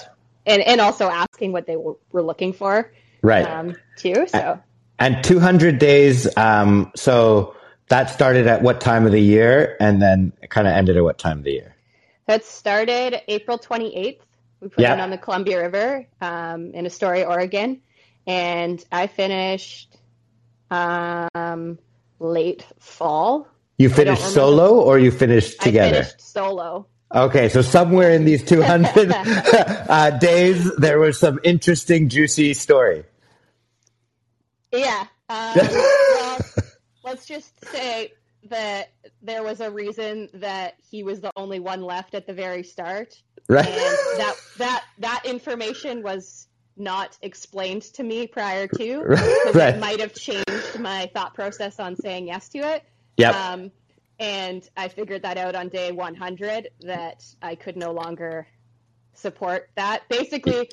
and 0.45 0.61
and 0.61 0.81
also 0.81 1.09
asking 1.09 1.51
what 1.51 1.65
they 1.65 1.75
were, 1.75 1.95
were 2.11 2.21
looking 2.21 2.53
for 2.53 2.91
right. 3.21 3.45
um, 3.45 3.75
too. 3.97 4.25
So. 4.27 4.59
And 4.99 5.23
200 5.23 5.77
days. 5.79 6.27
Um, 6.37 6.91
so 6.95 7.55
that 7.87 8.09
started 8.09 8.47
at 8.47 8.61
what 8.61 8.81
time 8.81 9.05
of 9.05 9.11
the 9.11 9.21
year, 9.21 9.77
and 9.79 10.01
then 10.01 10.33
kind 10.49 10.67
of 10.67 10.73
ended 10.73 10.97
at 10.97 11.03
what 11.03 11.17
time 11.17 11.37
of 11.39 11.43
the 11.43 11.51
year? 11.51 11.75
That 12.25 12.43
started 12.45 13.21
April 13.27 13.57
28th. 13.57 14.19
We 14.59 14.69
put 14.69 14.79
Yeah. 14.81 14.95
it 14.95 14.99
on 14.99 15.09
the 15.11 15.17
Columbia 15.17 15.61
River 15.61 16.07
um, 16.19 16.71
in 16.73 16.85
Astoria, 16.85 17.25
Oregon. 17.27 17.81
And 18.25 18.83
I 18.91 19.07
finished 19.07 19.95
um, 20.71 21.77
late 22.19 22.65
fall. 22.79 23.47
You 23.77 23.89
finished 23.89 24.25
solo, 24.33 24.79
or 24.81 24.97
you 24.99 25.11
finished 25.11 25.57
I 25.61 25.65
together? 25.65 25.93
finished 26.03 26.21
solo. 26.21 26.87
Okay, 27.13 27.47
so 27.49 27.61
somewhere 27.61 28.11
in 28.11 28.25
these 28.25 28.43
200 28.43 29.11
uh, 29.15 30.11
days, 30.11 30.75
there 30.75 30.99
was 30.99 31.19
some 31.19 31.39
interesting, 31.43 32.09
juicy 32.09 32.53
story. 32.53 33.03
Yeah. 34.71 35.05
Um, 35.29 35.53
well, 35.55 36.39
let's 37.03 37.25
just 37.25 37.53
say 37.71 38.13
that 38.49 38.91
there 39.21 39.43
was 39.43 39.61
a 39.61 39.71
reason 39.71 40.29
that 40.35 40.75
he 40.89 41.03
was 41.03 41.21
the 41.21 41.31
only 41.35 41.59
one 41.59 41.81
left 41.81 42.13
at 42.13 42.27
the 42.27 42.33
very 42.33 42.63
start. 42.63 43.21
Right? 43.49 43.65
and 43.65 43.75
that 44.19 44.35
that 44.57 44.83
that 44.99 45.21
information 45.23 46.03
was 46.03 46.47
not 46.75 47.17
explained 47.21 47.83
to 47.93 48.03
me 48.03 48.27
prior 48.27 48.67
to 48.67 49.03
because 49.07 49.55
Right. 49.55 49.75
it 49.75 49.79
might 49.79 50.01
have 50.01 50.13
changed 50.13 50.77
my 50.81 51.09
thought 51.13 51.33
process 51.33 51.79
on 51.79 51.95
saying 51.95 52.27
yes 52.27 52.49
to 52.49 52.57
it 52.59 52.83
Yep. 53.15 53.33
um, 53.35 53.71
and 54.19 54.69
i 54.77 54.87
figured 54.87 55.21
that 55.21 55.37
out 55.37 55.55
on 55.55 55.69
day 55.69 55.91
100 55.91 56.69
that 56.81 57.25
i 57.41 57.55
could 57.55 57.75
no 57.77 57.91
longer 57.91 58.47
support 59.13 59.69
that 59.75 60.07
basically 60.09 60.69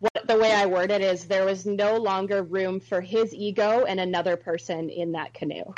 what 0.00 0.26
the 0.26 0.36
way 0.36 0.52
i 0.52 0.66
word 0.66 0.90
it 0.90 1.00
is 1.00 1.26
there 1.26 1.44
was 1.44 1.66
no 1.66 1.96
longer 1.96 2.42
room 2.42 2.80
for 2.80 3.00
his 3.00 3.34
ego 3.34 3.84
and 3.84 4.00
another 4.00 4.36
person 4.36 4.88
in 4.88 5.12
that 5.12 5.32
canoe 5.34 5.72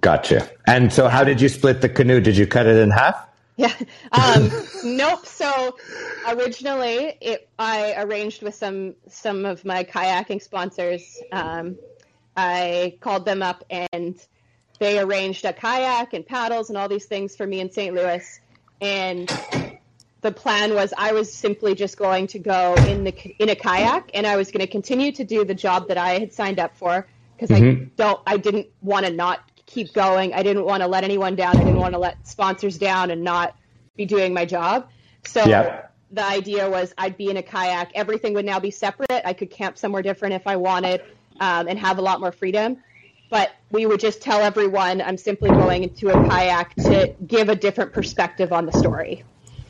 Gotcha. 0.00 0.48
And 0.66 0.92
so, 0.92 1.08
how 1.08 1.24
did 1.24 1.40
you 1.40 1.48
split 1.48 1.80
the 1.80 1.88
canoe? 1.88 2.20
Did 2.20 2.36
you 2.36 2.46
cut 2.46 2.66
it 2.66 2.76
in 2.76 2.90
half? 2.90 3.24
Yeah. 3.58 3.74
Um, 4.12 4.52
nope. 4.84 5.26
So 5.26 5.76
originally, 6.28 7.18
it, 7.20 7.48
I 7.58 8.00
arranged 8.00 8.40
with 8.40 8.54
some 8.54 8.94
some 9.08 9.44
of 9.44 9.64
my 9.64 9.82
kayaking 9.82 10.40
sponsors. 10.40 11.20
Um, 11.32 11.76
I 12.36 12.98
called 13.00 13.24
them 13.24 13.42
up 13.42 13.64
and 13.68 14.14
they 14.78 14.98
arranged 14.98 15.44
a 15.44 15.52
kayak 15.52 16.12
and 16.14 16.26
paddles 16.26 16.68
and 16.68 16.78
all 16.78 16.88
these 16.88 17.06
things 17.06 17.36
for 17.36 17.46
me 17.46 17.60
in 17.60 17.70
St. 17.70 17.94
Louis. 17.94 18.40
And 18.80 19.32
the 20.20 20.32
plan 20.32 20.74
was 20.74 20.92
I 20.96 21.12
was 21.12 21.32
simply 21.32 21.74
just 21.74 21.96
going 21.96 22.26
to 22.28 22.38
go 22.38 22.74
in 22.74 23.04
the 23.04 23.12
in 23.38 23.48
a 23.48 23.56
kayak 23.56 24.10
and 24.14 24.26
I 24.26 24.36
was 24.36 24.50
going 24.50 24.60
to 24.64 24.70
continue 24.70 25.12
to 25.12 25.24
do 25.24 25.44
the 25.44 25.54
job 25.54 25.88
that 25.88 25.98
I 25.98 26.18
had 26.18 26.32
signed 26.32 26.58
up 26.58 26.76
for 26.76 27.06
because 27.36 27.50
I 27.50 27.60
Mhm. 27.60 27.96
don't 27.96 28.20
I 28.26 28.36
didn't 28.36 28.68
want 28.80 29.06
to 29.06 29.12
not 29.12 29.40
keep 29.66 29.92
going. 29.92 30.32
I 30.32 30.42
didn't 30.42 30.64
want 30.64 30.82
to 30.82 30.88
let 30.88 31.04
anyone 31.04 31.36
down. 31.36 31.58
I 31.58 31.64
didn't 31.64 31.80
want 31.80 31.94
to 31.94 31.98
let 32.00 32.26
sponsors 32.26 32.78
down 32.78 33.10
and 33.10 33.22
not 33.22 33.54
be 33.96 34.06
doing 34.06 34.32
my 34.32 34.44
job. 34.44 34.88
So 35.22 35.46
Yeah. 35.46 35.82
the 36.10 36.24
idea 36.24 36.70
was 36.70 36.94
I'd 36.96 37.16
be 37.16 37.28
in 37.30 37.36
a 37.36 37.42
kayak. 37.42 37.90
Everything 37.94 38.34
would 38.34 38.46
now 38.46 38.60
be 38.60 38.70
separate. 38.70 39.22
I 39.24 39.34
could 39.34 39.50
camp 39.50 39.76
somewhere 39.76 40.02
different 40.02 40.34
if 40.34 40.46
I 40.46 40.56
wanted 40.56 41.02
um, 41.40 41.68
and 41.68 41.78
have 41.78 41.98
a 41.98 42.02
lot 42.02 42.20
more 42.20 42.32
freedom. 42.32 42.78
But 43.30 43.50
we 43.70 43.86
would 43.86 44.00
just 44.00 44.22
tell 44.22 44.40
everyone 44.40 45.02
I'm 45.02 45.18
simply 45.18 45.50
going 45.50 45.84
into 45.84 46.08
a 46.08 46.28
kayak 46.28 46.74
to 46.76 47.14
give 47.26 47.48
a 47.48 47.56
different 47.56 47.92
perspective 47.92 48.52
on 48.52 48.66
the 48.66 48.72
story. 48.72 49.24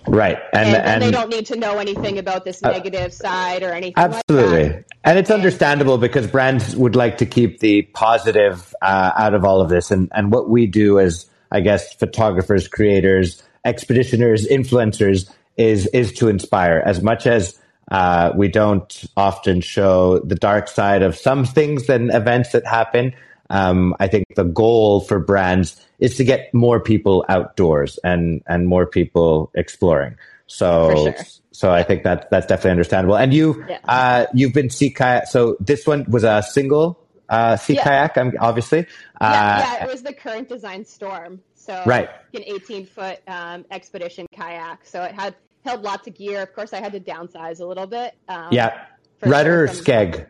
Right. 0.07 0.38
And, 0.53 0.68
And 0.68 0.75
then 0.75 1.01
they 1.01 1.11
don't 1.11 1.29
need 1.29 1.47
to 1.47 1.57
know 1.57 1.79
anything 1.79 2.18
about 2.18 2.44
this 2.44 2.62
negative 2.62 3.12
side 3.12 3.62
or 3.62 3.73
anything 3.73 3.94
like 3.97 4.14
absolutely. 4.14 4.68
that. 4.68 4.85
And 5.05 5.18
it's 5.18 5.31
understandable 5.31 5.99
because 5.99 6.27
brands 6.27 6.75
would 6.77 6.97
like 6.97 7.18
to 7.18 7.27
keep 7.27 7.61
the 7.61 7.83
positive 7.83 8.75
uh, 8.81 9.12
out 9.16 9.35
of 9.35 9.44
all 9.44 9.61
of 9.61 9.68
this. 9.68 9.90
And 9.90 10.11
and 10.14 10.33
what 10.33 10.49
we 10.49 10.66
do 10.66 10.99
as 10.99 11.27
I 11.51 11.61
guess 11.61 11.92
photographers, 11.94 12.68
creators, 12.68 13.42
expeditioners, 13.66 14.49
influencers 14.49 15.31
is 15.57 15.87
is 15.88 16.12
to 16.14 16.29
inspire 16.29 16.83
as 16.85 17.03
much 17.03 17.27
as 17.27 17.59
uh, 17.90 18.33
we 18.37 18.49
don't 18.49 19.05
often 19.16 19.61
show 19.61 20.18
the 20.21 20.35
dark 20.35 20.68
side 20.68 21.03
of 21.03 21.16
some 21.16 21.44
things 21.44 21.88
and 21.88 22.12
events 22.12 22.53
that 22.53 22.66
happen. 22.66 23.14
Um, 23.51 23.95
I 23.99 24.09
think 24.09 24.27
the 24.37 24.45
goal 24.45 25.01
for 25.01 25.19
brands 25.19 25.81
is 25.99 26.17
to 26.17 26.25
get 26.25 26.53
more 26.53 26.81
people 26.81 27.25
outdoors 27.29 27.99
and 28.05 28.43
and 28.47 28.67
more 28.69 28.87
people 28.87 29.51
exploring. 29.55 30.17
So 30.47 30.91
sure. 30.95 31.15
so 31.53 31.71
I 31.73 31.83
think 31.83 32.05
that 32.05 32.31
that's 32.31 32.47
definitely 32.47 32.73
understandable. 32.73 33.17
And 33.17 33.33
you 33.33 33.65
Yeah. 33.69 33.79
uh, 33.89 34.27
you've 34.35 34.53
been 34.53 34.71
sea 34.71 34.91
kayak. 34.91 35.27
So 35.29 35.57
this 35.61 35.87
one 35.87 36.05
was 36.09 36.25
a 36.25 36.43
single 36.43 36.99
uh, 37.29 37.57
sea 37.57 37.75
Yeah. 37.75 37.85
kayak. 37.85 38.17
I'm 38.19 38.33
obviously. 38.41 38.87
Yeah, 39.21 39.29
Uh, 39.29 39.59
yeah, 39.61 39.85
it 39.85 39.89
was 39.91 40.03
the 40.03 40.13
Current 40.15 40.49
Design 40.49 40.85
Storm. 40.85 41.41
So 41.55 41.83
Right. 41.85 42.09
an 42.35 42.43
18 42.45 42.87
foot 42.87 43.21
um, 43.29 43.65
expedition 43.71 44.27
kayak. 44.35 44.85
So 44.85 45.03
it 45.03 45.13
had 45.13 45.35
held 45.65 45.83
lots 45.83 46.07
of 46.09 46.15
gear. 46.15 46.41
Of 46.43 46.55
course, 46.55 46.73
I 46.73 46.81
had 46.81 46.93
to 46.93 47.01
downsize 47.01 47.61
a 47.61 47.67
little 47.67 47.87
bit. 47.87 48.15
Um, 48.29 48.49
yeah. 48.53 48.73
Rudder 49.21 49.67
sure 49.69 49.77
or 49.77 49.83
skeg? 49.85 50.29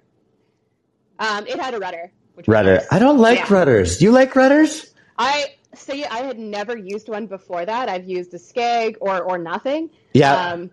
Um, 1.20 1.46
it 1.46 1.60
had 1.60 1.74
a 1.74 1.78
rudder. 1.78 2.10
Rudder. 2.46 2.82
I 2.90 2.98
don't 2.98 3.18
like 3.18 3.38
Yeah. 3.48 3.54
rudders. 3.54 4.00
You 4.02 4.12
like 4.12 4.34
rudders? 4.36 4.92
I 5.18 5.54
see. 5.74 6.04
I 6.04 6.18
had 6.18 6.38
never 6.38 6.76
used 6.76 7.08
one 7.08 7.26
before 7.26 7.64
that. 7.64 7.88
I've 7.88 8.08
used 8.08 8.32
a 8.34 8.38
skeg 8.38 8.96
or 9.00 9.20
or 9.22 9.38
nothing. 9.38 9.90
Yeah. 10.12 10.34
Um, 10.34 10.70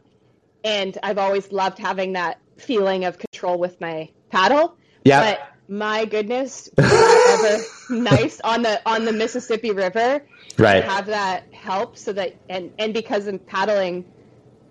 and 0.63 0.97
I've 1.03 1.17
always 1.17 1.51
loved 1.51 1.77
having 1.79 2.13
that 2.13 2.39
feeling 2.57 3.05
of 3.05 3.17
control 3.17 3.57
with 3.57 3.79
my 3.81 4.09
paddle. 4.31 4.77
Yeah. 5.03 5.21
But 5.31 5.39
my 5.67 6.05
goodness, 6.05 6.69
ever 6.77 7.63
nice 7.89 8.39
on 8.41 8.61
the 8.61 8.81
on 8.87 9.05
the 9.05 9.11
Mississippi 9.13 9.71
River 9.71 10.23
Right. 10.57 10.83
have 10.83 11.07
that 11.07 11.43
help 11.53 11.97
so 11.97 12.13
that 12.13 12.35
and 12.49 12.71
and 12.79 12.93
because 12.93 13.27
I'm 13.27 13.39
paddling 13.39 14.05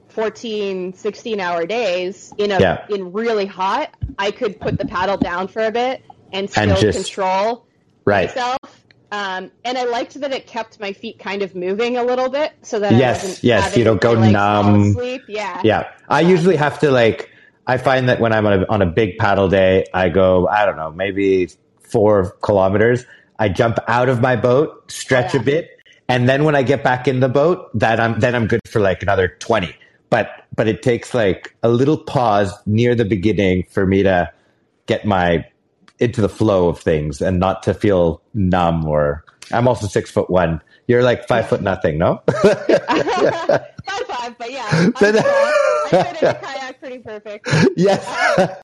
14 0.09 0.93
16 0.95 1.41
hour 1.41 1.67
days 1.67 2.33
in 2.39 2.53
a 2.53 2.61
Yeah. 2.61 2.87
in 2.89 3.13
really 3.13 3.47
hot 3.47 3.95
I 4.19 4.31
could 4.31 4.61
put 4.61 4.79
the 4.79 4.87
paddle 4.87 5.17
down 5.17 5.49
for 5.49 5.63
a 5.65 5.73
bit 5.73 6.03
and 6.35 6.51
still 6.51 6.71
And 6.71 6.77
just- 6.79 6.99
control 7.07 7.65
Right. 8.05 8.29
myself 8.29 8.59
um, 9.13 9.51
and 9.65 9.79
I 9.79 9.85
liked 9.85 10.15
that 10.21 10.33
it 10.33 10.47
kept 10.49 10.81
my 10.81 10.93
feet 10.93 11.19
kind 11.21 11.43
of 11.43 11.55
moving 11.55 11.97
a 11.97 12.03
little 12.03 12.29
bit 12.29 12.53
so 12.63 12.81
that 12.81 12.93
Yes, 12.93 13.23
I 13.23 13.27
wasn't 13.29 13.45
yes, 13.45 13.77
you 13.77 13.85
don't 13.85 14.01
go 14.01 14.15
fall 14.15 14.31
numb. 14.31 14.83
asleep. 14.91 15.23
yeah 15.29 15.61
Yeah. 15.63 15.89
I 16.09 16.21
usually 16.23 16.57
have 16.57 16.81
to 16.81 16.91
like, 16.91 17.31
I 17.67 17.77
find 17.79 18.09
that 18.09 18.19
when 18.21 18.33
I'm 18.33 18.45
on 18.47 18.63
a, 18.65 18.67
on 18.69 18.83
a 18.83 18.87
big 18.87 19.17
paddle 19.19 19.49
day, 19.49 19.87
I 19.95 20.09
go, 20.09 20.49
I 20.49 20.67
don't 20.67 20.77
know, 20.77 20.91
maybe 20.91 21.49
four 21.81 22.33
kilometers. 22.43 23.05
I 23.39 23.49
jump 23.51 23.79
out 23.89 24.09
of 24.09 24.21
my 24.21 24.35
boat, 24.37 24.91
stretch 24.91 25.35
Oh, 25.35 25.39
yeah. 25.39 25.43
a 25.43 25.45
bit. 25.45 25.71
And 26.09 26.29
then 26.29 26.43
when 26.45 26.55
I 26.57 26.63
get 26.63 26.83
back 26.85 27.07
in 27.09 27.21
the 27.21 27.29
boat, 27.29 27.71
that 27.79 28.01
I'm, 28.01 28.19
then 28.21 28.35
I'm 28.35 28.47
good 28.49 28.61
for 28.67 28.81
like 28.81 29.03
another 29.03 29.29
20. 29.39 29.75
But, 30.11 30.29
but 30.57 30.67
it 30.69 30.83
takes 30.83 31.15
like 31.15 31.55
a 31.63 31.69
little 31.69 31.97
pause 31.97 32.53
near 32.67 32.95
the 32.97 33.05
beginning 33.07 33.65
for 33.71 33.87
me 33.87 34.03
to 34.03 34.31
get 34.87 35.07
my, 35.07 35.47
into 35.99 36.21
the 36.21 36.29
flow 36.29 36.69
of 36.69 36.79
things 36.81 37.21
and 37.21 37.39
not 37.39 37.63
to 37.65 37.75
feel 37.75 38.21
numb 38.35 38.87
or 38.87 39.25
I'm 39.53 39.69
also 39.69 39.87
six 39.87 40.11
foot 40.11 40.31
one. 40.31 40.61
You're 40.87 41.03
like 41.03 41.29
five 41.29 41.49
foot 41.49 41.63
nothing, 41.63 41.99
no? 41.99 42.23
five 42.43 44.07
five 44.07 44.39
but 44.39 44.51
yeah 44.51 44.67
I'm 44.71 44.91
But-. 44.93 45.17
I 45.25 45.89
fit 45.91 46.23
in 46.23 46.29
a 46.29 46.35
kayak 46.35 46.81
pretty 46.81 46.99
perfect 46.99 47.49
yes. 47.77 48.03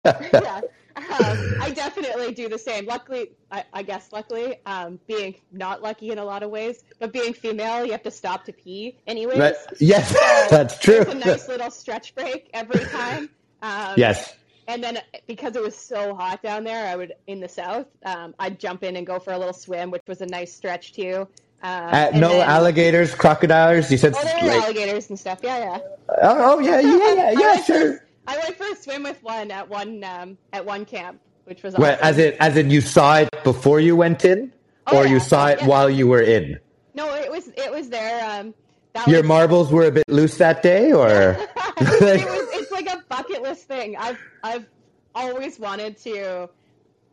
yeah. 0.04 0.60
Um, 0.96 1.54
I 1.62 1.70
definitely 1.74 2.32
do 2.34 2.48
the 2.48 2.58
same. 2.58 2.84
Luckily, 2.84 3.30
I, 3.50 3.64
I 3.72 3.82
guess 3.82 4.08
luckily, 4.12 4.56
um, 4.66 4.98
being 5.06 5.36
not 5.52 5.82
lucky 5.82 6.10
in 6.10 6.18
a 6.18 6.24
lot 6.24 6.42
of 6.42 6.50
ways, 6.50 6.82
but 6.98 7.12
being 7.12 7.32
female, 7.32 7.84
you 7.86 7.92
have 7.92 8.02
to 8.02 8.10
stop 8.10 8.44
to 8.46 8.52
pee 8.52 8.98
anyways. 9.06 9.38
That- 9.38 9.56
yes, 9.80 10.10
So 10.10 10.16
that's 10.56 10.78
true. 10.78 11.00
It's 11.02 11.12
a 11.12 11.14
nice 11.14 11.48
little 11.48 11.70
stretch 11.70 12.14
break 12.14 12.50
every 12.52 12.84
time. 12.86 13.30
Um, 13.62 13.94
Yes. 13.96 14.34
And 14.70 14.82
then 14.82 14.98
because 15.26 15.56
it 15.56 15.62
was 15.62 15.76
so 15.76 16.14
hot 16.14 16.42
down 16.42 16.64
there, 16.64 16.86
I 16.86 16.96
would 16.96 17.12
in 17.26 17.40
the 17.40 17.48
south, 17.48 17.86
um, 18.04 18.34
I'd 18.38 18.58
jump 18.58 18.82
in 18.84 18.96
and 18.96 19.06
go 19.06 19.18
for 19.18 19.32
a 19.32 19.38
little 19.38 19.52
swim, 19.52 19.90
which 19.90 20.02
was 20.06 20.20
a 20.20 20.26
nice 20.26 20.52
stretch 20.52 20.92
too. 20.92 21.28
Um, 21.62 21.70
Uh, 21.92 22.10
no 22.14 22.28
then- 22.30 22.48
alligators, 22.48 23.14
crocodiles. 23.14 23.90
You 23.90 23.98
said 23.98 24.14
Oh, 24.16 24.22
there 24.24 24.36
were 24.42 24.48
like- 24.48 24.62
alligators 24.64 25.10
and 25.10 25.18
stuff. 25.18 25.40
Yeah, 25.42 25.58
yeah. 25.58 25.78
oh, 26.22 26.56
oh, 26.56 26.58
yeah, 26.60 26.80
yeah, 26.80 27.14
yeah, 27.14 27.30
yeah, 27.38 27.56
for- 27.58 27.64
sure. 27.64 28.04
I 28.26 28.38
went 28.38 28.56
for 28.56 28.64
a 28.72 28.76
swim 28.76 29.02
with 29.02 29.22
one 29.22 29.50
at 29.50 29.68
one 29.68 30.04
um, 30.04 30.38
at 30.52 30.64
one 30.64 30.84
camp, 30.84 31.20
which 31.44 31.62
was 31.62 31.74
Well, 31.74 31.92
awesome. 31.94 32.06
as 32.06 32.18
in, 32.18 32.34
as 32.40 32.56
in, 32.56 32.70
you 32.70 32.80
saw 32.80 33.16
it 33.18 33.28
before 33.44 33.80
you 33.80 33.96
went 33.96 34.24
in, 34.24 34.52
Oh, 34.86 34.98
or 34.98 35.04
yeah. 35.04 35.12
you 35.12 35.20
saw 35.20 35.48
it 35.48 35.60
Yeah. 35.60 35.66
while 35.66 35.90
you 35.90 36.06
were 36.06 36.22
in. 36.22 36.58
no, 36.94 37.12
it 37.14 37.30
was 37.30 37.48
it 37.56 37.70
was 37.72 37.88
there. 37.88 38.24
Um, 38.30 38.54
that 38.92 39.06
Your 39.06 39.20
was, 39.20 39.28
marbles 39.28 39.70
were 39.72 39.84
a 39.86 39.90
bit 39.92 40.08
loose 40.08 40.36
that 40.38 40.62
day, 40.62 40.92
or 40.92 41.08
it 41.78 42.26
was, 42.26 42.48
it's 42.60 42.72
like 42.72 42.86
a 42.88 43.02
bucket 43.08 43.42
list 43.42 43.68
thing. 43.80 43.96
I've 43.96 44.18
I've 44.42 44.66
always 45.14 45.58
wanted 45.58 45.96
to 45.98 46.48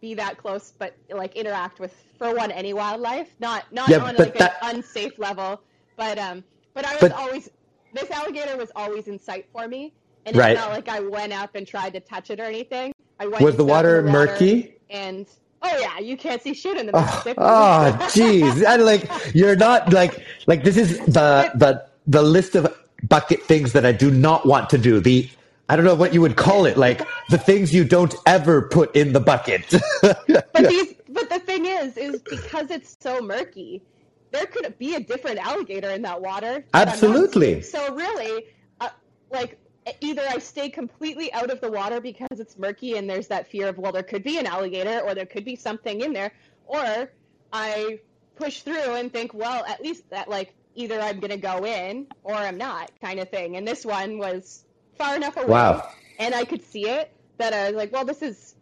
be 0.02 0.14
that 0.16 0.38
close, 0.38 0.74
but 0.78 0.96
like 1.10 1.36
interact 1.36 1.80
with 1.80 1.94
for 2.18 2.34
one 2.36 2.52
any 2.52 2.74
wildlife, 2.74 3.30
not 3.40 3.64
not 3.72 3.90
Yeah, 3.90 3.98
on 4.00 4.16
like 4.16 4.38
that- 4.38 4.58
an 4.62 4.76
unsafe 4.78 5.18
level, 5.18 5.62
but 5.96 6.18
um, 6.20 6.44
but 6.74 6.86
I 6.86 6.94
was 6.94 7.02
But- 7.02 7.12
always 7.14 7.50
this 7.94 8.12
alligator 8.12 8.58
was 8.58 8.72
always 8.76 9.08
in 9.08 9.18
sight 9.18 9.46
for 9.54 9.68
me, 9.68 9.94
and 10.26 10.36
Right. 10.36 10.52
it's 10.52 10.60
not 10.62 10.72
like 10.72 10.90
I 10.90 11.00
went 11.00 11.34
up 11.34 11.56
and 11.56 11.66
tried 11.66 11.94
to 11.94 12.00
touch 12.00 12.30
it 12.30 12.40
or 12.40 12.44
anything. 12.44 12.94
I 13.20 13.26
went 13.28 13.42
was 13.42 13.56
the 13.56 13.64
sat 13.64 13.70
in 13.70 13.76
water 13.76 14.04
murky? 14.04 14.76
and 14.90 15.26
oh 15.64 15.78
yeah, 15.80 15.98
you 16.00 16.16
can't 16.18 16.42
see 16.42 16.54
shit 16.54 16.78
in 16.78 16.86
the 16.86 16.96
Oh, 16.96 17.02
Mississippi. 17.02 17.40
oh, 17.42 17.98
jeez! 18.18 18.64
And 18.66 18.84
like, 18.86 19.10
you're 19.34 19.56
not 19.56 19.92
like 19.94 20.24
like 20.46 20.64
this 20.64 20.78
is 20.78 21.00
the 21.06 21.50
the 21.56 21.84
the 22.06 22.22
list 22.22 22.56
of 22.56 22.64
bucket 23.08 23.42
things 23.44 23.74
that 23.74 23.86
I 23.86 23.92
do 23.92 24.12
not 24.12 24.46
want 24.46 24.70
to 24.72 24.78
do. 24.78 25.00
The 25.00 25.30
I 25.70 25.76
don't 25.76 25.84
know 25.86 25.96
what 25.96 26.14
you 26.14 26.22
would 26.22 26.38
call 26.38 26.66
it, 26.66 26.78
like 26.78 27.02
the 27.30 27.38
things 27.38 27.74
you 27.74 27.84
don't 27.84 28.16
ever 28.26 28.64
put 28.64 28.96
in 28.96 29.14
the 29.14 29.20
bucket. 29.20 29.74
But 30.28 30.70
these, 30.70 30.96
but 31.10 31.30
the 31.30 31.40
thing 31.40 31.66
is, 31.66 31.98
is 31.98 32.22
because 32.22 32.72
it's 32.72 32.98
so 33.00 33.22
murky, 33.22 33.84
there 34.32 34.46
could 34.46 34.78
be 34.80 34.96
a 34.96 35.00
different 35.00 35.38
alligator 35.38 35.90
in 35.92 36.02
that 36.02 36.22
water. 36.22 36.66
that 36.74 36.88
Absolutely. 36.88 37.62
So 37.62 37.94
really, 37.94 38.46
uh, 38.82 38.90
like 39.30 39.60
either 40.02 40.24
I 40.28 40.40
stay 40.40 40.70
completely 40.70 41.32
out 41.34 41.52
of 41.52 41.62
the 41.62 41.70
water 41.70 42.02
because 42.02 42.40
it's 42.40 42.58
murky 42.58 42.98
and 42.98 43.10
there's 43.10 43.28
that 43.28 43.48
fear 43.52 43.68
of 43.68 43.78
well, 43.78 43.92
there 43.92 44.04
could 44.04 44.24
be 44.24 44.38
an 44.40 44.48
alligator 44.48 45.00
or 45.02 45.14
there 45.14 45.26
could 45.26 45.46
be 45.46 45.56
something 45.56 46.02
in 46.02 46.14
there, 46.14 46.32
or 46.66 47.12
I 47.54 48.00
push 48.36 48.62
through 48.62 48.96
and 48.96 49.12
think, 49.12 49.34
well, 49.34 49.64
at 49.66 49.82
least 49.82 50.10
that 50.10 50.30
like 50.30 50.54
either 50.76 51.00
I'm 51.00 51.20
gonna 51.20 51.38
go 51.38 51.66
in 51.66 52.08
or 52.24 52.34
I'm 52.34 52.58
not, 52.58 52.92
kind 53.02 53.20
of 53.20 53.30
thing. 53.30 53.58
And 53.58 53.68
this 53.68 53.86
one 53.86 54.18
was 54.18 54.64
far 54.98 55.16
enough 55.16 55.38
away, 55.38 55.48
Wow. 55.48 55.90
and 56.20 56.34
I 56.36 56.44
could 56.46 56.64
see 56.64 56.88
it 56.90 57.12
that 57.38 57.54
I 57.54 57.68
was 57.68 57.76
like, 57.76 57.92
well, 57.92 58.06
this 58.06 58.22
is 58.22 58.56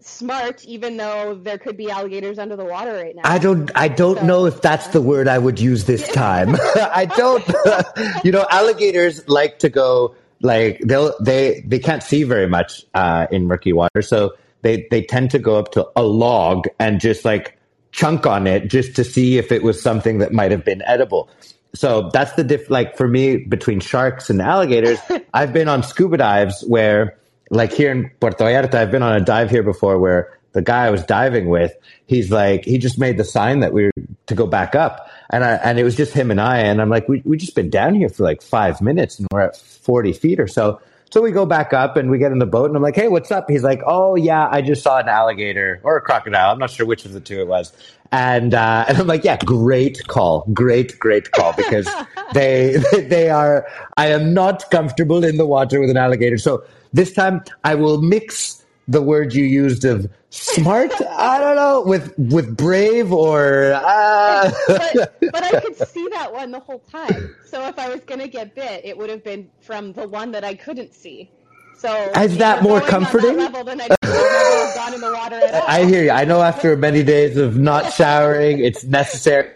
smart, 0.00 0.64
even 0.64 0.96
though 0.96 1.34
there 1.34 1.58
could 1.58 1.76
be 1.76 1.90
alligators 1.90 2.38
under 2.38 2.56
the 2.56 2.64
water 2.64 2.92
right 2.92 3.14
now. 3.14 3.22
I 3.24 3.38
don't 3.38 3.70
I 3.74 3.88
don't 3.88 4.24
know 4.24 4.46
if 4.46 4.62
that's 4.62 4.88
the 4.88 5.00
word 5.02 5.28
I 5.28 5.38
would 5.38 5.58
use 5.60 5.84
this 5.84 6.06
time. 6.08 6.56
I 6.76 7.06
don't 7.16 7.44
you 8.24 8.32
know 8.32 8.46
alligators 8.50 9.28
like 9.28 9.58
to 9.60 9.68
go 9.68 10.14
like 10.42 10.80
they'll 10.80 11.14
they 11.20 11.64
they 11.66 11.78
can't 11.78 12.02
see 12.02 12.22
very 12.22 12.46
much 12.46 12.84
uh, 12.94 13.26
in 13.30 13.46
murky 13.46 13.72
water 13.72 14.02
so 14.02 14.34
they 14.62 14.86
they 14.90 15.02
tend 15.02 15.30
to 15.32 15.38
go 15.38 15.56
up 15.56 15.72
to 15.72 15.88
a 15.96 16.02
log 16.04 16.66
and 16.78 17.00
just 17.00 17.24
like 17.24 17.58
chunk 17.90 18.26
on 18.26 18.46
it 18.46 18.68
just 18.68 18.94
to 18.96 19.02
see 19.04 19.38
if 19.38 19.50
it 19.50 19.62
was 19.62 19.80
something 19.82 20.18
that 20.18 20.32
might 20.32 20.50
have 20.50 20.64
been 20.64 20.82
edible. 20.82 21.28
So 21.74 22.10
that's 22.12 22.32
the 22.32 22.44
diff 22.44 22.70
like 22.70 22.96
for 22.96 23.06
me 23.06 23.36
between 23.36 23.80
sharks 23.80 24.30
and 24.30 24.40
alligators 24.40 24.98
I've 25.34 25.52
been 25.52 25.68
on 25.68 25.82
scuba 25.82 26.16
dives 26.16 26.64
where 26.66 27.18
like 27.50 27.72
here 27.72 27.92
in 27.92 28.10
Puerto 28.20 28.44
Vallarta, 28.44 28.74
I've 28.74 28.90
been 28.90 29.02
on 29.02 29.14
a 29.14 29.20
dive 29.20 29.50
here 29.50 29.62
before 29.62 29.98
where 29.98 30.38
the 30.52 30.62
guy 30.62 30.86
I 30.86 30.90
was 30.90 31.04
diving 31.04 31.48
with, 31.48 31.76
he's 32.06 32.30
like, 32.30 32.64
he 32.64 32.78
just 32.78 32.98
made 32.98 33.18
the 33.18 33.24
sign 33.24 33.60
that 33.60 33.72
we 33.72 33.84
were 33.84 33.92
to 34.26 34.34
go 34.34 34.46
back 34.46 34.74
up. 34.74 35.10
And 35.30 35.44
I, 35.44 35.52
and 35.56 35.78
it 35.78 35.84
was 35.84 35.94
just 35.94 36.12
him 36.14 36.30
and 36.30 36.40
I. 36.40 36.58
And 36.58 36.80
I'm 36.80 36.88
like, 36.88 37.08
we, 37.08 37.22
we 37.24 37.36
just 37.36 37.54
been 37.54 37.68
down 37.70 37.94
here 37.94 38.08
for 38.08 38.24
like 38.24 38.42
five 38.42 38.80
minutes 38.80 39.18
and 39.18 39.28
we're 39.30 39.42
at 39.42 39.56
40 39.56 40.12
feet 40.14 40.40
or 40.40 40.48
so. 40.48 40.80
So 41.10 41.22
we 41.22 41.30
go 41.30 41.46
back 41.46 41.72
up 41.72 41.96
and 41.96 42.10
we 42.10 42.18
get 42.18 42.32
in 42.32 42.38
the 42.38 42.46
boat 42.46 42.66
and 42.66 42.76
I'm 42.76 42.82
like, 42.82 42.96
Hey, 42.96 43.08
what's 43.08 43.30
up? 43.30 43.48
He's 43.48 43.62
like, 43.62 43.80
Oh 43.86 44.16
yeah, 44.16 44.48
I 44.50 44.60
just 44.62 44.82
saw 44.82 44.98
an 44.98 45.08
alligator 45.08 45.80
or 45.82 45.96
a 45.96 46.00
crocodile. 46.00 46.52
I'm 46.52 46.58
not 46.58 46.70
sure 46.70 46.86
which 46.86 47.04
of 47.04 47.12
the 47.12 47.20
two 47.20 47.40
it 47.40 47.46
was. 47.46 47.72
And, 48.12 48.54
uh, 48.54 48.84
and 48.88 48.98
I'm 48.98 49.06
like, 49.06 49.24
yeah, 49.24 49.36
great 49.38 50.06
call. 50.06 50.46
Great, 50.52 50.98
great 50.98 51.30
call 51.32 51.52
because 51.52 51.88
they, 52.34 52.76
they 52.92 53.30
are, 53.30 53.66
I 53.96 54.08
am 54.08 54.34
not 54.34 54.70
comfortable 54.70 55.24
in 55.24 55.36
the 55.36 55.46
water 55.46 55.80
with 55.80 55.90
an 55.90 55.96
alligator. 55.96 56.38
So 56.38 56.64
this 56.92 57.12
time 57.12 57.42
I 57.64 57.74
will 57.74 58.00
mix 58.00 58.64
the 58.88 59.02
word 59.02 59.34
you 59.34 59.44
used 59.44 59.84
of 59.84 60.10
smart. 60.30 60.92
I 61.10 61.40
don't 61.40 61.56
know 61.56 61.82
with 61.82 62.14
with 62.18 62.56
brave 62.56 63.12
or 63.12 63.72
uh, 63.74 64.50
but, 64.68 64.96
but 65.32 65.44
I 65.44 65.60
could 65.60 65.76
see 65.88 66.08
that 66.12 66.32
one 66.32 66.50
the 66.52 66.60
whole 66.60 66.80
time. 66.80 67.34
So 67.44 67.66
if 67.68 67.78
I 67.78 67.88
was 67.88 68.00
going 68.04 68.20
to 68.20 68.28
get 68.28 68.54
bit, 68.54 68.84
it 68.84 68.96
would 68.98 69.10
have 69.10 69.24
been 69.24 69.50
from 69.60 69.92
the 69.92 70.08
one 70.08 70.32
that 70.32 70.44
I 70.44 70.54
couldn't 70.54 70.94
see. 70.94 71.30
So 71.78 72.10
Is 72.16 72.38
that 72.38 72.62
more 72.62 72.80
that 72.80 72.88
comforting? 72.90 73.40
I 73.40 73.48
would 73.48 73.66
never 73.78 73.96
have 74.02 74.74
gone 74.74 74.94
in 74.94 75.00
the 75.00 75.12
water 75.12 75.36
at 75.36 75.54
all. 75.62 75.64
I 75.68 75.84
hear 75.84 76.04
you. 76.04 76.10
I 76.10 76.24
know 76.24 76.42
after 76.42 76.76
many 76.76 77.02
days 77.02 77.36
of 77.36 77.58
not 77.58 77.92
showering, 77.94 78.60
it's 78.64 78.84
necessary. 78.84 79.52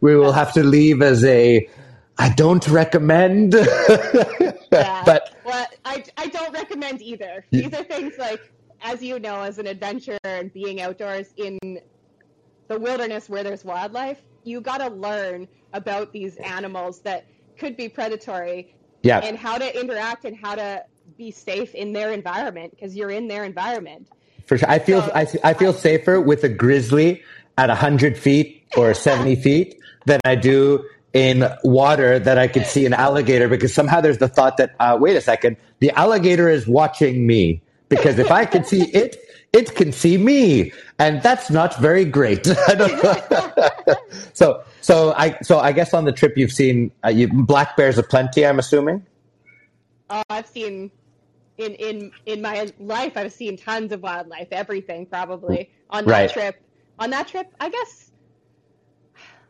We 0.00 0.16
will 0.16 0.32
have 0.32 0.52
to 0.54 0.62
leave 0.64 1.02
as 1.02 1.24
a. 1.24 1.68
I 2.18 2.30
don't 2.30 2.66
recommend. 2.68 3.54
Yeah. 4.72 5.02
but 5.04 5.36
well, 5.44 5.66
I, 5.84 6.04
I 6.16 6.26
don't 6.28 6.52
recommend 6.52 7.02
either. 7.02 7.44
These 7.50 7.72
are 7.74 7.84
things 7.84 8.14
like, 8.18 8.40
as 8.82 9.02
you 9.02 9.18
know, 9.18 9.42
as 9.42 9.58
an 9.58 9.66
adventurer 9.66 10.18
and 10.24 10.52
being 10.52 10.80
outdoors 10.80 11.28
in 11.36 11.58
the 12.68 12.78
wilderness 12.78 13.28
where 13.28 13.42
there's 13.42 13.64
wildlife, 13.64 14.20
you 14.44 14.60
got 14.60 14.78
to 14.78 14.88
learn 14.88 15.46
about 15.72 16.12
these 16.12 16.36
animals 16.36 17.00
that 17.00 17.26
could 17.58 17.76
be 17.76 17.88
predatory 17.88 18.74
yeah, 19.02 19.18
and 19.20 19.36
how 19.38 19.56
to 19.58 19.80
interact 19.80 20.24
and 20.24 20.36
how 20.36 20.54
to 20.54 20.84
be 21.16 21.30
safe 21.30 21.74
in 21.74 21.92
their 21.92 22.12
environment 22.12 22.72
because 22.72 22.96
you're 22.96 23.10
in 23.10 23.28
their 23.28 23.44
environment. 23.44 24.08
for 24.46 24.58
sure. 24.58 24.68
I 24.68 24.78
feel 24.78 25.02
So- 25.02 25.12
I, 25.14 25.26
I 25.44 25.54
feel 25.54 25.72
safer 25.72 26.20
with 26.20 26.42
a 26.44 26.48
grizzly 26.48 27.22
at 27.58 27.70
hundred 27.70 28.18
feet 28.18 28.64
or 28.76 28.92
seventy 28.94 29.36
feet 29.46 29.78
than 30.06 30.20
I 30.24 30.34
do 30.34 30.84
in 31.16 31.48
water 31.64 32.18
that 32.18 32.36
I 32.36 32.46
could 32.46 32.66
see 32.66 32.84
an 32.84 32.92
alligator 32.92 33.48
because 33.48 33.72
somehow 33.72 34.02
there's 34.02 34.18
the 34.18 34.28
thought 34.28 34.58
that 34.58 34.76
uh, 34.78 34.98
wait 35.00 35.16
a 35.16 35.22
second, 35.22 35.56
the 35.78 35.90
alligator 35.92 36.50
is 36.50 36.68
watching 36.68 37.26
me 37.26 37.62
because 37.88 38.18
if 38.18 38.30
I 38.30 38.44
can 38.44 38.64
see 38.64 38.82
it, 38.92 39.16
it 39.54 39.74
can 39.74 39.92
see 39.92 40.18
me, 40.18 40.72
and 40.98 41.22
that's 41.22 41.48
not 41.50 41.78
very 41.78 42.04
great. 42.04 42.46
So 44.34 44.62
so 44.82 45.14
I 45.16 45.38
so 45.40 45.58
I 45.58 45.72
guess 45.72 45.94
on 45.94 46.04
the 46.04 46.12
trip 46.12 46.36
you've 46.36 46.52
seen 46.52 46.92
uh, 47.02 47.08
you, 47.08 47.28
black 47.32 47.74
bears 47.78 47.96
aplenty. 47.96 48.44
I'm 48.44 48.58
assuming. 48.58 49.06
Uh, 50.10 50.22
I've 50.28 50.46
seen 50.46 50.90
in 51.56 51.72
in 51.76 52.12
in 52.26 52.42
my 52.42 52.70
life, 52.78 53.16
I've 53.16 53.32
seen 53.32 53.56
tons 53.56 53.92
of 53.92 54.02
wildlife, 54.02 54.48
everything 54.52 55.06
probably 55.06 55.70
on 55.88 56.04
that 56.04 56.10
Right. 56.12 56.30
trip. 56.30 56.62
On 56.98 57.08
that 57.10 57.28
trip, 57.28 57.46
I 57.58 57.70
guess. 57.70 58.10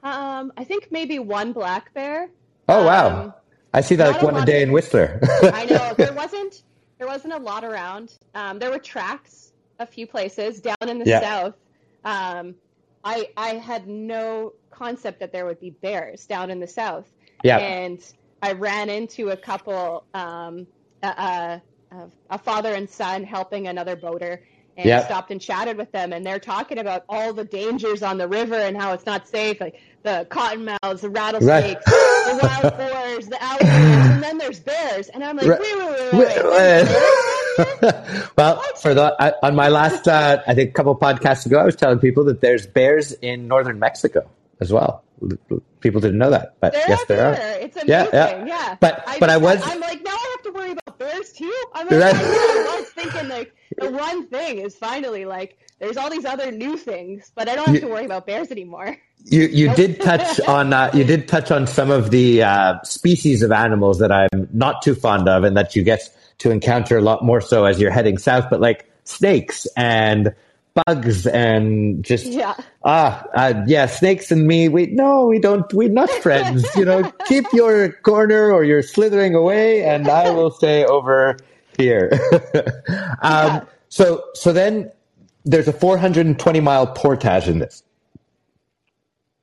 Um, 0.06 0.52
I 0.56 0.64
think 0.64 0.88
maybe 0.90 1.18
one 1.18 1.52
black 1.52 1.92
bear. 1.94 2.28
Oh 2.68 2.84
wow, 2.84 3.22
Um, 3.24 3.34
I 3.74 3.80
see 3.80 3.96
that 3.96 4.08
like 4.08 4.22
one 4.22 4.36
a 4.36 4.44
day 4.44 4.62
of- 4.62 4.68
in 4.68 4.72
Whistler. 4.72 5.20
I 5.42 5.64
know 5.66 5.94
there 5.96 6.12
wasn't 6.12 6.62
there 6.98 7.06
wasn't 7.06 7.34
a 7.34 7.38
lot 7.38 7.64
around. 7.64 8.14
Um, 8.34 8.58
there 8.58 8.70
were 8.70 8.78
tracks 8.78 9.52
a 9.78 9.86
few 9.86 10.06
places 10.06 10.60
down 10.60 10.76
in 10.88 10.98
the 10.98 11.04
Yeah. 11.06 11.20
south. 11.20 11.54
Um, 12.04 12.54
I 13.04 13.28
I 13.36 13.54
had 13.54 13.86
no 13.88 14.52
concept 14.70 15.20
that 15.20 15.32
there 15.32 15.44
would 15.46 15.60
be 15.60 15.70
bears 15.70 16.26
down 16.26 16.50
in 16.50 16.60
the 16.60 16.66
south. 16.66 17.10
Yeah. 17.44 17.58
And 17.58 17.98
I 18.42 18.52
ran 18.52 18.88
into 18.90 19.30
a 19.30 19.36
couple, 19.36 20.04
um, 20.14 20.66
a, 21.02 21.08
a, 21.08 21.62
a 22.30 22.38
father 22.38 22.74
and 22.74 22.88
son 22.88 23.24
helping 23.24 23.66
another 23.68 23.96
boater, 23.96 24.42
and 24.76 24.86
Yeah. 24.86 25.04
stopped 25.04 25.30
and 25.30 25.40
chatted 25.40 25.76
with 25.76 25.90
them. 25.92 26.12
And 26.12 26.24
they're 26.24 26.38
talking 26.40 26.78
about 26.78 27.04
all 27.08 27.32
the 27.32 27.44
dangers 27.44 28.02
on 28.02 28.18
the 28.18 28.28
river 28.28 28.54
and 28.56 28.76
how 28.76 28.92
it's 28.92 29.06
not 29.06 29.26
safe, 29.28 29.60
like 29.60 29.80
the 30.06 30.26
cottonmouths, 30.30 31.00
the 31.00 31.10
rattlesnakes, 31.10 31.84
the 31.84 32.38
wild 32.42 32.76
boars, 32.78 33.26
the 33.26 33.42
alligators, 33.42 34.06
and 34.14 34.22
then 34.22 34.38
there's 34.38 34.60
bears. 34.60 35.08
And 35.08 35.22
I'm 35.24 35.36
like, 35.36 35.46
Right. 35.46 35.60
wait, 35.60 35.78
wait, 35.78 36.12
wait, 36.12 36.44
wait, 36.44 36.88
Wait, 37.82 37.94
well, 38.38 38.62
for 38.80 38.94
the 38.94 39.14
I, 39.18 39.32
on 39.42 39.54
my 39.56 39.68
last, 39.68 40.06
uh, 40.06 40.42
I 40.46 40.54
think, 40.54 40.70
a 40.70 40.72
couple 40.72 40.96
podcasts 40.96 41.44
ago, 41.46 41.58
I 41.58 41.64
was 41.64 41.74
telling 41.76 41.98
people 41.98 42.24
that 42.24 42.40
there's 42.40 42.66
bears 42.66 43.12
in 43.12 43.48
northern 43.48 43.78
Mexico 43.78 44.28
as 44.60 44.72
well. 44.72 45.02
People 45.80 46.00
didn't 46.00 46.18
know 46.18 46.30
that, 46.30 46.54
but 46.60 46.72
They're 46.72 46.84
yes, 46.88 47.04
there 47.06 47.26
are. 47.26 47.32
It's 47.60 47.76
Yeah, 47.84 48.02
amazing. 48.06 48.46
yeah. 48.46 48.68
Yeah. 48.68 48.76
But- 48.80 49.04
but 49.18 49.30
I 49.30 49.38
was- 49.38 49.62
I'm 49.64 49.80
like, 49.80 50.02
now 50.04 50.10
I 50.12 50.36
have 50.36 50.42
to 50.44 50.50
worry 50.58 50.72
about 50.72 50.98
bears 50.98 51.32
too. 51.32 51.52
I'm 51.74 51.88
like, 51.88 52.00
Right. 52.00 52.14
I 52.14 52.76
was 52.80 52.88
thinking 52.90 53.28
like 53.28 53.54
the 53.78 53.90
one 53.90 54.26
thing 54.28 54.58
is 54.58 54.76
finally 54.76 55.24
like 55.24 55.58
there's 55.78 55.96
all 55.96 56.10
these 56.10 56.24
other 56.24 56.50
new 56.50 56.76
things, 56.76 57.30
but 57.34 57.48
I 57.48 57.54
don't 57.54 57.68
have 57.68 57.80
to 57.80 57.88
worry 57.88 58.04
about 58.04 58.26
bears 58.26 58.50
anymore. 58.50 58.96
You 59.24 59.42
you 59.46 59.74
did 59.74 60.00
touch 60.00 60.40
on 60.40 60.72
uh, 60.72 60.90
you 60.94 61.04
did 61.04 61.28
touch 61.28 61.50
on 61.50 61.66
some 61.66 61.90
of 61.90 62.10
the 62.10 62.42
uh, 62.42 62.80
species 62.82 63.42
of 63.42 63.52
animals 63.52 63.98
that 63.98 64.10
I'm 64.12 64.48
not 64.52 64.82
too 64.82 64.94
fond 64.94 65.28
of, 65.28 65.44
and 65.44 65.56
that 65.56 65.76
you 65.76 65.82
get 65.82 66.08
to 66.38 66.50
encounter 66.50 66.96
a 66.98 67.02
lot 67.02 67.24
more 67.24 67.40
so 67.40 67.64
as 67.64 67.80
you're 67.80 67.90
heading 67.90 68.18
south. 68.18 68.46
But 68.50 68.60
like 68.60 68.90
snakes 69.04 69.66
and 69.76 70.34
bugs 70.86 71.26
and 71.26 72.04
just 72.04 72.26
Yeah. 72.26 72.54
ah 72.84 73.24
uh, 73.34 73.64
yeah 73.66 73.86
snakes 73.86 74.30
and 74.30 74.46
me 74.46 74.68
we 74.68 74.86
no 74.88 75.26
we 75.26 75.38
don't 75.38 75.72
we're 75.72 75.88
not 75.88 76.10
friends 76.22 76.66
you 76.76 76.84
know 76.84 77.10
keep 77.26 77.46
your 77.54 77.92
corner 78.02 78.52
or 78.52 78.62
you're 78.62 78.82
slithering 78.82 79.34
away 79.34 79.82
and 79.84 80.06
i 80.06 80.28
will 80.28 80.50
stay 80.50 80.84
over 80.84 81.38
here 81.78 82.10
um 83.22 83.62
Yeah. 83.62 83.64
so 83.88 84.22
so 84.34 84.52
then 84.52 84.90
there's 85.46 85.68
a 85.68 85.72
420 85.72 86.60
mile 86.60 86.86
portage 86.88 87.48
in 87.48 87.58
this 87.60 87.82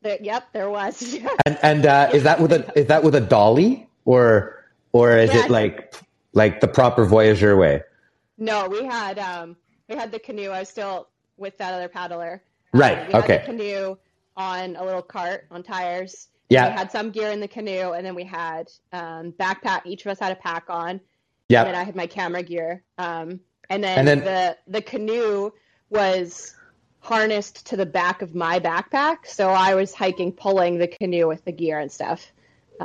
There, 0.02 0.18
yep, 0.22 0.52
there 0.54 0.70
was. 0.70 1.18
And 1.46 1.58
and 1.64 1.86
uh 1.86 2.10
is 2.14 2.24
that 2.24 2.40
with 2.40 2.52
a 2.52 2.72
is 2.80 2.88
that 2.88 3.04
with 3.04 3.16
a 3.16 3.22
dolly 3.22 3.88
or 4.06 4.64
or 4.92 5.18
is 5.18 5.34
Yeah. 5.34 5.46
it 5.46 5.50
like 5.50 5.96
like 6.34 6.60
the 6.62 6.68
proper 6.68 7.06
voyageur 7.06 7.58
way 7.58 7.82
No, 8.38 8.68
we 8.68 8.84
had 8.86 9.18
um 9.18 9.56
we 9.90 9.96
had 9.96 10.12
the 10.12 10.20
canoe. 10.20 10.50
I 10.50 10.60
was 10.60 10.70
still 10.70 11.08
with 11.38 11.58
that 11.58 11.74
other 11.74 11.88
paddler. 11.88 12.42
Um, 12.74 12.80
Right, 12.80 13.08
we 13.08 13.14
had 13.14 13.24
okay. 13.24 13.38
the 13.40 13.46
canoe 13.46 13.98
on 14.36 14.76
a 14.76 14.84
little 14.84 15.02
cart 15.02 15.46
on 15.52 15.62
tires. 15.64 16.28
Yeah. 16.50 16.70
We 16.70 16.76
had 16.78 16.92
some 16.92 17.12
gear 17.12 17.30
in 17.32 17.40
the 17.40 17.48
canoe, 17.48 17.92
and 17.94 18.06
then 18.06 18.16
we 18.16 18.24
had 18.24 18.70
um, 18.92 19.32
backpack. 19.40 19.82
Each 19.86 20.06
of 20.06 20.12
us 20.12 20.20
had 20.20 20.32
a 20.32 20.36
pack 20.36 20.66
on. 20.70 21.00
Yeah. 21.50 21.62
And 21.62 21.68
then 21.70 21.76
I 21.76 21.84
had 21.84 21.96
my 21.96 22.08
camera 22.08 22.42
gear. 22.44 22.84
Um, 22.98 23.40
and 23.70 23.84
then, 23.84 24.00
And 24.00 24.08
then- 24.08 24.20
the 24.24 24.58
the 24.68 24.82
canoe 24.82 25.52
was 25.94 26.56
harnessed 27.00 27.66
to 27.68 27.78
the 27.78 27.86
back 27.86 28.22
of 28.22 28.36
my 28.36 28.60
backpack, 28.60 29.26
so 29.26 29.50
I 29.50 29.76
was 29.76 29.94
hiking, 29.94 30.32
pulling 30.32 30.78
the 30.78 30.88
canoe 30.88 31.28
with 31.28 31.46
the 31.46 31.52
gear 31.52 31.80
and 31.80 31.92
stuff. 31.92 32.32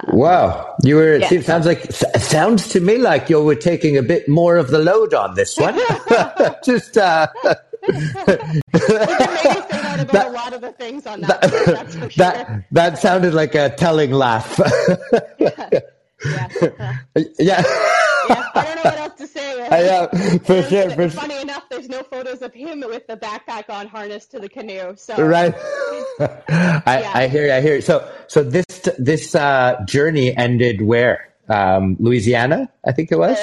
Wow, 0.09 0.76
you 0.84 0.96
were. 0.96 1.16
Yeah. 1.16 1.32
It 1.32 1.44
sounds 1.44 1.66
like 1.66 1.90
sounds 1.92 2.68
to 2.68 2.80
me 2.80 2.98
like 2.98 3.28
you 3.30 3.42
were 3.42 3.54
taking 3.54 3.96
a 3.96 4.02
bit 4.02 4.28
more 4.28 4.56
of 4.56 4.68
the 4.68 4.78
load 4.78 5.14
on 5.14 5.34
this 5.34 5.56
one. 5.56 5.78
Just 6.64 6.96
uh, 6.96 7.26
You 7.88 7.94
can 7.94 8.26
maybe 8.26 8.36
say 8.36 10.04
that 10.04 10.26
a 10.26 10.30
lot 10.30 10.52
of 10.52 10.61
the 10.61 10.72
things 10.72 11.06
on 11.06 11.22
that. 11.22 11.40
that, 11.40 11.92
sure. 11.92 12.09
that 12.16 12.64
that 12.70 12.98
sounded 12.98 13.34
like 13.34 13.54
a 13.54 13.70
telling 13.70 14.12
laugh. 14.12 14.61
yeah. 15.38 15.80
Uh, 17.16 17.22
yeah, 17.38 17.62
yeah, 18.28 18.48
I 18.54 18.64
don't 18.64 18.76
know 18.76 18.82
what 18.84 18.98
else 18.98 19.14
to 19.18 19.26
say. 19.26 19.68
I, 19.70 19.82
uh, 19.88 20.08
for 20.08 20.16
There's- 20.54 20.68
sure. 20.68 20.90
For 20.90 20.96
sure. 20.96 21.10
funny 21.10 21.40
enough, 21.40 21.64
there's 21.70 21.88
no 21.88 22.02
photos 22.02 22.42
of 22.42 22.52
him 22.54 22.80
with 22.80 23.06
the 23.06 23.16
backpack 23.16 23.68
on, 23.70 23.86
harnessed 23.88 24.30
to 24.32 24.38
the 24.38 24.48
canoe. 24.48 24.94
So 24.96 25.22
Right. 25.24 25.54
I, 26.20 27.00
Yeah. 27.00 27.12
I 27.14 27.28
hear 27.28 27.46
you. 27.46 27.52
I 27.52 27.60
hear 27.60 27.74
you. 27.76 27.80
So 27.80 28.10
so 28.28 28.42
this 28.42 28.66
this 28.98 29.34
uh, 29.34 29.80
journey 29.86 30.36
ended 30.36 30.80
where? 30.82 31.34
Um, 31.48 31.96
Louisiana, 31.98 32.70
I 32.84 32.92
think 32.92 33.10
it 33.10 33.18
was. 33.18 33.38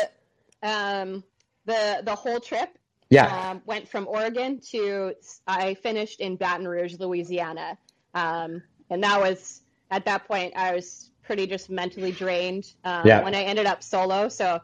the, 0.61 0.69
um, 0.69 1.23
the 1.65 2.01
the 2.03 2.13
whole 2.15 2.39
trip 2.39 2.69
Yeah. 3.09 3.49
um, 3.49 3.61
went 3.65 3.88
from 3.89 4.07
Oregon 4.07 4.59
to 4.71 5.13
I 5.47 5.73
finished 5.75 6.19
in 6.19 6.36
Baton 6.36 6.67
Rouge, 6.67 6.95
Louisiana, 6.99 7.77
um, 8.13 8.61
and 8.89 9.03
that 9.03 9.19
was 9.19 9.61
at 9.89 10.05
that 10.05 10.27
point 10.27 10.53
I 10.55 10.73
was 10.75 11.09
pretty 11.23 11.47
just 11.47 11.69
mentally 11.71 12.11
drained 12.11 12.71
um, 12.83 13.07
Yeah. 13.07 13.23
when 13.23 13.33
I 13.33 13.41
ended 13.43 13.65
up 13.65 13.81
solo. 13.81 14.29
So 14.29 14.61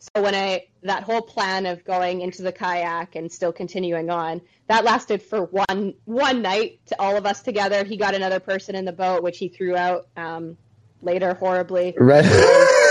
so 0.00 0.22
when 0.22 0.34
I 0.34 0.66
that 0.82 1.02
whole 1.02 1.20
plan 1.22 1.66
of 1.66 1.84
going 1.84 2.22
into 2.22 2.42
the 2.42 2.52
kayak 2.52 3.14
and 3.16 3.30
still 3.30 3.52
continuing 3.52 4.08
on 4.10 4.40
that 4.66 4.84
lasted 4.84 5.22
for 5.22 5.42
one 5.44 5.94
one 6.06 6.42
night 6.42 6.80
to 6.86 7.00
all 7.00 7.16
of 7.16 7.26
us 7.26 7.42
together. 7.42 7.84
He 7.84 7.96
got 7.96 8.14
another 8.14 8.40
person 8.40 8.74
in 8.74 8.84
the 8.84 8.92
boat, 8.92 9.22
which 9.22 9.38
he 9.38 9.48
threw 9.48 9.76
out 9.76 10.08
um, 10.16 10.56
later 11.02 11.34
horribly. 11.34 11.94
Right. 11.98 12.24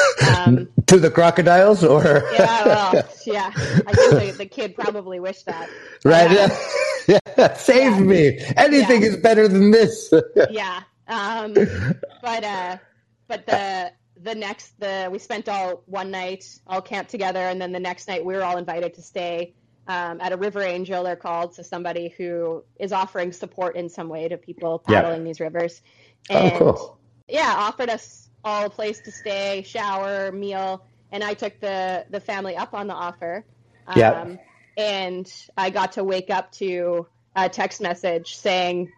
Um, 0.45 0.67
to 0.87 0.97
the 0.99 1.09
crocodiles, 1.09 1.81
or 1.83 2.03
yeah, 2.33 2.65
well, 2.65 2.93
yeah. 3.25 3.51
I 3.55 3.93
think 3.93 4.11
the, 4.11 4.33
the 4.39 4.45
kid 4.45 4.75
probably 4.75 5.19
wished 5.19 5.45
that. 5.45 5.69
right? 6.03 6.29
Yeah. 6.29 7.19
Yeah. 7.37 7.53
Save 7.55 7.93
Yeah. 7.93 7.99
me. 8.01 8.39
Anything 8.57 9.01
Yeah. 9.01 9.07
is 9.07 9.17
better 9.17 9.47
than 9.47 9.71
this. 9.71 10.13
yeah. 10.51 10.81
Um, 11.07 11.53
but 12.21 12.43
uh, 12.43 12.77
but 13.29 13.45
the 13.45 13.91
the 14.21 14.35
next 14.35 14.79
the 14.79 15.09
we 15.11 15.19
spent 15.19 15.47
all 15.49 15.81
one 15.85 16.11
night 16.11 16.45
all 16.67 16.81
camped 16.81 17.11
together, 17.11 17.39
and 17.39 17.61
then 17.61 17.71
the 17.71 17.79
next 17.79 18.07
night 18.07 18.23
we 18.25 18.35
were 18.35 18.43
all 18.43 18.57
invited 18.57 18.93
to 18.95 19.01
stay 19.01 19.53
um, 19.87 20.19
at 20.21 20.31
a 20.31 20.37
river 20.37 20.61
angel. 20.61 21.03
They're 21.03 21.15
called 21.15 21.55
so 21.55 21.63
somebody 21.63 22.09
who 22.17 22.63
is 22.79 22.91
offering 22.91 23.31
support 23.31 23.75
in 23.75 23.89
some 23.89 24.09
way 24.09 24.27
to 24.27 24.37
people 24.37 24.83
Yeah. 24.87 25.01
paddling 25.01 25.23
these 25.23 25.39
rivers. 25.39 25.81
Oh, 26.29 26.35
And 26.35 26.57
cool. 26.59 26.97
yeah, 27.27 27.53
offered 27.57 27.89
us 27.89 28.29
all 28.43 28.65
a 28.65 28.69
place 28.69 28.99
to 29.01 29.11
stay, 29.11 29.63
shower, 29.65 30.31
meal, 30.31 30.85
and 31.11 31.23
I 31.23 31.33
took 31.33 31.59
the 31.59 32.05
the 32.09 32.19
family 32.19 32.55
up 32.55 32.73
on 32.73 32.87
the 32.87 32.93
offer. 32.93 33.45
Um, 33.87 33.97
Yeah. 33.97 34.35
And 34.77 35.33
I 35.57 35.71
got 35.71 35.93
to 35.93 36.03
wake 36.03 36.29
up 36.29 36.51
to 36.53 37.07
a 37.35 37.49
text 37.49 37.81
message 37.81 38.37
saying, 38.37 38.91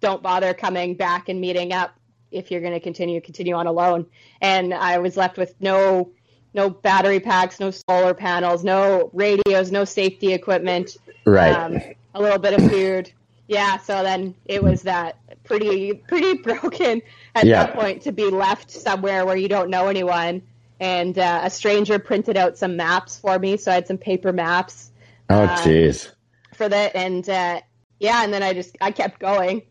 "Don't 0.00 0.22
bother 0.22 0.54
coming 0.54 0.94
back 0.94 1.28
and 1.28 1.40
meeting 1.40 1.72
up 1.72 1.92
if 2.36 2.50
you're 2.50 2.60
going 2.60 2.74
to 2.74 2.80
continue 2.80 3.20
continue 3.20 3.54
on 3.54 3.66
alone." 3.66 4.06
And 4.40 4.72
I 4.74 4.98
was 4.98 5.16
left 5.16 5.36
with 5.38 5.54
no 5.60 6.10
no 6.54 6.70
battery 6.70 7.20
packs, 7.20 7.60
no 7.60 7.70
solar 7.70 8.14
panels, 8.14 8.64
no 8.64 9.10
radios, 9.12 9.70
no 9.70 9.84
safety 9.84 10.32
equipment 10.32 10.96
Right. 11.26 11.54
um, 11.54 11.78
a 12.14 12.20
little 12.22 12.38
bit 12.38 12.54
of 12.54 12.70
food. 12.70 13.12
Yeah, 13.48 13.76
so 13.78 14.02
then 14.02 14.34
it 14.46 14.62
was 14.62 14.82
that 14.82 15.18
pretty 15.44 15.92
pretty 15.94 16.34
broken 16.42 17.02
at 17.34 17.44
Yeah. 17.44 17.64
that 17.64 17.74
point 17.74 18.02
to 18.02 18.12
be 18.12 18.30
left 18.30 18.70
somewhere 18.70 19.24
where 19.26 19.36
you 19.36 19.48
don't 19.48 19.70
know 19.70 19.88
anyone. 19.88 20.42
And 20.80 21.18
uh, 21.18 21.40
a 21.44 21.50
stranger 21.50 21.98
printed 21.98 22.36
out 22.36 22.58
some 22.58 22.76
maps 22.76 23.18
for 23.18 23.38
me, 23.38 23.56
so 23.56 23.70
I 23.70 23.74
had 23.76 23.86
some 23.86 23.98
paper 23.98 24.32
maps 24.32 24.90
oh, 25.30 25.44
uh, 25.44 25.56
jeez. 25.58 26.10
for 26.54 26.68
that. 26.68 26.94
And 26.94 27.26
uh, 27.28 27.60
yeah, 27.98 28.24
and 28.24 28.32
then 28.32 28.42
I 28.42 28.52
just 28.52 28.76
I 28.80 28.90
kept 28.90 29.18
going, 29.20 29.62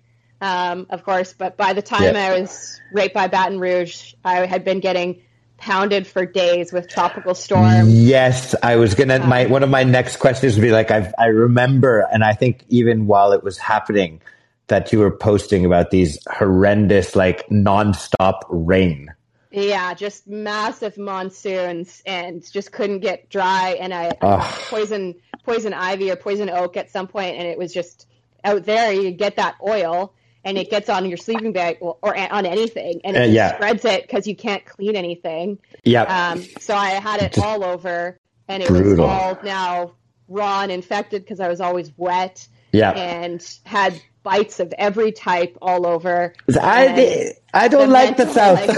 um, 0.41 0.87
of 0.89 1.03
course. 1.03 1.33
But 1.33 1.57
by 1.57 1.73
the 1.73 1.81
time. 1.81 2.15
I 2.15 2.39
was 2.39 2.79
right 2.93 3.13
by 3.13 3.27
Baton 3.27 3.59
Rouge, 3.59 4.13
I 4.23 4.45
had 4.45 4.63
been 4.63 4.79
getting 4.79 5.21
pounded 5.57 6.05
for 6.05 6.25
days 6.25 6.71
with 6.71 6.89
tropical 6.89 7.33
storms. 7.33 7.93
Yes, 7.93 8.55
I 8.61 8.75
was 8.75 8.95
gonna. 8.95 9.19
My 9.19 9.45
one 9.45 9.63
of 9.63 9.69
my 9.69 9.83
next 9.83 10.17
questions 10.17 10.55
would 10.55 10.61
be 10.61 10.71
like, 10.71 10.91
I 10.91 11.11
I 11.17 11.27
remember, 11.27 12.07
and 12.11 12.23
I 12.23 12.33
think 12.33 12.65
even 12.69 13.07
while 13.07 13.31
it 13.31 13.43
was 13.43 13.57
happening, 13.57 14.21
that 14.67 14.91
you 14.91 14.99
were 14.99 15.11
posting 15.11 15.65
about 15.65 15.91
these 15.91 16.17
horrendous, 16.29 17.15
like 17.15 17.47
nonstop 17.49 18.41
rain. 18.49 19.13
Yeah, 19.51 19.93
just 19.93 20.27
massive 20.27 20.97
monsoons 20.97 22.01
and 22.05 22.43
just 22.51 22.73
couldn't 22.73 22.99
get 22.99 23.29
dry. 23.29 23.77
And 23.79 23.93
I, 23.93 24.11
I 24.21 24.37
poison 24.69 25.15
poison 25.43 25.73
ivy 25.73 26.11
or 26.11 26.15
poison 26.15 26.49
oak 26.49 26.75
at 26.75 26.91
some 26.91 27.07
point, 27.07 27.37
and 27.37 27.47
it 27.47 27.57
was 27.57 27.73
just 27.73 28.07
out 28.43 28.65
there. 28.65 28.91
You 28.91 29.11
get 29.11 29.37
that 29.37 29.55
oil, 29.65 30.13
and 30.45 30.57
it 30.57 30.69
gets 30.69 30.87
on 30.89 31.05
your 31.07 31.17
sleeping 31.17 31.51
bag 31.51 31.77
or, 31.81 31.97
or 32.01 32.15
on 32.17 32.45
anything, 32.45 33.01
and 33.03 33.17
it 33.17 33.21
Uh, 33.23 33.25
yeah. 33.25 33.55
spreads 33.55 33.83
it 33.83 34.03
because 34.03 34.27
you 34.27 34.35
can't 34.35 34.63
clean 34.65 34.95
anything. 34.95 35.59
Yeah, 35.83 36.03
Um, 36.03 36.41
so 36.59 36.75
I 36.75 36.91
had 36.91 37.21
it 37.21 37.37
all 37.39 37.63
over, 37.65 38.17
and 38.47 38.63
it 38.63 38.69
brutal. 38.69 38.91
was 38.91 38.99
all 38.99 39.39
now 39.43 39.91
raw 40.27 40.61
and 40.61 40.71
infected 40.71 41.23
because 41.23 41.39
I 41.39 41.47
was 41.49 41.59
always 41.61 41.91
wet 41.97 42.47
yeah. 42.71 42.91
and 42.91 43.45
had 43.65 43.99
bites 44.23 44.59
of 44.59 44.73
every 44.77 45.11
type 45.11 45.55
all 45.61 45.85
over. 45.85 46.33
I 46.59 47.31
I 47.53 47.67
don't 47.67 47.87
the 47.87 47.93
like 47.93 48.17
the 48.17 48.25
mental, 48.25 48.33
south. 48.33 48.67
like, 48.67 48.69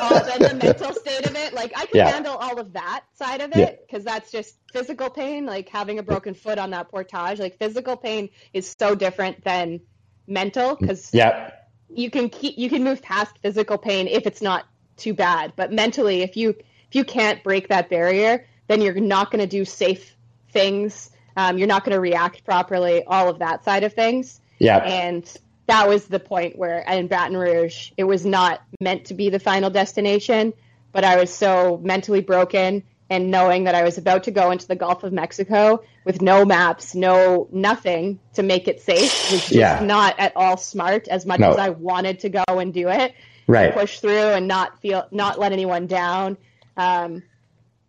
oh, 0.00 0.22
then 0.38 0.58
the 0.58 0.64
mental 0.64 0.92
state 1.02 1.26
of 1.26 1.34
it, 1.36 1.52
like 1.52 1.72
I 1.76 1.86
can 1.86 1.96
Yeah. 1.96 2.10
handle 2.10 2.36
all 2.36 2.60
of 2.60 2.72
that 2.74 3.02
side 3.16 3.40
of 3.40 3.50
it 3.56 3.84
because 3.86 4.04
that's 4.04 4.30
just 4.30 4.54
physical 4.72 5.10
pain, 5.10 5.46
like 5.46 5.68
having 5.68 5.98
a 5.98 6.02
broken 6.04 6.34
foot 6.34 6.58
on 6.58 6.70
that 6.70 6.90
portage. 6.90 7.38
Like 7.40 7.58
physical 7.58 7.96
pain 7.96 8.28
is 8.52 8.72
so 8.78 8.94
different 8.94 9.42
than 9.44 9.80
mental 10.28 10.76
because 10.76 11.12
yeah, 11.12 11.50
you 11.88 12.10
can 12.10 12.28
keep 12.28 12.58
you 12.58 12.68
can 12.68 12.84
move 12.84 13.02
past 13.02 13.38
physical 13.42 13.78
pain 13.78 14.06
if 14.06 14.26
it's 14.26 14.42
not 14.42 14.66
too 14.96 15.14
bad, 15.14 15.52
but 15.56 15.72
mentally, 15.72 16.22
if 16.22 16.36
you 16.36 16.50
if 16.50 16.94
you 16.94 17.04
can't 17.04 17.42
break 17.42 17.68
that 17.68 17.88
barrier, 17.88 18.46
then 18.66 18.80
you're 18.80 18.94
not 18.94 19.30
going 19.30 19.40
to 19.40 19.46
do 19.46 19.64
safe 19.64 20.16
things. 20.50 21.10
Um, 21.36 21.56
you're 21.58 21.68
not 21.68 21.84
going 21.84 21.94
to 21.94 22.00
react 22.00 22.44
properly. 22.44 23.04
All 23.04 23.28
of 23.28 23.38
that 23.38 23.64
side 23.64 23.84
of 23.84 23.92
things 23.92 24.40
yeah. 24.58 24.78
and 24.78 25.36
that 25.66 25.88
was 25.88 26.06
the 26.06 26.20
point 26.20 26.56
where 26.58 26.80
in 26.80 27.08
Baton 27.08 27.36
Rouge 27.36 27.92
it 27.96 28.04
was 28.04 28.24
not 28.24 28.62
meant 28.80 29.06
to 29.06 29.14
be 29.14 29.30
the 29.30 29.38
final 29.38 29.70
destination, 29.70 30.52
but 30.92 31.04
I 31.04 31.16
was 31.16 31.32
so 31.32 31.80
mentally 31.82 32.20
broken 32.20 32.84
and 33.10 33.30
knowing 33.30 33.64
that 33.64 33.74
I 33.74 33.84
was 33.84 33.96
about 33.98 34.24
to 34.24 34.30
go 34.30 34.50
into 34.50 34.66
the 34.66 34.76
Gulf 34.76 35.02
of 35.02 35.12
Mexico 35.12 35.82
with 36.04 36.20
no 36.20 36.44
maps, 36.44 36.94
no 36.94 37.48
nothing 37.50 38.18
to 38.34 38.42
make 38.42 38.68
it 38.68 38.80
safe 38.80 39.30
was 39.30 39.40
just 39.40 39.52
Yeah. 39.52 39.80
not 39.82 40.18
at 40.18 40.32
all 40.36 40.56
smart 40.56 41.08
as 41.08 41.24
much 41.24 41.40
No. 41.40 41.50
as 41.52 41.58
I 41.58 41.70
wanted 41.70 42.20
to 42.20 42.28
go 42.28 42.44
and 42.48 42.72
do 42.72 42.88
it. 42.88 43.14
Right. 43.46 43.72
Push 43.72 44.00
through 44.00 44.10
and 44.34 44.46
not 44.46 44.80
feel 44.80 45.06
not 45.10 45.38
let 45.38 45.52
anyone 45.52 45.86
down. 45.86 46.36
Um, 46.76 47.22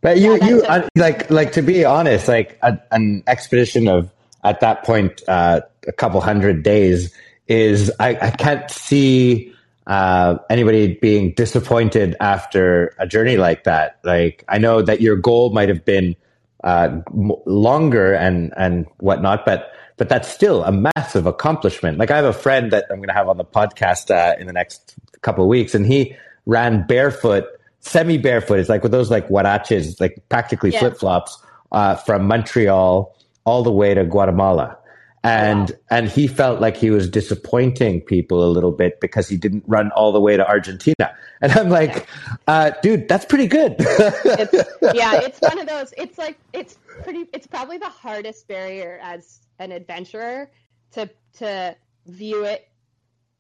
But 0.02 0.18
you, 0.20 0.38
Yeah, 0.38 0.48
you 0.48 0.62
that's 0.62 0.86
uh, 0.86 0.90
like, 0.96 1.30
like 1.30 1.52
to 1.54 1.62
be 1.62 1.84
honest, 1.84 2.30
like 2.30 2.58
a, 2.62 2.80
an 2.92 3.24
expedition 3.28 3.90
of 3.90 4.10
at 4.46 4.62
that 4.62 4.86
point, 4.86 5.22
uh, 5.28 5.60
a 5.86 5.92
couple 5.92 6.22
hundred 6.22 6.64
days, 6.64 7.14
is 7.50 7.92
I, 8.00 8.18
I 8.22 8.32
can't 8.32 8.72
see 8.72 9.54
uh, 9.90 10.38
anybody 10.52 11.00
being 11.02 11.34
disappointed 11.34 12.16
after 12.22 12.94
a 13.00 13.08
journey 13.08 13.38
like 13.38 13.64
that. 13.64 14.00
Like 14.04 14.46
I 14.48 14.60
know 14.60 14.84
that 14.84 15.02
your 15.02 15.16
goal 15.16 15.50
might 15.50 15.68
have 15.68 15.84
been 15.84 16.16
uh, 16.64 17.00
longer 17.46 18.14
and 18.14 18.54
and 18.56 18.86
whatnot, 19.00 19.46
but 19.46 19.72
but 19.98 20.08
that's 20.08 20.30
still 20.30 20.64
a 20.64 20.72
massive 20.72 21.26
accomplishment. 21.26 21.98
Like 21.98 22.12
I 22.12 22.18
have 22.18 22.26
a 22.26 22.34
friend 22.34 22.72
that 22.72 22.86
I'm 22.92 22.98
going 22.98 23.10
to 23.10 23.16
have 23.16 23.28
on 23.28 23.38
the 23.38 23.44
podcast 23.44 24.12
uh, 24.12 24.40
in 24.40 24.46
the 24.46 24.54
next 24.54 24.96
couple 25.22 25.44
of 25.44 25.50
weeks, 25.50 25.74
and 25.74 25.88
he 25.88 26.16
ran 26.46 26.86
barefoot, 26.86 27.46
semi 27.80 28.20
barefoot. 28.20 28.60
It's 28.60 28.70
like 28.70 28.84
with 28.84 28.92
those 28.92 29.10
like 29.10 29.28
huaraches, 29.28 30.00
like 30.00 30.22
practically 30.30 30.72
yeah. 30.72 30.80
flip 30.80 30.98
flops 30.98 31.42
uh, 31.72 31.96
from 31.96 32.28
Montreal 32.28 33.16
all 33.44 33.64
the 33.64 33.72
way 33.72 33.96
to 33.96 34.06
Guatemala. 34.06 34.78
And 35.24 35.70
wow. 35.70 35.76
and 35.92 36.10
he 36.10 36.28
felt 36.28 36.62
like 36.62 36.78
he 36.78 36.92
was 36.92 37.10
disappointing 37.10 38.02
people 38.02 38.44
a 38.44 38.48
little 38.48 38.72
bit 38.72 39.02
because 39.02 39.28
he 39.28 39.36
didn't 39.36 39.64
run 39.68 39.92
all 39.92 40.12
the 40.12 40.22
way 40.22 40.38
to 40.38 40.48
Argentina. 40.48 41.14
And 41.42 41.52
I'm 41.54 41.70
like, 41.70 42.08
uh, 42.48 42.72
dude, 42.82 43.08
that's 43.08 43.26
pretty 43.26 43.48
good. 43.48 43.76
it's, 43.80 44.54
yeah, 44.94 45.22
it's 45.22 45.40
one 45.42 45.60
of 45.60 45.68
those. 45.68 45.94
It's 45.98 46.18
like 46.18 46.38
it's 46.54 46.78
pretty. 47.04 47.28
It's 47.34 47.48
probably 47.48 47.78
the 47.78 47.90
hardest 47.90 48.48
barrier 48.48 49.00
as 49.02 49.40
an 49.60 49.72
adventurer 49.72 50.52
to 50.92 51.10
to 51.38 51.76
view 52.08 52.46
it 52.46 52.68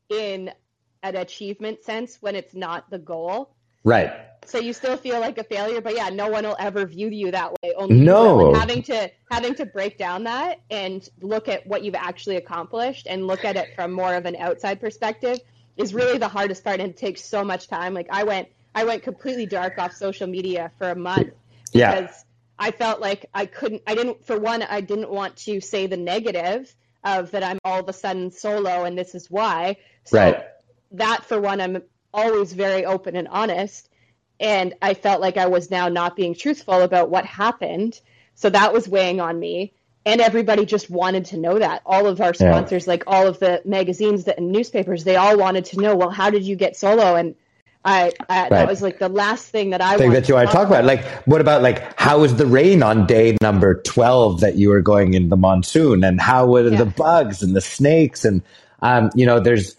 in 0.09 0.51
an 1.03 1.15
achievement 1.15 1.83
sense 1.83 2.21
when 2.21 2.35
it's 2.35 2.53
not 2.53 2.89
the 2.89 2.99
goal. 2.99 3.55
Right. 3.83 4.11
So 4.45 4.57
you 4.57 4.73
still 4.73 4.97
feel 4.97 5.19
like 5.19 5.37
a 5.37 5.43
failure, 5.43 5.81
but 5.81 5.95
yeah, 5.95 6.09
no 6.09 6.29
one 6.29 6.43
will 6.43 6.55
ever 6.59 6.85
view 6.85 7.09
you 7.09 7.31
that 7.31 7.51
way. 7.61 7.73
Only 7.75 7.99
no. 7.99 8.53
having 8.53 8.81
to 8.83 9.11
having 9.29 9.55
to 9.55 9.65
break 9.65 9.97
down 9.97 10.23
that 10.23 10.59
and 10.71 11.07
look 11.21 11.47
at 11.47 11.67
what 11.67 11.83
you've 11.83 11.95
actually 11.95 12.37
accomplished 12.37 13.05
and 13.07 13.27
look 13.27 13.45
at 13.45 13.55
it 13.57 13.75
from 13.75 13.91
more 13.91 14.13
of 14.15 14.25
an 14.25 14.35
outside 14.35 14.79
perspective 14.79 15.39
is 15.77 15.93
really 15.93 16.17
the 16.17 16.27
hardest 16.27 16.63
part 16.63 16.79
and 16.79 16.91
it 16.91 16.97
takes 16.97 17.23
so 17.23 17.43
much 17.43 17.67
time. 17.67 17.93
Like 17.93 18.07
I 18.11 18.23
went 18.23 18.49
I 18.73 18.85
went 18.85 19.03
completely 19.03 19.45
dark 19.45 19.77
off 19.77 19.93
social 19.93 20.27
media 20.27 20.71
for 20.77 20.89
a 20.89 20.95
month 20.95 21.33
yeah. 21.71 22.01
because 22.01 22.25
I 22.57 22.71
felt 22.71 23.01
like 23.01 23.25
I 23.33 23.45
couldn't 23.45 23.83
I 23.87 23.95
didn't 23.95 24.25
for 24.25 24.39
one 24.39 24.63
I 24.63 24.81
didn't 24.81 25.09
want 25.09 25.37
to 25.37 25.61
say 25.61 25.87
the 25.87 25.97
negative 25.97 26.73
of 27.03 27.31
that 27.31 27.43
I'm 27.43 27.59
all 27.63 27.79
of 27.79 27.89
a 27.89 27.93
sudden 27.93 28.31
solo 28.31 28.83
and 28.83 28.97
this 28.97 29.15
is 29.15 29.29
why. 29.29 29.77
So 30.05 30.17
right. 30.17 30.43
that 30.93 31.25
for 31.25 31.39
one 31.39 31.61
I'm 31.61 31.81
always 32.13 32.53
very 32.53 32.85
open 32.85 33.15
and 33.15 33.27
honest 33.27 33.88
and 34.39 34.73
I 34.81 34.93
felt 34.93 35.21
like 35.21 35.37
I 35.37 35.47
was 35.47 35.69
now 35.69 35.89
not 35.89 36.15
being 36.15 36.33
truthful 36.33 36.81
about 36.81 37.09
what 37.09 37.25
happened. 37.25 37.99
So 38.35 38.49
that 38.49 38.73
was 38.73 38.87
weighing 38.87 39.19
on 39.19 39.39
me. 39.39 39.73
And 40.05 40.21
everybody 40.21 40.65
just 40.65 40.89
wanted 40.89 41.25
to 41.25 41.37
know 41.37 41.59
that. 41.59 41.81
All 41.85 42.07
of 42.07 42.21
our 42.21 42.33
sponsors, 42.33 42.85
yeah. 42.85 42.91
like 42.91 43.03
all 43.05 43.27
of 43.27 43.39
the 43.39 43.61
magazines 43.65 44.27
and 44.27 44.51
newspapers, 44.51 45.03
they 45.03 45.17
all 45.17 45.37
wanted 45.37 45.65
to 45.65 45.81
know, 45.81 45.95
well, 45.95 46.09
how 46.09 46.29
did 46.29 46.43
you 46.43 46.55
get 46.55 46.77
solo? 46.77 47.15
And 47.15 47.35
I, 47.83 48.11
I 48.29 48.41
right. 48.41 48.49
that 48.49 48.67
was 48.67 48.81
like 48.81 48.99
the 48.99 49.09
last 49.09 49.47
thing 49.47 49.69
that 49.69 49.81
I 49.81 49.97
think 49.97 50.13
that 50.13 50.27
you 50.27 50.35
want 50.35 50.49
to 50.49 50.53
talk 50.53 50.67
about. 50.67 50.83
about. 50.83 50.85
Like, 50.85 51.05
what 51.25 51.41
about 51.41 51.61
like 51.61 51.99
how 51.99 52.19
was 52.19 52.35
the 52.35 52.45
rain 52.45 52.83
on 52.83 53.07
day 53.07 53.37
number 53.41 53.81
twelve 53.81 54.41
that 54.41 54.55
you 54.55 54.69
were 54.69 54.81
going 54.81 55.13
in 55.13 55.29
the 55.29 55.37
monsoon, 55.37 56.03
and 56.03 56.19
how 56.19 56.45
were 56.47 56.67
yeah. 56.67 56.77
the 56.77 56.85
bugs 56.85 57.41
and 57.41 57.55
the 57.55 57.61
snakes, 57.61 58.25
and 58.25 58.41
um, 58.81 59.09
you 59.15 59.25
know, 59.25 59.39
there's 59.39 59.75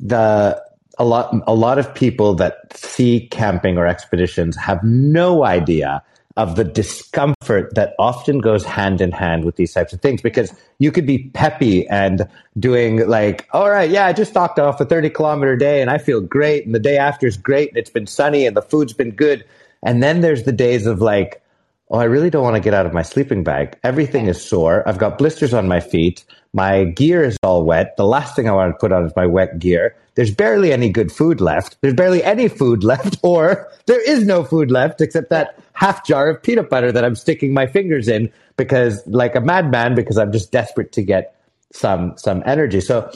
the 0.00 0.62
a 1.00 1.04
lot 1.04 1.34
a 1.46 1.54
lot 1.54 1.78
of 1.78 1.92
people 1.94 2.34
that 2.34 2.76
see 2.76 3.26
camping 3.28 3.78
or 3.78 3.86
expeditions 3.86 4.54
have 4.56 4.84
no 4.84 5.44
idea 5.44 6.02
of 6.36 6.54
the 6.56 6.62
discomfort 6.62 7.74
that 7.74 7.94
often 7.98 8.38
goes 8.38 8.64
hand 8.64 9.00
in 9.00 9.10
hand 9.10 9.44
with 9.44 9.56
these 9.56 9.72
types 9.72 9.92
of 9.92 10.00
things 10.00 10.22
because 10.22 10.54
you 10.78 10.92
could 10.92 11.06
be 11.06 11.30
peppy 11.34 11.88
and 11.88 12.28
doing 12.58 13.08
like 13.08 13.48
all 13.52 13.70
right 13.70 13.90
yeah 13.90 14.06
i 14.06 14.12
just 14.12 14.30
stopped 14.30 14.58
off 14.58 14.80
a 14.80 14.84
30 14.84 15.10
kilometer 15.10 15.56
day 15.56 15.80
and 15.80 15.90
i 15.90 15.96
feel 15.96 16.20
great 16.20 16.66
and 16.66 16.74
the 16.74 16.78
day 16.78 16.98
after 16.98 17.26
is 17.26 17.36
great 17.36 17.70
and 17.70 17.78
it's 17.78 17.90
been 17.90 18.06
sunny 18.06 18.46
and 18.46 18.56
the 18.56 18.62
food's 18.62 18.92
been 18.92 19.10
good. 19.10 19.44
And 19.82 20.02
then 20.02 20.20
there's 20.20 20.42
the 20.42 20.52
days 20.52 20.86
of 20.86 21.00
like 21.00 21.42
oh 21.88 21.98
i 21.98 22.04
really 22.04 22.28
don't 22.28 22.44
want 22.44 22.56
to 22.56 22.60
get 22.60 22.74
out 22.74 22.84
of 22.84 22.92
my 22.92 23.02
sleeping 23.02 23.42
bag. 23.42 23.78
Everything 23.82 24.26
is 24.26 24.44
sore. 24.44 24.86
I've 24.86 24.98
got 24.98 25.16
blisters 25.16 25.54
on 25.54 25.66
my 25.66 25.80
feet 25.80 26.24
my 26.52 26.84
gear 26.84 27.22
is 27.22 27.36
all 27.42 27.64
wet. 27.64 27.96
The 27.96 28.06
last 28.06 28.34
thing 28.34 28.48
I 28.48 28.52
want 28.52 28.74
to 28.74 28.78
put 28.78 28.92
on 28.92 29.04
is 29.04 29.12
my 29.14 29.26
wet 29.26 29.58
gear. 29.58 29.94
There's 30.16 30.34
barely 30.34 30.72
any 30.72 30.90
good 30.90 31.12
food 31.12 31.40
left. 31.40 31.76
There's 31.80 31.94
barely 31.94 32.22
any 32.24 32.48
food 32.48 32.82
left, 32.92 33.18
or 33.22 33.68
there 33.86 34.00
is 34.00 34.26
no 34.26 34.44
food 34.44 34.70
left 34.70 35.00
except 35.00 35.30
that 35.30 35.58
half 35.72 36.04
jar 36.04 36.28
of 36.28 36.42
peanut 36.42 36.68
butter 36.68 36.92
that 36.92 37.04
I'm 37.04 37.14
sticking 37.14 37.54
my 37.54 37.66
fingers 37.66 38.08
in 38.08 38.32
because, 38.56 39.06
like 39.06 39.34
a 39.34 39.40
madman, 39.40 39.94
because 39.94 40.18
I'm 40.18 40.32
just 40.32 40.50
desperate 40.50 40.92
to 40.92 41.02
get 41.02 41.36
some 41.72 42.14
some 42.16 42.42
energy. 42.44 42.80
So 42.80 43.10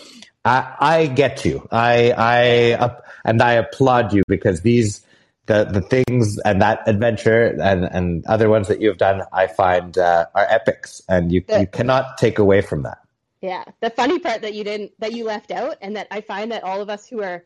I, 0.45 0.75
I 0.79 1.07
get 1.07 1.45
you. 1.45 1.67
I 1.73 2.13
I 2.17 2.73
uh, 2.75 3.01
and 3.25 3.43
I 3.43 3.55
applaud 3.55 4.13
you 4.13 4.23
because 4.29 4.61
these 4.61 5.05
the 5.47 5.65
the 5.65 5.81
things 5.81 6.39
and 6.39 6.63
that 6.63 6.87
adventure 6.87 7.47
and 7.61 7.85
and 7.85 8.25
other 8.27 8.49
ones 8.49 8.69
that 8.69 8.81
you 8.81 8.89
have 8.89 8.99
done, 8.99 9.23
I 9.33 9.49
find 9.49 9.99
uh, 9.99 10.27
are 10.35 10.47
epics, 10.49 11.03
and 11.09 11.33
you 11.33 11.43
you 11.59 11.67
cannot 11.67 12.19
take 12.19 12.39
away 12.39 12.61
from 12.61 12.85
that. 12.85 13.04
Yeah. 13.45 13.65
The 13.81 13.91
funny 13.91 14.19
part 14.19 14.41
that 14.41 14.55
you 14.55 14.65
didn't 14.65 14.93
that 15.01 15.13
you 15.13 15.25
left 15.25 15.51
out 15.51 15.77
and 15.83 15.97
that 15.97 16.09
I 16.11 16.23
find 16.23 16.51
that 16.51 16.65
all 16.65 16.81
of 16.81 16.89
us 16.89 17.07
who 17.07 17.23
are 17.23 17.45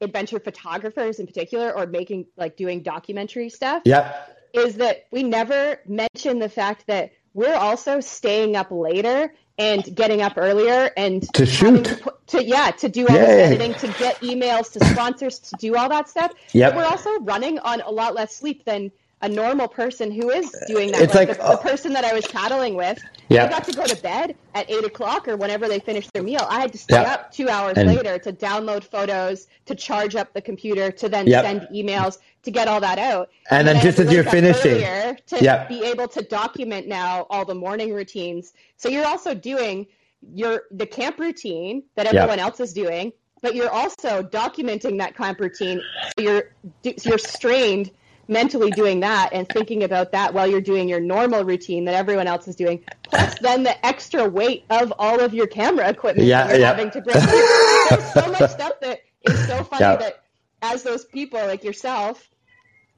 adventure 0.00 0.38
photographers 0.38 1.18
in 1.18 1.26
particular 1.26 1.76
or 1.76 1.84
making 1.84 2.26
like 2.36 2.56
doing 2.56 2.80
documentary 2.84 3.48
stuff 3.48 3.82
yeah. 3.84 4.22
is 4.52 4.76
that 4.76 5.06
we 5.10 5.24
never 5.24 5.80
mention 5.84 6.38
the 6.38 6.48
fact 6.48 6.86
that 6.86 7.10
we're 7.34 7.56
also 7.56 7.98
staying 7.98 8.54
up 8.54 8.70
later 8.70 9.34
and 9.58 9.96
getting 9.96 10.22
up 10.22 10.34
earlier 10.36 10.92
and 10.96 11.22
to 11.34 11.44
shoot 11.44 11.84
to, 11.84 11.96
put, 11.96 12.26
to, 12.28 12.44
yeah 12.44 12.70
to 12.70 12.88
do 12.88 13.08
all 13.08 13.16
Yay. 13.16 13.24
the 13.24 13.42
editing 13.42 13.74
to 13.74 13.88
get 13.98 14.20
emails 14.20 14.70
to 14.70 14.84
sponsors 14.84 15.40
to 15.40 15.56
do 15.58 15.74
all 15.74 15.88
that 15.88 16.08
stuff 16.08 16.32
Yeah, 16.52 16.76
we're 16.76 16.84
also 16.84 17.18
running 17.20 17.58
on 17.58 17.80
a 17.80 17.90
lot 17.90 18.14
less 18.14 18.36
sleep 18.36 18.64
than 18.64 18.92
a 19.22 19.28
normal 19.28 19.66
person 19.66 20.10
who 20.10 20.30
is 20.30 20.54
uh, 20.54 20.66
doing 20.66 20.92
that. 20.92 21.00
It's 21.00 21.14
like, 21.14 21.28
like 21.28 21.38
the, 21.38 21.44
the, 21.44 21.58
oh. 21.58 21.62
person 21.62 21.94
that 21.94 22.04
I 22.04 22.12
was 22.12 22.26
paddling 22.26 22.74
with. 22.74 23.02
Yeah. 23.28 23.46
They 23.46 23.50
got 23.50 23.64
to 23.64 23.72
go 23.72 23.86
to 23.86 23.96
bed 24.02 24.36
at 24.54 24.70
eight 24.70 24.84
o'clock 24.84 25.26
or 25.26 25.36
whenever 25.36 25.68
they 25.68 25.80
finished 25.80 26.12
their 26.12 26.22
meal. 26.22 26.46
I 26.48 26.60
had 26.60 26.72
to 26.72 26.78
stay 26.78 26.96
up 26.96 27.32
two 27.32 27.48
hours 27.48 27.78
and, 27.78 27.88
later 27.88 28.18
to 28.18 28.32
download 28.32 28.84
photos, 28.84 29.46
to 29.64 29.74
charge 29.74 30.16
up 30.16 30.34
the 30.34 30.42
computer, 30.42 30.90
to 30.92 31.08
then 31.08 31.26
yep. 31.26 31.44
send 31.44 31.62
emails, 31.74 32.18
to 32.42 32.50
get 32.50 32.68
all 32.68 32.80
that 32.80 32.98
out. 32.98 33.30
And, 33.50 33.60
and 33.60 33.68
then, 33.68 33.76
then 33.76 33.84
just 33.84 33.98
as 33.98 34.12
you're 34.12 34.22
finishing, 34.22 34.80
to 34.80 35.42
yep. 35.42 35.68
be 35.68 35.82
able 35.84 36.08
to 36.08 36.22
document 36.22 36.86
now 36.86 37.26
all 37.30 37.44
the 37.44 37.54
morning 37.54 37.94
routines. 37.94 38.52
So 38.76 38.88
you're 38.90 39.06
also 39.06 39.34
doing 39.34 39.86
your 40.34 40.64
the 40.70 40.86
camp 40.86 41.18
routine 41.18 41.84
that 41.94 42.06
everyone 42.06 42.38
yep. 42.38 42.46
else 42.46 42.60
is 42.60 42.72
doing, 42.72 43.12
but 43.42 43.54
you're 43.54 43.70
also 43.70 44.22
documenting 44.22 44.98
that 44.98 45.16
camp 45.16 45.40
routine. 45.40 45.80
So 46.16 46.22
you're 46.22 46.50
so 46.84 47.10
you're 47.10 47.18
strained 47.18 47.90
mentally 48.28 48.70
doing 48.82 49.00
that 49.00 49.30
and 49.32 49.48
thinking 49.48 49.84
about 49.84 50.12
that 50.12 50.34
while 50.34 50.46
you're 50.46 50.60
doing 50.60 50.88
your 50.88 51.00
normal 51.00 51.44
routine 51.44 51.84
that 51.84 51.94
everyone 51.94 52.26
else 52.26 52.48
is 52.48 52.56
doing, 52.56 52.82
plus 53.02 53.38
then 53.40 53.62
the 53.62 53.86
extra 53.86 54.28
weight 54.28 54.64
of 54.70 54.92
all 54.98 55.20
of 55.20 55.34
your 55.34 55.46
camera 55.46 55.88
equipment 55.88 56.26
yeah, 56.26 56.48
you're 56.48 56.60
yeah. 56.60 56.66
having 56.66 56.90
to 56.90 57.00
bring. 57.00 57.16
There's 57.16 58.12
so 58.12 58.32
much 58.32 58.50
stuff 58.50 58.72
that 58.80 59.00
is 59.22 59.46
so 59.46 59.64
funny 59.64 59.84
yeah. 59.84 59.96
that 59.96 60.24
as 60.62 60.82
those 60.82 61.04
people 61.04 61.38
like 61.40 61.64
yourself 61.64 62.28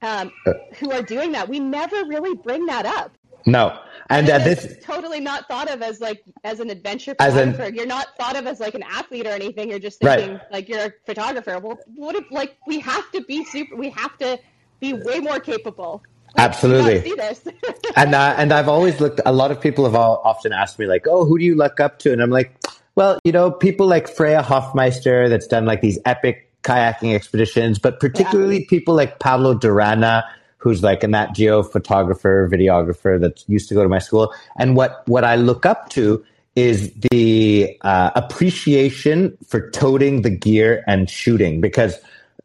um, 0.02 0.30
who 0.76 0.92
are 0.92 1.02
doing 1.02 1.32
that, 1.32 1.48
we 1.48 1.58
never 1.58 2.04
really 2.04 2.34
bring 2.36 2.66
that 2.66 2.86
up. 2.86 3.12
No, 3.46 3.78
and 4.10 4.28
uh, 4.28 4.38
this 4.38 4.76
totally 4.82 5.20
not 5.20 5.48
thought 5.48 5.70
of 5.70 5.82
as 5.82 6.00
like 6.00 6.22
as 6.44 6.60
an 6.60 6.70
adventure 6.70 7.14
photographer. 7.14 7.64
An, 7.64 7.74
you're 7.74 7.86
not 7.86 8.08
thought 8.16 8.36
of 8.36 8.46
as 8.46 8.60
like 8.60 8.74
an 8.74 8.82
athlete 8.82 9.26
or 9.26 9.30
anything. 9.30 9.70
You're 9.70 9.78
just 9.78 10.00
thinking 10.00 10.34
right. 10.34 10.52
like 10.52 10.68
you're 10.68 10.86
a 10.86 10.92
photographer. 11.06 11.58
Well, 11.58 11.78
what 11.94 12.14
if 12.14 12.30
like 12.30 12.56
we 12.66 12.80
have 12.80 13.10
to 13.12 13.22
be 13.22 13.44
super? 13.44 13.76
We 13.76 13.90
have 13.90 14.16
to 14.18 14.38
be 14.80 14.92
way 14.92 15.20
more 15.20 15.40
capable. 15.40 16.02
Absolutely. 16.36 17.12
and 17.96 18.14
uh, 18.14 18.34
and 18.36 18.52
I've 18.52 18.68
always 18.68 19.00
looked. 19.00 19.20
A 19.24 19.32
lot 19.32 19.50
of 19.50 19.60
people 19.60 19.84
have 19.84 19.94
all, 19.94 20.20
often 20.24 20.52
asked 20.52 20.78
me 20.78 20.86
like, 20.86 21.06
"Oh, 21.08 21.24
who 21.24 21.38
do 21.38 21.44
you 21.44 21.56
look 21.56 21.80
up 21.80 21.98
to?" 22.00 22.12
And 22.12 22.22
I'm 22.22 22.30
like, 22.30 22.54
"Well, 22.94 23.18
you 23.24 23.32
know, 23.32 23.50
people 23.50 23.86
like 23.86 24.08
Freya 24.08 24.42
Hoffmeister 24.42 25.28
that's 25.28 25.46
done 25.46 25.64
like 25.64 25.80
these 25.80 25.98
epic 26.04 26.50
kayaking 26.62 27.14
expeditions, 27.14 27.78
but 27.78 27.98
particularly 28.00 28.60
yeah. 28.60 28.66
people 28.68 28.94
like 28.94 29.18
Pablo 29.20 29.54
Durana, 29.54 30.22
who's 30.58 30.82
like 30.82 31.02
a 31.02 31.08
Nat 31.08 31.32
Geo 31.34 31.62
photographer, 31.62 32.48
videographer 32.50 33.20
that 33.20 33.42
used 33.48 33.68
to 33.70 33.74
go 33.74 33.82
to 33.82 33.88
my 33.88 33.98
school. 33.98 34.32
And 34.56 34.76
what 34.76 35.02
what 35.08 35.24
I 35.24 35.36
look 35.36 35.64
up 35.64 35.88
to 35.90 36.24
is 36.56 36.92
the 37.12 37.76
uh, 37.82 38.10
appreciation 38.16 39.36
for 39.46 39.70
toting 39.70 40.22
the 40.22 40.30
gear 40.30 40.82
and 40.88 41.08
shooting 41.08 41.60
because 41.60 41.96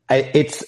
I, 0.10 0.30
it's 0.36 0.64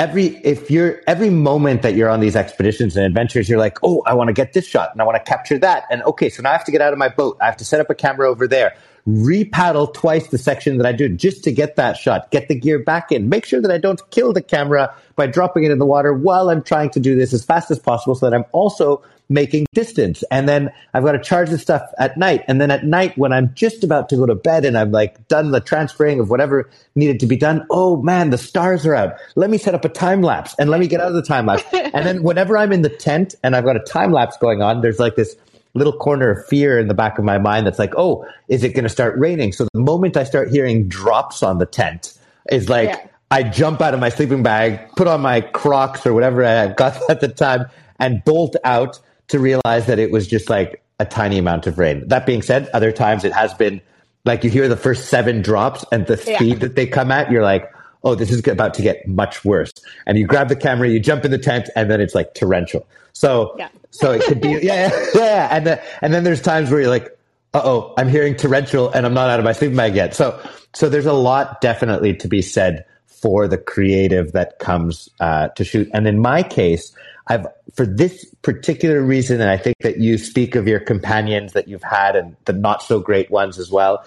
every 0.00 0.28
if 0.38 0.70
you're 0.70 1.02
every 1.06 1.28
moment 1.28 1.82
that 1.82 1.94
you're 1.94 2.08
on 2.08 2.20
these 2.20 2.34
expeditions 2.34 2.96
and 2.96 3.04
adventures 3.04 3.50
you're 3.50 3.58
like 3.58 3.76
oh 3.82 4.02
i 4.06 4.14
want 4.14 4.28
to 4.28 4.32
get 4.32 4.54
this 4.54 4.66
shot 4.66 4.90
and 4.92 5.02
i 5.02 5.04
want 5.04 5.14
to 5.22 5.30
capture 5.30 5.58
that. 5.58 5.84
And 5.90 6.02
okay 6.04 6.30
so 6.30 6.42
now 6.42 6.48
i 6.48 6.52
have 6.52 6.64
to 6.64 6.72
get 6.72 6.80
out 6.80 6.94
of 6.94 6.98
my 6.98 7.10
boat. 7.10 7.36
I 7.40 7.44
have 7.44 7.58
to 7.58 7.66
set 7.66 7.80
up 7.80 7.90
a 7.90 7.94
camera 7.94 8.28
over 8.28 8.48
there. 8.48 8.74
Re-paddle 9.04 9.88
twice 9.88 10.28
the 10.28 10.38
section 10.38 10.78
that 10.78 10.86
I 10.86 10.92
do 10.92 11.08
just 11.08 11.42
to 11.44 11.52
get 11.52 11.76
that 11.76 11.96
shot, 11.96 12.30
get 12.30 12.48
the 12.48 12.54
gear 12.54 12.78
back 12.78 13.10
in, 13.10 13.28
make 13.28 13.46
sure 13.46 13.60
that 13.60 13.70
I 13.70 13.78
don't 13.78 14.00
kill 14.10 14.32
the 14.32 14.42
camera 14.42 14.94
by 15.16 15.26
dropping 15.26 15.64
it 15.64 15.70
in 15.70 15.78
the 15.78 15.86
water 15.86 16.12
while 16.12 16.50
I'm 16.50 16.62
trying 16.62 16.90
to 16.90 17.00
do 17.00 17.14
this 17.16 17.32
as 17.32 17.42
fast 17.42 17.70
as 17.70 17.78
possible 17.78 18.14
so 18.14 18.28
that 18.28 18.34
I'm 18.34 18.44
also 18.52 19.02
making 19.30 19.66
distance. 19.72 20.22
And 20.30 20.48
then 20.48 20.70
I've 20.92 21.04
got 21.04 21.12
to 21.12 21.20
charge 21.20 21.48
the 21.48 21.58
stuff 21.58 21.82
at 21.98 22.18
night. 22.18 22.44
And 22.48 22.60
then 22.60 22.70
at 22.70 22.84
night, 22.84 23.16
when 23.16 23.32
I'm 23.32 23.54
just 23.54 23.84
about 23.84 24.08
to 24.10 24.16
go 24.16 24.26
to 24.26 24.34
bed 24.34 24.64
and 24.64 24.76
I'm 24.76 24.90
like 24.90 25.28
done 25.28 25.52
the 25.52 25.60
transferring 25.60 26.20
of 26.20 26.28
whatever 26.28 26.68
needed 26.94 27.20
to 27.20 27.26
be 27.26 27.36
done, 27.36 27.64
oh 27.70 27.96
man, 28.02 28.30
the 28.30 28.38
stars 28.38 28.84
are 28.84 28.94
out. 28.94 29.14
Let 29.36 29.48
me 29.48 29.56
set 29.56 29.74
up 29.74 29.84
a 29.84 29.88
time 29.88 30.20
lapse 30.20 30.54
and 30.58 30.68
let 30.68 30.80
me 30.80 30.88
get 30.88 31.00
out 31.00 31.08
of 31.08 31.14
the 31.14 31.22
time 31.22 31.46
lapse. 31.46 31.62
and 31.72 32.04
then 32.04 32.22
whenever 32.22 32.58
I'm 32.58 32.72
in 32.72 32.82
the 32.82 32.90
tent 32.90 33.36
and 33.42 33.56
I've 33.56 33.64
got 33.64 33.76
a 33.76 33.80
time 33.80 34.12
lapse 34.12 34.36
going 34.36 34.60
on, 34.60 34.80
there's 34.82 34.98
like 34.98 35.14
this 35.14 35.36
little 35.74 35.92
corner 35.92 36.30
of 36.30 36.46
fear 36.46 36.78
in 36.78 36.88
the 36.88 36.94
back 36.94 37.18
of 37.18 37.24
my 37.24 37.38
mind 37.38 37.66
that's 37.66 37.78
like, 37.78 37.94
oh, 37.96 38.26
is 38.48 38.64
it 38.64 38.70
going 38.74 38.82
to 38.82 38.90
start 38.90 39.16
raining? 39.18 39.52
So 39.52 39.68
the 39.72 39.80
moment 39.80 40.16
I 40.16 40.24
start 40.24 40.50
hearing 40.50 40.88
drops 40.88 41.44
on 41.44 41.58
the 41.58 41.66
tent 41.66 42.18
is 42.50 42.68
like, 42.68 42.88
yeah. 42.88 43.06
I 43.30 43.44
jump 43.44 43.80
out 43.80 43.94
of 43.94 44.00
my 44.00 44.08
sleeping 44.08 44.42
bag, 44.42 44.90
put 44.96 45.06
on 45.06 45.20
my 45.20 45.40
Crocs 45.40 46.04
or 46.04 46.12
whatever 46.12 46.44
I 46.44 46.72
got 46.72 46.98
at 47.08 47.20
the 47.20 47.28
time, 47.28 47.66
and 48.00 48.24
bolt 48.24 48.56
out 48.64 48.98
to 49.30 49.38
realize 49.38 49.86
that 49.86 49.98
it 49.98 50.10
was 50.10 50.26
just 50.26 50.50
like 50.50 50.82
a 50.98 51.04
tiny 51.04 51.38
amount 51.38 51.66
of 51.66 51.78
rain. 51.78 52.06
That 52.08 52.26
being 52.26 52.42
said, 52.42 52.68
other 52.74 52.92
times 52.92 53.24
it 53.24 53.32
has 53.32 53.54
been 53.54 53.80
like 54.24 54.44
you 54.44 54.50
hear 54.50 54.68
the 54.68 54.76
first 54.76 55.08
seven 55.08 55.42
drops 55.42 55.84
and 55.90 56.06
the 56.06 56.16
speed 56.16 56.40
yeah. 56.40 56.54
that 56.56 56.76
they 56.76 56.86
come 56.86 57.10
at, 57.10 57.30
you're 57.30 57.42
like, 57.42 57.72
oh, 58.04 58.14
this 58.14 58.30
is 58.30 58.46
about 58.46 58.74
to 58.74 58.82
get 58.82 59.06
much 59.06 59.44
worse. 59.44 59.72
And 60.06 60.18
you 60.18 60.26
grab 60.26 60.48
the 60.48 60.56
camera, 60.56 60.88
you 60.88 61.00
jump 61.00 61.24
in 61.24 61.30
the 61.30 61.38
tent, 61.38 61.68
and 61.76 61.90
then 61.90 62.00
it's 62.00 62.14
like 62.14 62.34
torrential. 62.34 62.86
So, 63.12 63.54
yeah. 63.58 63.68
so 63.90 64.12
it 64.12 64.22
could 64.22 64.40
be, 64.40 64.50
yeah, 64.62 64.90
yeah. 65.14 65.48
And 65.50 65.66
then, 65.66 65.80
and 66.02 66.14
then 66.14 66.24
there's 66.24 66.42
times 66.42 66.70
where 66.70 66.80
you're 66.80 66.90
like, 66.90 67.16
uh 67.52 67.62
oh, 67.64 67.94
I'm 67.98 68.08
hearing 68.08 68.36
torrential 68.36 68.90
and 68.90 69.04
I'm 69.04 69.14
not 69.14 69.28
out 69.28 69.40
of 69.40 69.44
my 69.44 69.52
sleeping 69.52 69.76
bag 69.76 69.96
yet. 69.96 70.14
So, 70.14 70.40
so 70.72 70.88
there's 70.88 71.06
a 71.06 71.12
lot 71.12 71.60
definitely 71.60 72.14
to 72.16 72.28
be 72.28 72.42
said 72.42 72.84
for 73.06 73.48
the 73.48 73.58
creative 73.58 74.32
that 74.32 74.58
comes 74.60 75.08
uh, 75.18 75.48
to 75.48 75.64
shoot. 75.64 75.90
And 75.92 76.06
in 76.06 76.20
my 76.20 76.42
case, 76.42 76.94
I've, 77.30 77.46
for 77.74 77.86
this 77.86 78.24
particular 78.42 79.00
reason, 79.00 79.40
and 79.40 79.48
I 79.48 79.56
think 79.56 79.76
that 79.82 79.98
you 79.98 80.18
speak 80.18 80.56
of 80.56 80.66
your 80.66 80.80
companions 80.80 81.52
that 81.52 81.68
you've 81.68 81.84
had 81.84 82.16
and 82.16 82.34
the 82.44 82.52
not 82.52 82.82
so 82.82 82.98
great 82.98 83.30
ones 83.30 83.56
as 83.56 83.70
well. 83.70 84.04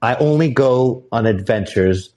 I 0.00 0.14
only 0.14 0.50
go 0.50 1.04
on 1.10 1.26
adventures 1.26 2.10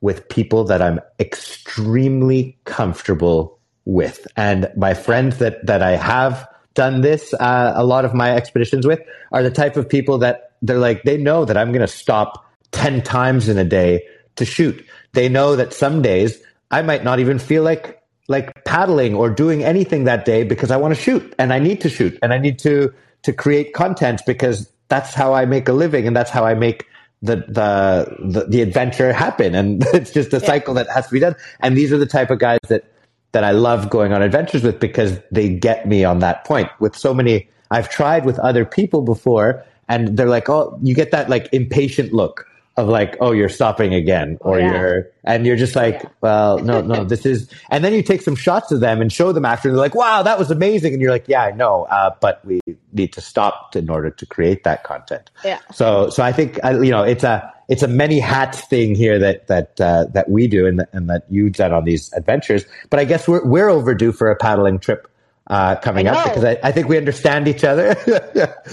with 0.00 0.28
people 0.28 0.64
that 0.64 0.82
I'm 0.82 0.98
extremely 1.20 2.58
comfortable 2.64 3.60
with. 3.84 4.26
And 4.36 4.68
my 4.76 4.94
friends 4.94 5.38
that, 5.38 5.64
that 5.66 5.80
I 5.80 5.92
have 5.92 6.48
done 6.74 7.02
this, 7.02 7.32
uh, 7.34 7.74
a 7.76 7.84
lot 7.84 8.04
of 8.04 8.12
my 8.12 8.34
expeditions 8.34 8.88
with 8.88 9.00
are 9.30 9.44
the 9.44 9.50
type 9.50 9.76
of 9.76 9.88
people 9.88 10.18
that 10.18 10.52
they're 10.60 10.78
like, 10.78 11.04
they 11.04 11.18
know 11.18 11.44
that 11.44 11.56
I'm 11.56 11.68
going 11.70 11.86
to 11.86 11.86
stop 11.86 12.44
10 12.72 13.02
times 13.02 13.48
in 13.48 13.58
a 13.58 13.64
day 13.64 14.08
to 14.36 14.44
shoot. 14.44 14.84
They 15.12 15.28
know 15.28 15.54
that 15.54 15.72
some 15.72 16.02
days 16.02 16.42
I 16.68 16.82
might 16.82 17.04
not 17.04 17.20
even 17.20 17.38
feel 17.38 17.62
like 17.62 17.99
like 18.30 18.64
paddling 18.64 19.12
or 19.12 19.28
doing 19.28 19.64
anything 19.64 20.04
that 20.04 20.24
day 20.24 20.44
because 20.44 20.70
I 20.70 20.76
want 20.76 20.94
to 20.94 21.00
shoot 21.00 21.34
and 21.36 21.52
I 21.52 21.58
need 21.58 21.80
to 21.80 21.88
shoot 21.88 22.16
and 22.22 22.32
I 22.32 22.38
need 22.38 22.60
to 22.60 22.94
to 23.22 23.32
create 23.32 23.74
content 23.74 24.22
because 24.24 24.70
that's 24.86 25.12
how 25.12 25.34
I 25.34 25.46
make 25.46 25.68
a 25.68 25.72
living 25.72 26.06
and 26.06 26.16
that's 26.16 26.30
how 26.30 26.46
I 26.46 26.54
make 26.54 26.86
the, 27.22 27.36
the, 27.36 28.16
the, 28.20 28.46
the 28.48 28.62
adventure 28.62 29.12
happen. 29.12 29.54
And 29.54 29.84
it's 29.92 30.12
just 30.12 30.32
a 30.32 30.38
yeah. 30.38 30.46
cycle 30.46 30.74
that 30.74 30.88
has 30.88 31.08
to 31.08 31.12
be 31.12 31.20
done. 31.20 31.34
And 31.58 31.76
these 31.76 31.92
are 31.92 31.98
the 31.98 32.06
type 32.06 32.30
of 32.30 32.38
guys 32.38 32.60
that, 32.68 32.84
that 33.32 33.44
I 33.44 33.50
love 33.50 33.90
going 33.90 34.12
on 34.12 34.22
adventures 34.22 34.62
with 34.62 34.80
because 34.80 35.18
they 35.30 35.48
get 35.48 35.86
me 35.86 36.04
on 36.04 36.20
that 36.20 36.44
point 36.44 36.70
with 36.78 36.96
so 36.96 37.12
many, 37.12 37.48
I've 37.70 37.90
tried 37.90 38.24
with 38.24 38.38
other 38.38 38.64
people 38.64 39.02
before 39.02 39.64
and 39.88 40.16
they're 40.16 40.28
like, 40.28 40.48
Oh, 40.48 40.78
you 40.82 40.94
get 40.94 41.10
that 41.10 41.28
like 41.28 41.48
impatient 41.52 42.12
look 42.12 42.46
of 42.76 42.88
like, 42.88 43.16
oh, 43.20 43.32
you're 43.32 43.48
stopping 43.48 43.94
again, 43.94 44.38
or 44.40 44.58
yeah. 44.58 44.72
you're, 44.72 45.10
and 45.24 45.44
you're 45.46 45.56
just 45.56 45.76
like, 45.76 46.02
yeah. 46.02 46.08
well, 46.20 46.58
no, 46.58 46.80
no, 46.80 47.04
this 47.12 47.26
is, 47.26 47.50
and 47.70 47.84
then 47.84 47.92
you 47.92 48.02
take 48.02 48.22
some 48.22 48.36
shots 48.36 48.72
of 48.72 48.80
them 48.80 49.00
and 49.00 49.12
show 49.12 49.32
them 49.32 49.44
after, 49.44 49.68
and 49.68 49.76
they're 49.76 49.82
like, 49.82 49.94
wow, 49.94 50.22
that 50.22 50.38
was 50.38 50.50
amazing, 50.50 50.92
and 50.92 51.02
you're 51.02 51.10
like, 51.10 51.28
yeah, 51.28 51.42
I 51.42 51.50
know, 51.50 51.84
uh, 51.84 52.14
but 52.20 52.44
we 52.44 52.60
need 52.92 53.12
to 53.14 53.20
stop 53.20 53.76
in 53.76 53.90
order 53.90 54.10
to 54.10 54.26
create 54.26 54.64
that 54.64 54.84
content. 54.84 55.30
Yeah. 55.44 55.58
So, 55.72 56.10
so 56.10 56.22
I 56.22 56.32
think 56.32 56.58
you 56.64 56.90
know, 56.90 57.02
it's 57.02 57.24
a, 57.24 57.52
it's 57.68 57.82
a 57.82 57.88
many 57.88 58.18
hat 58.18 58.54
thing 58.54 58.94
here 58.94 59.18
that 59.18 59.46
that 59.48 59.80
uh, 59.80 60.06
that 60.12 60.28
we 60.28 60.46
do, 60.46 60.66
and, 60.66 60.86
and 60.92 61.10
that 61.10 61.24
you've 61.28 61.54
done 61.54 61.72
on 61.72 61.84
these 61.84 62.12
adventures. 62.12 62.64
But 62.88 63.00
I 63.00 63.04
guess 63.04 63.28
we're 63.28 63.44
we're 63.44 63.68
overdue 63.68 64.12
for 64.12 64.30
a 64.30 64.36
paddling 64.36 64.78
trip 64.78 65.08
uh, 65.48 65.76
coming 65.76 66.06
up 66.06 66.24
because 66.24 66.44
I, 66.44 66.58
I 66.62 66.72
think 66.72 66.88
we 66.88 66.96
understand 66.96 67.46
each 67.46 67.64
other. 67.64 67.96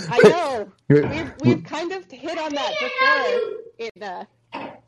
I 0.10 0.20
know. 0.24 0.72
We've, 0.89 1.34
we've 1.41 1.64
kind 1.66 1.91
of 1.91 2.10
hit 2.10 2.38
on 2.38 2.54
that 2.54 2.74
before 2.80 3.66
in 3.80 4.03
uh, 4.03 4.25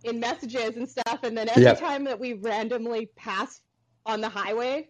in 0.04 0.20
messages 0.20 0.78
and 0.78 0.88
stuff, 0.88 1.20
and 1.24 1.38
then 1.38 1.50
every 1.50 1.64
yep. 1.64 1.80
time 1.80 2.06
that 2.06 2.20
we 2.20 2.34
randomly 2.34 3.08
pass 3.16 3.62
on 4.06 4.22
the 4.22 4.30
highway, 4.30 4.88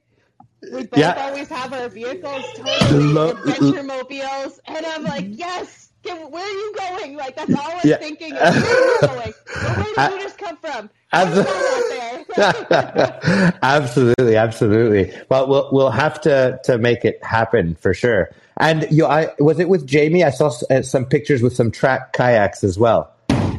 we 0.62 0.86
both 0.86 1.00
yeah. 1.00 1.26
always 1.26 1.48
have 1.50 1.74
our 1.74 1.90
vehicles 1.90 2.44
totally 2.56 3.32
adventure 3.32 3.84
mobiles, 3.84 4.60
and 4.66 4.86
I'm 4.86 5.04
like, 5.04 5.26
yes. 5.28 5.88
Where 6.02 6.16
are 6.16 6.50
you 6.50 6.76
going? 6.78 7.18
Like 7.18 7.36
that's 7.36 7.54
all 7.54 7.72
I'm 7.72 7.82
yeah. 7.84 7.98
thinking. 7.98 8.34
Where 8.34 8.46
are 8.46 8.58
you 8.58 8.98
going? 9.02 9.34
Where 9.76 10.10
did 10.10 10.14
you 10.14 10.22
just 10.22 10.38
come 10.38 10.56
from? 10.56 10.90
absolutely, 13.62 14.38
absolutely. 14.38 15.14
Well, 15.30 15.48
we'll 15.48 15.70
we'll 15.74 15.92
have 15.92 16.22
to 16.22 16.58
to 16.64 16.78
make 16.78 17.04
it 17.04 17.22
happen 17.22 17.76
for 17.76 17.94
sure. 17.94 18.30
And 18.58 18.88
you, 18.90 19.06
I 19.06 19.34
was 19.40 19.60
it 19.60 19.68
with 19.68 19.86
Jamie. 19.86 20.24
I 20.24 20.30
saw 20.30 20.54
uh, 20.70 20.84
some 20.84 21.06
pictures 21.06 21.42
with 21.42 21.54
some 21.54 21.70
TRAK 21.70 22.14
kayaks 22.14 22.64
as 22.64 22.80
well. 22.80 23.14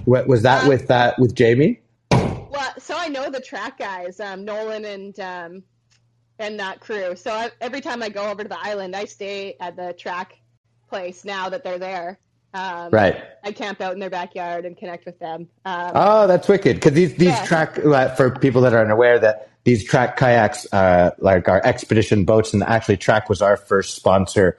What 0.05 0.27
was 0.27 0.43
that 0.43 0.63
um, 0.63 0.69
with 0.69 0.89
that 0.89 1.19
with 1.19 1.35
Jamie? 1.35 1.81
Well, 2.11 2.75
so 2.79 2.95
I 2.97 3.09
know 3.09 3.31
the 3.31 3.41
TRAK 3.41 3.79
guys, 3.79 4.21
um, 4.21 4.45
Nolan 4.45 4.85
and 4.85 5.19
um, 5.21 5.63
and 6.39 6.59
that 6.59 6.81
crew. 6.81 7.15
So 7.17 7.31
I, 7.31 7.51
every 7.61 7.81
time 7.81 8.03
I 8.03 8.09
go 8.09 8.31
over 8.31 8.43
to 8.43 8.49
the 8.49 8.59
island, 8.59 8.97
I 8.97 9.05
stay 9.05 9.57
at 9.61 9.77
the 9.77 9.95
TRAK 9.97 10.33
place 10.89 11.25
now 11.25 11.49
that 11.51 11.63
they're 11.63 11.79
there. 11.79 12.19
Um, 12.53 12.91
right. 12.91 13.23
I 13.45 13.53
camp 13.53 13.81
out 13.81 13.93
in 13.93 14.01
their 14.01 14.11
backyard 14.11 14.65
and 14.65 14.77
connect 14.77 15.07
with 15.07 15.19
them. 15.21 15.49
Um, 15.65 15.93
oh, 15.95 16.27
that's 16.27 16.49
wicked. 16.49 16.77
Because 16.77 16.93
these 16.93 17.15
these 17.15 17.29
yeah. 17.29 17.47
TRAK 17.47 17.87
uh, 17.87 18.15
for 18.17 18.31
people 18.31 18.63
that 18.63 18.75
are 18.75 18.85
unaware 18.85 19.19
that 19.19 19.51
these 19.65 19.89
TRAK 19.89 20.17
kayaks, 20.17 20.67
uh, 20.73 21.11
like 21.19 21.49
our 21.49 21.65
expedition 21.65 22.25
boats, 22.25 22.53
and 22.53 22.63
actually 22.63 22.97
TRAK 22.97 23.29
was 23.29 23.43
our 23.43 23.57
first 23.57 23.95
sponsor 23.95 24.59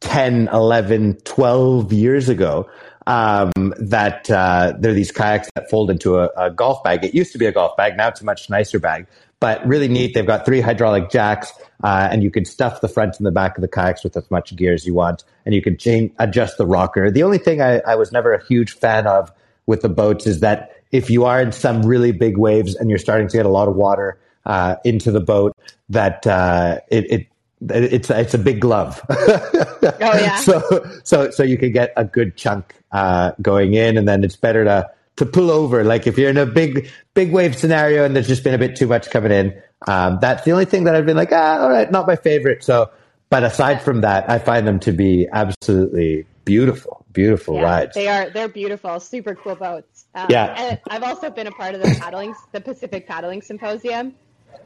10, 0.00 0.48
11, 0.48 1.16
12 1.24 1.92
years 1.92 2.28
ago 2.28 2.68
um, 3.10 3.74
that 3.78 4.30
uh, 4.30 4.72
there 4.78 4.92
are 4.92 4.94
these 4.94 5.10
kayaks 5.10 5.48
that 5.56 5.68
fold 5.68 5.90
into 5.90 6.18
a, 6.18 6.30
a, 6.36 6.48
golf 6.48 6.84
bag. 6.84 7.04
It 7.04 7.12
used 7.12 7.32
to 7.32 7.38
be 7.38 7.46
a 7.46 7.50
golf 7.50 7.76
bag, 7.76 7.96
now 7.96 8.06
it's 8.06 8.20
a 8.20 8.24
much 8.24 8.48
nicer 8.48 8.78
bag, 8.78 9.08
but 9.40 9.66
really 9.66 9.88
neat. 9.88 10.14
They've 10.14 10.26
got 10.26 10.46
three 10.46 10.60
hydraulic 10.60 11.10
jacks, 11.10 11.52
uh, 11.82 12.06
and 12.08 12.22
you 12.22 12.30
can 12.30 12.44
stuff 12.44 12.80
the 12.80 12.88
front 12.88 13.18
and 13.18 13.26
the 13.26 13.32
back 13.32 13.58
of 13.58 13.62
the 13.62 13.68
kayaks 13.68 14.04
with 14.04 14.16
as 14.16 14.30
much 14.30 14.54
gear 14.54 14.72
as 14.72 14.86
you 14.86 14.94
want, 14.94 15.24
and 15.44 15.56
you 15.56 15.60
can 15.60 15.76
change, 15.76 16.12
adjust 16.20 16.56
the 16.56 16.66
rocker. 16.66 17.10
The 17.10 17.24
only 17.24 17.38
thing 17.38 17.60
I, 17.60 17.80
I 17.80 17.96
was 17.96 18.12
never 18.12 18.32
a 18.32 18.44
huge 18.44 18.74
fan 18.76 19.08
of 19.08 19.32
with 19.66 19.80
the 19.80 19.88
boats 19.88 20.28
is 20.28 20.38
that 20.40 20.76
if 20.92 21.10
you 21.10 21.24
are 21.24 21.42
in 21.42 21.50
some 21.50 21.82
really 21.82 22.12
big 22.12 22.38
waves 22.38 22.76
and 22.76 22.90
you're 22.90 22.98
starting 22.98 23.26
to 23.26 23.36
get 23.36 23.44
a 23.44 23.50
lot 23.50 23.66
of 23.66 23.74
water 23.74 24.20
uh, 24.46 24.76
into 24.84 25.10
the 25.10 25.20
boat, 25.20 25.56
that 25.88 26.24
uh, 26.28 26.78
it, 26.88 27.10
it 27.10 27.26
it's 27.68 28.08
it's 28.08 28.34
a 28.34 28.38
big 28.38 28.60
glove. 28.60 29.04
oh 29.10 29.78
yeah. 30.00 30.36
So 30.36 31.00
so 31.02 31.30
so 31.30 31.42
you 31.42 31.58
can 31.58 31.72
get 31.72 31.92
a 31.96 32.04
good 32.04 32.36
chunk 32.36 32.74
uh, 32.92 33.32
going 33.40 33.74
in, 33.74 33.96
and 33.96 34.08
then 34.08 34.24
it's 34.24 34.36
better 34.36 34.64
to 34.64 34.90
to 35.16 35.26
pull 35.26 35.50
over. 35.50 35.84
Like 35.84 36.06
if 36.06 36.18
you're 36.18 36.30
in 36.30 36.38
a 36.38 36.46
big 36.46 36.90
big 37.14 37.32
wave 37.32 37.56
scenario 37.56 38.04
and 38.04 38.14
there's 38.14 38.28
just 38.28 38.44
been 38.44 38.54
a 38.54 38.58
bit 38.58 38.76
too 38.76 38.86
much 38.86 39.10
coming 39.10 39.32
in, 39.32 39.62
um, 39.86 40.18
that's 40.20 40.44
the 40.44 40.52
only 40.52 40.64
thing 40.64 40.84
that 40.84 40.94
I've 40.94 41.06
been 41.06 41.16
like, 41.16 41.32
ah, 41.32 41.58
all 41.60 41.70
right, 41.70 41.90
not 41.90 42.06
my 42.06 42.16
favorite. 42.16 42.62
So, 42.64 42.90
but 43.28 43.42
aside 43.42 43.82
from 43.82 44.02
that, 44.02 44.30
I 44.30 44.38
find 44.38 44.66
them 44.66 44.80
to 44.80 44.92
be 44.92 45.28
absolutely 45.32 46.26
beautiful, 46.44 47.04
beautiful 47.12 47.56
yeah, 47.56 47.62
rides. 47.62 47.94
They 47.94 48.08
are 48.08 48.30
they're 48.30 48.48
beautiful, 48.48 49.00
super 49.00 49.34
cool 49.34 49.56
boats. 49.56 50.06
Um, 50.14 50.26
yeah. 50.30 50.54
And 50.56 50.80
I've 50.88 51.02
also 51.02 51.30
been 51.30 51.46
a 51.46 51.52
part 51.52 51.74
of 51.74 51.82
the 51.82 51.94
paddling, 52.00 52.34
the 52.52 52.60
Pacific 52.60 53.06
Paddling 53.06 53.42
Symposium. 53.42 54.14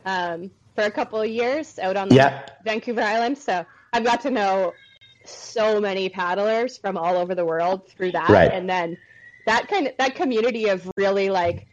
Um, 0.06 0.50
for 0.74 0.84
a 0.84 0.90
couple 0.90 1.20
of 1.20 1.28
years 1.28 1.78
out 1.78 1.96
on 1.96 2.12
yeah. 2.12 2.46
Vancouver 2.64 3.02
Island. 3.02 3.38
So 3.38 3.64
I've 3.92 4.04
got 4.04 4.20
to 4.22 4.30
know 4.30 4.72
so 5.24 5.80
many 5.80 6.08
paddlers 6.08 6.78
from 6.78 6.96
all 6.96 7.16
over 7.16 7.34
the 7.34 7.44
world 7.44 7.88
through 7.88 8.12
that. 8.12 8.28
Right. 8.28 8.50
And 8.52 8.68
then 8.68 8.96
that 9.46 9.68
kind 9.68 9.88
of 9.88 9.96
that 9.98 10.14
community 10.14 10.68
of 10.68 10.90
really 10.96 11.30
like 11.30 11.66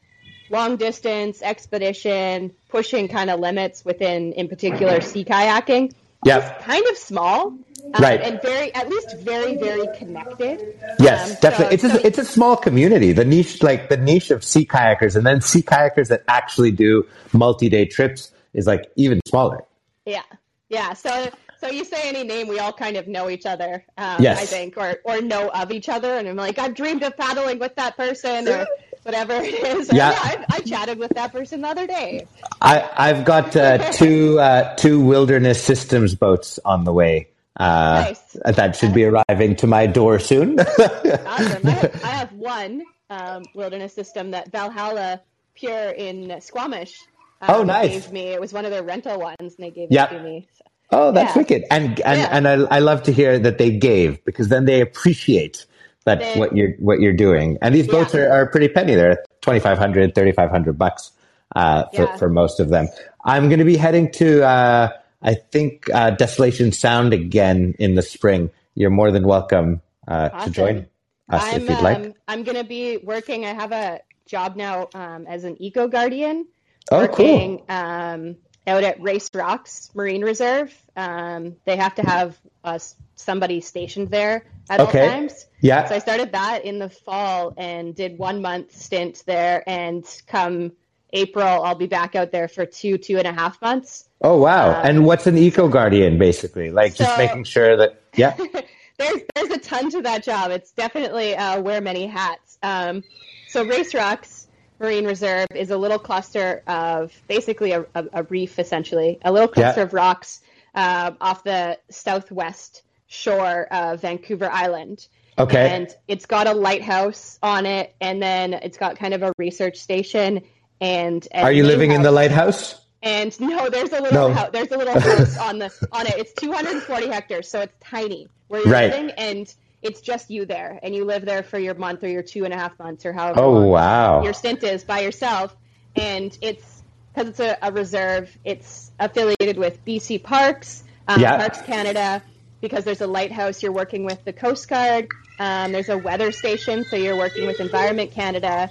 long 0.49 0.76
distance 0.76 1.41
expedition, 1.41 2.54
pushing 2.70 3.08
kind 3.08 3.30
of 3.30 3.39
limits 3.39 3.84
within 3.86 4.34
in 4.34 4.47
particular 4.47 5.02
sea 5.02 5.24
kayaking. 5.24 5.93
Yeah. 6.26 6.58
Kind 6.62 6.86
of 6.89 6.97
small. 6.97 7.58
Um, 7.93 8.04
right. 8.04 8.22
And 8.22 8.39
very, 8.41 8.74
at 8.76 8.89
least 8.89 9.18
very, 9.20 9.56
very 9.56 9.88
connected. 9.97 10.78
Yes, 10.99 11.32
um, 11.32 11.38
definitely. 11.41 11.78
So, 11.78 11.88
it's, 11.88 11.95
a, 11.95 12.08
it's 12.08 12.18
a 12.20 12.26
small 12.26 12.56
community. 12.56 13.12
The 13.12 13.26
niche, 13.26 13.64
like 13.64 13.89
the 13.89 13.97
niche 13.97 14.30
of 14.30 14.43
sea 14.43 14.66
kayakers 14.66 15.16
and 15.16 15.26
then 15.26 15.41
sea 15.41 15.64
kayakers 15.64 16.10
that 16.10 16.24
actually 16.28 16.72
do 16.72 17.08
multi 17.34 17.70
day 17.70 17.86
trips 17.86 18.32
is 18.54 18.68
like 18.68 18.91
even 18.97 19.20
smaller. 19.26 19.64
Yeah. 20.06 20.22
Yeah. 20.70 20.93
So 20.93 21.30
so 21.62 21.68
you 21.70 21.86
say 21.86 22.09
any 22.09 22.24
name, 22.24 22.47
we 22.47 22.59
all 22.59 22.74
kind 22.74 22.97
of 22.97 23.07
know 23.07 23.30
each 23.30 23.45
other. 23.45 23.86
Um, 23.97 24.22
Yes. 24.22 24.41
I 24.41 24.45
think, 24.45 24.76
or 24.78 24.97
or 25.05 25.22
know 25.22 25.49
of 25.49 25.72
each 25.72 25.88
other, 25.89 26.16
and 26.18 26.28
I'm 26.28 26.36
like, 26.36 26.57
I've 26.59 26.74
dreamed 26.76 27.03
of 27.03 27.16
paddling 27.16 27.59
with 27.59 27.76
that 27.76 27.95
person, 27.95 28.47
or 28.49 28.66
whatever 29.03 29.34
it 29.36 29.53
is. 29.64 29.91
Yeah. 29.93 30.12
I, 30.16 30.45
I 30.49 30.59
chatted 30.62 30.97
with 30.99 31.12
that 31.16 31.32
person 31.32 31.62
the 31.62 31.68
other 31.70 31.88
day. 31.88 32.28
I, 32.62 32.89
I've 32.97 33.24
got 33.26 33.55
uh, 33.55 33.91
two 33.93 34.39
uh, 34.39 34.76
two 34.76 34.99
Wilderness 34.99 35.64
Systems 35.64 36.16
boats 36.16 36.59
on 36.66 36.84
the 36.84 36.91
way. 36.93 37.28
Uh, 37.57 38.05
Nice. 38.07 38.38
That 38.55 38.76
should 38.76 38.93
be 38.93 39.03
arriving 39.05 39.55
to 39.57 39.68
my 39.68 39.86
door 39.86 40.20
soon. 40.20 40.57
Awesome. 40.70 41.68
I 41.68 41.72
have, 41.72 42.01
I 42.03 42.07
have 42.07 42.34
one 42.34 42.84
um, 43.09 43.43
Wilderness 43.53 43.93
System 43.93 44.32
that 44.32 44.51
Valhalla 44.51 45.22
Pure 45.55 45.89
in 45.91 46.39
Squamish. 46.41 46.97
Um, 47.41 47.49
Oh, 47.55 47.64
nice. 47.64 47.89
Gave 48.05 48.12
me. 48.14 48.28
It 48.28 48.39
was 48.39 48.53
one 48.53 48.66
of 48.66 48.72
their 48.72 48.84
rental 48.84 49.20
ones, 49.20 49.38
and 49.39 49.51
they 49.59 49.70
gave 49.72 49.89
Yeah. 49.91 50.05
it 50.05 50.18
to 50.18 50.24
me. 50.24 50.47
So, 50.57 50.64
oh, 50.91 51.11
that's 51.11 51.35
Yeah. 51.35 51.39
wicked! 51.41 51.63
And 51.71 51.99
and 52.01 52.19
Yeah. 52.21 52.29
and 52.31 52.47
I, 52.47 52.53
I 52.77 52.79
love 52.79 53.03
to 53.03 53.11
hear 53.11 53.39
that 53.39 53.57
they 53.57 53.71
gave 53.71 54.23
because 54.25 54.49
then 54.49 54.65
they 54.65 54.81
appreciate 54.81 55.65
that 56.05 56.19
They- 56.19 56.39
what 56.39 56.55
you're 56.55 56.71
what 56.79 56.99
you're 56.99 57.13
doing. 57.13 57.57
And 57.61 57.73
these 57.75 57.87
boats 57.87 58.13
Yeah. 58.13 58.21
are, 58.21 58.31
are 58.31 58.45
pretty 58.47 58.67
penny. 58.69 58.95
They're 58.95 59.23
2,500, 59.41 60.15
3,500 60.15 60.77
bucks 60.77 61.11
uh, 61.55 61.85
for 61.93 62.07
for 62.17 62.29
most 62.29 62.59
of 62.59 62.69
them. 62.69 62.87
I'm 63.23 63.47
going 63.49 63.59
to 63.59 63.65
be 63.65 63.77
heading 63.77 64.11
to 64.13 64.43
uh, 64.43 64.89
I 65.21 65.33
think 65.35 65.89
uh, 65.93 66.11
Desolation 66.11 66.71
Sound 66.71 67.13
again 67.13 67.75
in 67.77 67.95
the 67.95 68.01
spring. 68.01 68.49
You're 68.75 68.89
more 68.89 69.11
than 69.11 69.23
welcome 69.27 69.81
uh, 70.07 70.29
to 70.29 70.49
join 70.49 70.87
us 71.29 71.43
I'm 71.45 71.61
if 71.63 71.69
you'd 71.69 71.81
like. 71.81 71.97
um, 71.97 72.13
I'm 72.27 72.43
going 72.43 72.57
to 72.57 72.63
be 72.63 72.97
working. 72.97 73.45
I 73.45 73.53
have 73.53 73.71
a 73.71 73.99
job 74.25 74.55
now 74.55 74.87
um, 74.95 75.27
as 75.27 75.43
an 75.43 75.61
eco 75.61 75.87
guardian. 75.87 76.47
Oh, 76.91 77.07
cool. 77.07 77.63
um, 77.69 78.37
out 78.68 78.84
at 78.84 79.01
Race 79.01 79.30
Rocks 79.34 79.89
Marine 79.93 80.24
Reserve. 80.24 80.74
Um, 80.95 81.55
they 81.66 81.78
have 81.78 81.95
to 81.95 82.03
have 82.03 82.38
uh, 82.64 82.80
somebody 83.16 83.62
stationed 83.62 84.09
there 84.09 84.45
at 84.70 84.80
Okay. 84.80 85.01
all 85.01 85.09
times. 85.09 85.45
Yeah. 85.62 85.86
So 85.88 85.95
I 85.95 85.99
started 85.99 86.32
that 86.34 86.66
in 86.66 86.80
the 86.80 86.89
fall 86.89 87.53
and 87.57 87.95
did 87.95 88.18
one 88.18 88.41
month 88.41 88.76
stint 88.76 89.24
there. 89.26 89.64
And 89.68 90.05
come 90.28 90.74
April, 91.14 91.45
I'll 91.64 91.76
be 91.76 91.88
back 91.88 92.16
out 92.16 92.32
there 92.32 92.47
for 92.47 92.66
two, 92.66 92.97
two 92.97 93.18
and 93.18 93.28
a 93.28 93.34
half 93.34 93.62
months. 93.62 94.07
Oh 94.22 94.38
wow! 94.38 94.80
Um, 94.80 94.86
and 94.86 95.05
what's 95.05 95.28
an 95.28 95.38
eco 95.38 95.68
guardian 95.68 96.18
basically? 96.18 96.72
Like 96.72 96.95
just 96.95 97.18
making 97.18 97.43
sure 97.43 97.76
that 97.76 98.01
yeah, 98.16 98.38
there's 98.97 99.22
there's 99.36 99.49
a 99.49 99.57
ton 99.57 99.89
to 99.91 100.01
that 100.03 100.24
job. 100.24 100.51
It's 100.51 100.72
definitely 100.72 101.36
uh, 101.36 101.59
wear 101.59 101.82
many 101.82 102.05
hats. 102.05 102.57
Um, 102.64 103.03
so 103.49 103.66
Race 103.66 103.93
Rocks 103.93 104.40
Marine 104.82 105.05
Reserve 105.05 105.45
is 105.53 105.69
a 105.69 105.77
little 105.77 105.99
cluster 105.99 106.63
of 106.65 107.13
basically 107.27 107.71
a, 107.73 107.82
a, 107.93 108.05
a 108.13 108.23
reef, 108.23 108.57
essentially 108.57 109.19
a 109.23 109.32
little 109.32 109.47
cluster 109.47 109.82
Yeah. 109.82 109.86
of 109.86 109.93
rocks 109.93 110.41
uh, 110.73 111.11
off 111.21 111.43
the 111.43 111.77
southwest 111.91 112.82
shore 113.07 113.67
of 113.71 114.01
Vancouver 114.01 114.49
Island. 114.51 115.07
okay, 115.38 115.69
And 115.75 115.88
it's 116.07 116.25
got 116.25 116.47
a 116.47 116.53
lighthouse 116.53 117.38
on 117.43 117.65
it, 117.67 117.93
and 118.01 118.21
then 118.21 118.53
it's 118.55 118.77
got 118.77 118.97
kind 118.97 119.13
of 119.13 119.21
a 119.21 119.32
research 119.38 119.77
station. 119.77 120.41
And 120.79 121.27
are 121.36 121.51
you 121.51 121.63
living 121.63 121.91
in 121.91 122.01
the 122.01 122.11
lighthouse? 122.11 122.84
And 123.03 123.39
no, 123.39 123.69
there's 123.69 123.91
a 123.93 124.01
little 124.01 124.29
No. 124.29 124.34
house, 124.34 124.49
there's 124.51 124.71
a 124.71 124.77
little 124.77 124.99
house 124.99 125.38
on 125.38 125.59
the 125.59 125.71
on 125.91 126.07
it. 126.07 126.17
It's 126.17 126.34
240 126.41 127.07
hectares, 127.07 127.47
so 127.49 127.61
it's 127.61 127.73
tiny 127.84 128.29
where 128.47 128.61
you're 128.61 128.71
Right. 128.71 128.91
living, 128.91 129.11
and 129.11 129.53
it's 129.82 130.01
just 130.01 130.29
you 130.29 130.45
there, 130.45 130.79
and 130.84 130.93
you 130.95 131.05
live 131.05 131.25
there 131.25 131.43
for 131.43 131.57
your 131.59 131.73
month 131.75 132.03
or 132.03 132.07
your 132.07 132.23
two 132.23 132.45
and 132.45 132.53
a 132.53 132.57
half 132.57 132.77
months 132.79 133.05
or 133.05 133.13
however 133.13 133.39
Oh 133.39 133.51
long 133.51 133.69
wow! 133.69 134.23
your 134.23 134.34
stint 134.34 134.63
is 134.63 134.84
by 134.84 134.99
yourself. 135.01 135.55
And 135.95 136.38
it's 136.41 136.84
because 137.13 137.29
it's 137.29 137.39
a, 137.39 137.57
a 137.61 137.71
reserve. 137.71 138.38
It's 138.45 138.91
affiliated 138.99 139.57
with 139.57 139.84
BC 139.86 140.23
Parks, 140.23 140.84
um, 141.07 141.19
Yeah. 141.19 141.38
Parks 141.38 141.61
Canada, 141.63 142.23
because 142.61 142.86
there's 142.86 143.01
a 143.01 143.07
lighthouse. 143.07 143.61
You're 143.61 143.73
working 143.73 144.05
with 144.05 144.23
the 144.23 144.32
Coast 144.32 144.69
Guard. 144.69 145.09
Um, 145.39 145.71
there's 145.71 145.89
a 145.89 145.97
weather 145.97 146.32
station, 146.32 146.86
so 146.89 146.95
you're 146.95 147.17
working 147.17 147.45
with 147.47 147.59
Environment 147.59 148.11
Canada, 148.11 148.69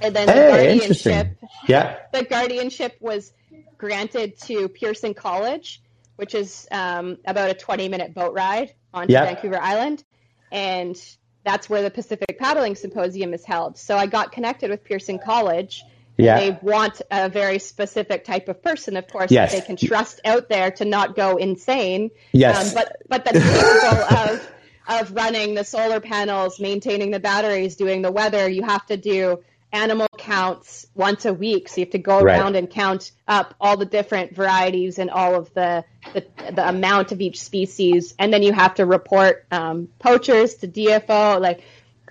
and 0.00 0.16
then 0.16 0.26
the 0.26 0.32
Hey, 0.32 0.72
interesting. 0.72 1.12
guardianship 1.12 1.38
Yeah, 1.68 1.96
the 2.12 2.24
guardianship 2.24 2.96
was 3.00 3.32
granted 3.76 4.38
to 4.40 4.68
Pearson 4.68 5.14
College, 5.14 5.80
which 6.16 6.34
is 6.34 6.66
um, 6.72 7.18
about 7.26 7.50
a 7.50 7.54
20 7.54 7.88
minute 7.88 8.14
boat 8.14 8.32
ride 8.32 8.74
onto 8.92 9.12
Yeah. 9.12 9.26
Vancouver 9.26 9.60
Island. 9.60 10.02
And 10.50 10.96
that's 11.44 11.68
where 11.68 11.82
the 11.82 11.90
Pacific 11.90 12.38
Paddling 12.38 12.74
Symposium 12.76 13.32
is 13.34 13.44
held. 13.44 13.78
So 13.78 13.96
I 13.96 14.06
got 14.06 14.32
connected 14.32 14.70
with 14.70 14.84
Pearson 14.84 15.18
College. 15.18 15.82
Yeah. 16.16 16.40
They 16.40 16.58
want 16.62 17.00
a 17.10 17.28
very 17.28 17.58
specific 17.60 18.24
type 18.24 18.48
of 18.48 18.62
person, 18.62 18.96
of 18.96 19.06
course, 19.06 19.30
Yes. 19.30 19.52
that 19.52 19.60
they 19.60 19.66
can 19.66 19.76
trust 19.76 20.20
out 20.24 20.48
there 20.48 20.72
to 20.72 20.84
not 20.84 21.14
go 21.14 21.36
insane. 21.36 22.10
Yes. 22.32 22.68
Um, 22.68 22.74
but 22.74 22.96
but 23.08 23.24
that's 23.24 23.38
capable 23.38 24.18
of 24.34 24.52
of 24.88 25.12
running 25.12 25.54
the 25.54 25.64
solar 25.64 26.00
panels, 26.00 26.58
maintaining 26.58 27.10
the 27.12 27.20
batteries, 27.20 27.76
doing 27.76 28.02
the 28.02 28.10
weather. 28.10 28.48
You 28.48 28.62
have 28.62 28.84
to 28.86 28.96
do 28.96 29.44
animal 29.72 30.06
counts 30.16 30.86
once 30.94 31.24
a 31.26 31.32
week, 31.34 31.68
so 31.68 31.80
you 31.80 31.84
have 31.84 31.92
to 31.92 31.98
go 31.98 32.20
Right. 32.22 32.38
around 32.38 32.56
and 32.56 32.70
count 32.70 33.12
up 33.26 33.54
all 33.60 33.76
the 33.76 33.84
different 33.86 34.34
varieties 34.34 34.98
and 34.98 35.10
all 35.10 35.34
of 35.34 35.52
the 35.54 35.84
the, 36.14 36.24
the 36.52 36.66
amount 36.68 37.12
of 37.12 37.20
each 37.20 37.40
species, 37.40 38.14
and 38.18 38.32
then 38.32 38.42
you 38.42 38.52
have 38.52 38.74
to 38.76 38.86
report 38.86 39.44
um, 39.50 39.88
poachers 39.98 40.54
to 40.56 40.68
DFO. 40.68 41.40
Like 41.40 41.62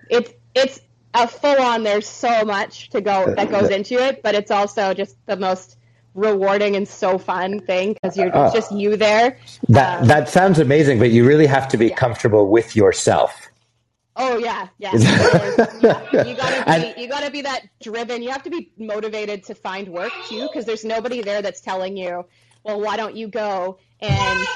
it's 0.09 0.31
it's 0.53 0.79
a 1.13 1.27
full 1.27 1.59
on. 1.59 1.83
There's 1.83 2.07
so 2.07 2.43
much 2.45 2.89
to 2.89 3.01
go 3.01 3.33
that 3.33 3.49
goes 3.49 3.69
into 3.69 3.95
it, 3.95 4.21
but 4.21 4.35
it's 4.35 4.51
also 4.51 4.93
just 4.93 5.15
the 5.25 5.35
most 5.35 5.77
rewarding 6.13 6.75
and 6.75 6.87
so 6.87 7.17
fun 7.19 7.59
thing 7.59 7.93
because 7.93 8.17
you're 8.17 8.31
Oh. 8.35 8.51
just 8.53 8.71
you 8.71 8.97
there. 8.97 9.37
that 9.69 10.01
Um, 10.01 10.07
that 10.07 10.29
sounds 10.29 10.59
amazing, 10.59 10.97
but 10.99 11.09
you 11.11 11.25
really 11.25 11.45
have 11.47 11.67
to 11.69 11.77
be 11.77 11.89
comfortable 11.89 12.47
with 12.47 12.75
yourself. 12.75 13.46
Oh 14.19 14.37
yeah, 14.37 14.67
yeah. 14.79 14.91
yeah. 14.95 16.23
You 16.25 16.35
gotta 16.35 16.63
And- 16.69 16.95
be 16.95 17.01
you 17.01 17.07
gotta 17.07 17.29
be 17.31 17.41
that 17.43 17.61
driven. 17.81 18.21
You 18.23 18.29
have 18.31 18.43
to 18.43 18.49
be 18.49 18.71
motivated 18.77 19.43
to 19.45 19.55
find 19.55 19.87
work 19.89 20.11
too, 20.27 20.47
because 20.47 20.65
there's 20.65 20.83
nobody 20.83 21.21
there 21.21 21.41
that's 21.41 21.61
telling 21.61 21.95
you, 21.97 22.25
well, 22.63 22.81
why 22.81 22.97
don't 22.97 23.15
you 23.15 23.27
go 23.27 23.77
and 23.99 24.47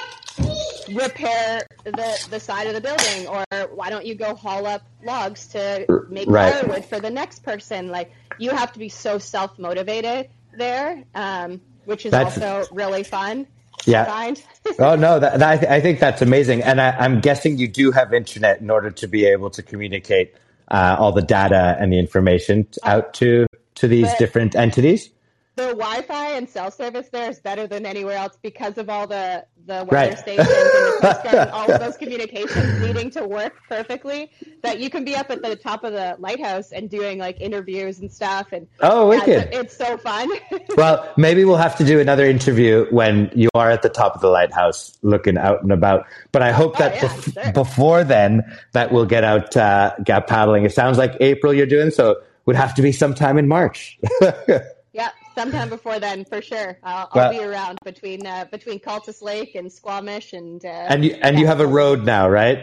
repair 0.93 1.62
the 1.84 2.28
the 2.30 2.39
side 2.39 2.68
of 2.68 2.74
the 2.74 2.82
building, 2.82 3.28
or 3.28 3.43
why 3.76 3.89
don't 3.89 4.05
you 4.05 4.16
go 4.16 4.36
haul 4.36 4.66
up 4.66 4.82
logs 5.03 5.47
to 5.49 5.86
make 6.09 6.28
Right. 6.30 6.53
firewood 6.53 6.86
for 6.86 6.99
the 6.99 7.09
next 7.09 7.43
person? 7.43 7.88
Like 7.89 8.12
you 8.39 8.51
have 8.51 8.74
to 8.74 8.80
be 8.80 8.89
so 8.89 9.18
self 9.18 9.57
motivated 9.59 10.30
there, 10.57 11.03
um, 11.16 11.62
which 11.86 12.05
is 12.05 12.12
That's- 12.12 12.38
also 12.38 12.74
really 12.74 13.03
fun. 13.03 13.47
Yeah. 13.86 14.34
Oh 14.79 14.95
no, 14.95 15.19
that, 15.19 15.39
that, 15.39 15.49
I, 15.49 15.57
th- 15.57 15.71
I 15.71 15.82
think 15.82 15.99
that's 15.99 16.21
amazing, 16.21 16.61
and 16.63 16.79
I, 16.79 16.91
I'm 16.91 17.19
guessing 17.19 17.57
you 17.57 17.67
do 17.67 17.91
have 17.91 18.13
internet 18.13 18.61
in 18.61 18.69
order 18.69 18.91
to 18.91 19.07
be 19.07 19.25
able 19.25 19.49
to 19.51 19.63
communicate 19.63 20.36
uh, 20.69 20.95
all 20.99 21.11
the 21.11 21.21
data 21.23 21.75
and 21.79 21.91
the 21.91 21.97
information 21.99 22.65
t- 22.65 22.79
out 22.84 23.13
to 23.15 23.47
to 23.75 23.88
these 23.88 24.07
But- 24.07 24.19
different 24.19 24.55
entities. 24.55 25.09
The 25.70 25.76
Wi-Fi 25.76 26.30
and 26.32 26.49
cell 26.49 26.72
service 26.72 27.07
there 27.12 27.30
is 27.30 27.39
better 27.39 27.68
than 27.68 27.86
anywhere 27.86 28.18
else 28.18 28.38
because 28.41 28.78
of 28.78 28.89
all 28.89 29.07
the 29.07 29.45
the 29.68 29.86
weather 29.89 30.09
Right. 30.09 30.18
stations 30.18 30.47
and 30.47 30.57
the 30.57 30.97
Coast 31.01 31.24
Guard 31.24 31.49
all 31.49 31.72
of 31.72 31.80
those 31.80 31.95
communications 31.97 32.80
needing 32.82 33.12
to 33.12 33.26
work 33.28 33.53
perfectly. 33.70 34.32
That 34.64 34.80
you 34.80 34.89
can 34.89 35.03
be 35.05 35.16
up 35.16 35.30
at 35.30 35.41
the 35.43 35.55
top 35.55 35.84
of 35.84 35.93
the 35.93 36.16
lighthouse 36.20 36.72
and 36.72 36.89
doing 36.89 37.20
like 37.20 37.39
interviews 37.39 37.99
and 37.99 38.12
stuff. 38.12 38.47
And 38.51 38.68
Oh, 38.80 39.12
yeah, 39.12 39.20
wicked! 39.20 39.49
it's, 39.53 39.57
it's 39.57 39.78
so 39.78 39.97
fun. 39.97 40.30
Well, 40.78 41.12
maybe 41.18 41.43
we'll 41.45 41.57
have 41.57 41.76
to 41.78 41.84
do 41.86 41.99
another 41.99 42.26
interview 42.26 42.86
when 42.91 43.30
you 43.36 43.49
are 43.53 43.70
at 43.70 43.82
the 43.82 43.89
top 43.89 44.16
of 44.16 44.22
the 44.22 44.30
lighthouse 44.30 44.97
looking 45.03 45.38
out 45.38 45.62
and 45.62 45.72
about. 45.72 46.05
But 46.32 46.41
I 46.41 46.51
hope 46.51 46.76
Oh, 46.78 46.80
that 46.80 46.95
yeah, 46.95 47.01
bef- 47.09 47.43
sure. 47.43 47.51
before 47.53 48.03
then 48.03 48.41
that 48.72 48.91
we'll 48.91 49.05
get 49.05 49.24
out 49.24 49.55
uh, 49.57 49.93
get 50.03 50.26
paddling. 50.28 50.64
It 50.66 50.74
sounds 50.74 50.97
like 50.97 51.16
April 51.20 51.53
you're 51.53 51.66
doing, 51.68 51.91
so 51.91 52.12
it 52.12 52.18
would 52.45 52.55
have 52.55 52.74
to 52.76 52.82
be 52.82 52.91
sometime 52.91 53.38
in 53.38 53.47
March. 53.47 53.99
yeah, 54.93 55.09
sometime 55.41 55.69
before 55.77 55.99
then 55.99 56.25
for 56.25 56.41
sure. 56.41 56.77
I'll, 56.83 57.09
I'll 57.11 57.31
be 57.31 57.43
around 57.43 57.79
between 57.83 58.25
uh, 58.25 58.45
between 58.51 58.79
Cultus 58.79 59.21
Lake 59.21 59.55
and 59.55 59.71
Squamish 59.71 60.33
and 60.33 60.63
uh, 60.63 60.67
and 60.67 61.05
you 61.05 61.17
and 61.21 61.39
you 61.39 61.47
have 61.47 61.59
a 61.59 61.67
road 61.67 62.05
now, 62.05 62.29
right? 62.29 62.59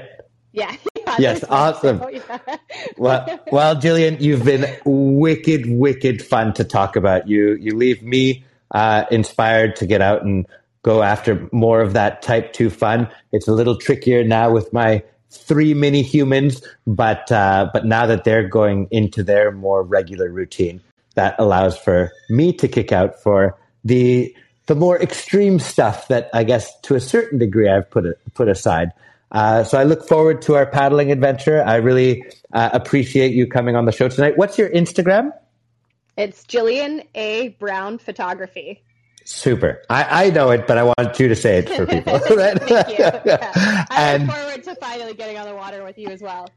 yeah. 0.53 0.77
Yes, 1.19 1.43
awesome. 1.49 2.03
Yeah. 2.13 2.39
Well, 2.99 3.41
well, 3.51 3.77
Jillian, 3.77 4.21
you've 4.21 4.45
been 4.45 4.67
wicked, 4.85 5.65
wicked 5.67 6.23
fun 6.23 6.53
to 6.55 6.65
talk 6.65 6.97
about. 6.97 7.29
You 7.29 7.55
you 7.55 7.75
leave 7.77 8.03
me 8.03 8.45
uh, 8.73 9.05
inspired 9.11 9.77
to 9.77 9.87
get 9.87 10.03
out 10.03 10.23
and 10.23 10.47
go 10.83 11.03
after 11.03 11.49
more 11.51 11.81
of 11.81 11.95
that 11.95 12.23
type 12.23 12.53
two 12.53 12.71
fun. 12.71 13.09
It's 13.33 13.49
a 13.49 13.53
little 13.53 13.77
trickier 13.77 14.23
now 14.23 14.51
with 14.51 14.73
my 14.73 15.03
three 15.31 15.75
mini 15.75 16.03
humans, 16.03 16.63
but 16.87 17.33
uh, 17.33 17.71
but 17.73 17.87
now 17.87 18.07
that 18.07 18.25
they're 18.25 18.47
going 18.49 18.89
into 18.91 19.23
their 19.23 19.51
more 19.51 19.83
regular 19.83 20.29
routine, 20.29 20.83
that 21.19 21.35
allows 21.41 21.77
for 21.77 22.13
me 22.31 22.53
to 22.53 22.69
kick 22.69 22.93
out 22.93 23.21
for 23.21 23.59
the 23.85 24.33
the 24.67 24.77
more 24.77 24.97
extreme 25.03 25.59
stuff 25.59 26.07
that 26.07 26.31
I 26.33 26.45
guess 26.45 26.79
to 26.83 26.95
a 26.95 27.01
certain 27.01 27.39
degree 27.41 27.69
I've 27.69 27.91
put 27.91 28.07
it, 28.07 28.19
put 28.35 28.49
aside. 28.49 28.93
Uh, 29.33 29.65
so 29.65 29.79
I 29.79 29.83
look 29.83 30.07
forward 30.07 30.43
to 30.43 30.55
our 30.55 30.65
paddling 30.67 31.11
adventure. 31.11 31.63
I 31.65 31.77
really 31.77 32.25
uh, 32.53 32.71
appreciate 32.73 33.33
you 33.33 33.49
coming 33.49 33.75
on 33.75 33.85
the 33.85 33.91
show 33.93 34.09
tonight. 34.09 34.39
What's 34.39 34.59
your 34.59 34.69
Instagram? 34.71 35.33
It's 36.17 36.45
Jillian 36.45 37.05
A 37.17 37.49
Brown 37.59 37.99
Photography. 37.99 38.83
Super. 39.25 39.83
I, 39.91 40.27
I 40.27 40.31
know 40.31 40.51
it, 40.51 40.67
but 40.69 40.79
I 40.79 40.85
want 40.85 41.19
you 41.19 41.29
to 41.29 41.37
say 41.37 41.59
it 41.59 41.69
for 41.69 41.85
people. 41.95 42.19
Thank 42.21 42.89
you. 42.91 42.97
Yeah. 42.99 43.87
I 43.91 44.13
And- 44.13 44.27
look 44.29 44.37
forward 44.37 44.63
to 44.65 44.75
finally 44.77 45.15
getting 45.15 45.37
on 45.37 45.47
the 45.49 45.55
water 45.57 45.83
with 45.83 45.99
you 45.99 46.09
as 46.09 46.23
well. 46.23 46.49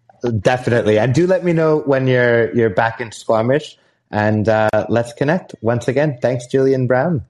Definitely. 0.41 0.99
And 0.99 1.16
do 1.16 1.26
let 1.26 1.43
me 1.43 1.51
know 1.51 1.80
when 1.80 2.05
you're 2.07 2.53
you're 2.55 2.70
back 2.70 3.01
in 3.01 3.12
Squamish 3.12 3.76
and 4.12 4.47
uh, 4.47 4.70
let's 4.89 5.14
connect. 5.14 5.55
Once 5.62 5.88
again, 5.88 6.18
thanks, 6.22 6.45
Jillian 6.47 6.88
Brown. 6.88 7.26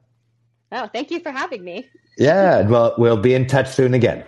Oh, 0.72 0.88
thank 0.88 1.12
you 1.12 1.20
for 1.20 1.32
having 1.32 1.64
me. 1.64 1.88
Yeah, 2.18 2.62
well, 2.62 2.96
we'll 2.98 3.18
be 3.18 3.34
in 3.34 3.48
touch 3.48 3.70
soon 3.70 3.94
again. 3.94 4.24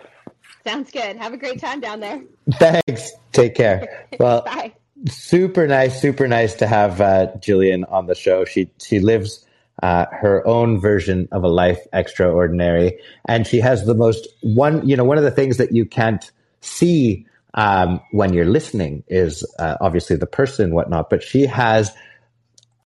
Sounds 0.66 0.91
good. 0.91 1.18
Have 1.18 1.34
a 1.34 1.38
great 1.38 1.60
time 1.60 1.80
down 1.80 1.99
there. 1.99 2.22
Thanks. 2.54 3.12
Take 3.32 3.56
care. 3.56 4.08
Well, 4.20 4.43
Bye. 4.43 4.74
super 5.08 5.68
nice, 5.68 5.99
super 5.99 6.28
nice 6.28 6.54
to 6.56 6.68
have 6.68 7.01
uh, 7.01 7.28
Jillian 7.39 7.84
on 7.91 8.06
the 8.06 8.16
show. 8.16 8.45
She 8.45 8.70
she 8.82 8.99
lives 8.99 9.45
uh, 9.82 10.06
her 10.12 10.45
own 10.47 10.80
version 10.80 11.28
of 11.32 11.43
a 11.43 11.47
life 11.47 11.80
extraordinary, 11.91 12.99
and 13.28 13.45
she 13.47 13.60
has 13.60 13.86
the 13.86 13.95
most 13.95 14.28
one. 14.41 14.88
You 14.88 14.95
know, 14.95 15.04
one 15.04 15.18
of 15.18 15.24
the 15.24 15.32
things 15.32 15.58
that 15.58 15.72
you 15.74 15.86
can't 15.86 16.30
see 16.62 17.26
um, 17.56 17.99
when 18.12 18.34
you're 18.34 18.45
listening 18.45 19.04
is 19.08 19.43
uh, 19.60 19.78
obviously 19.82 20.16
the 20.16 20.28
person 20.28 20.66
and 20.66 20.74
whatnot, 20.74 21.10
but 21.10 21.24
she 21.24 21.45
has 21.45 21.91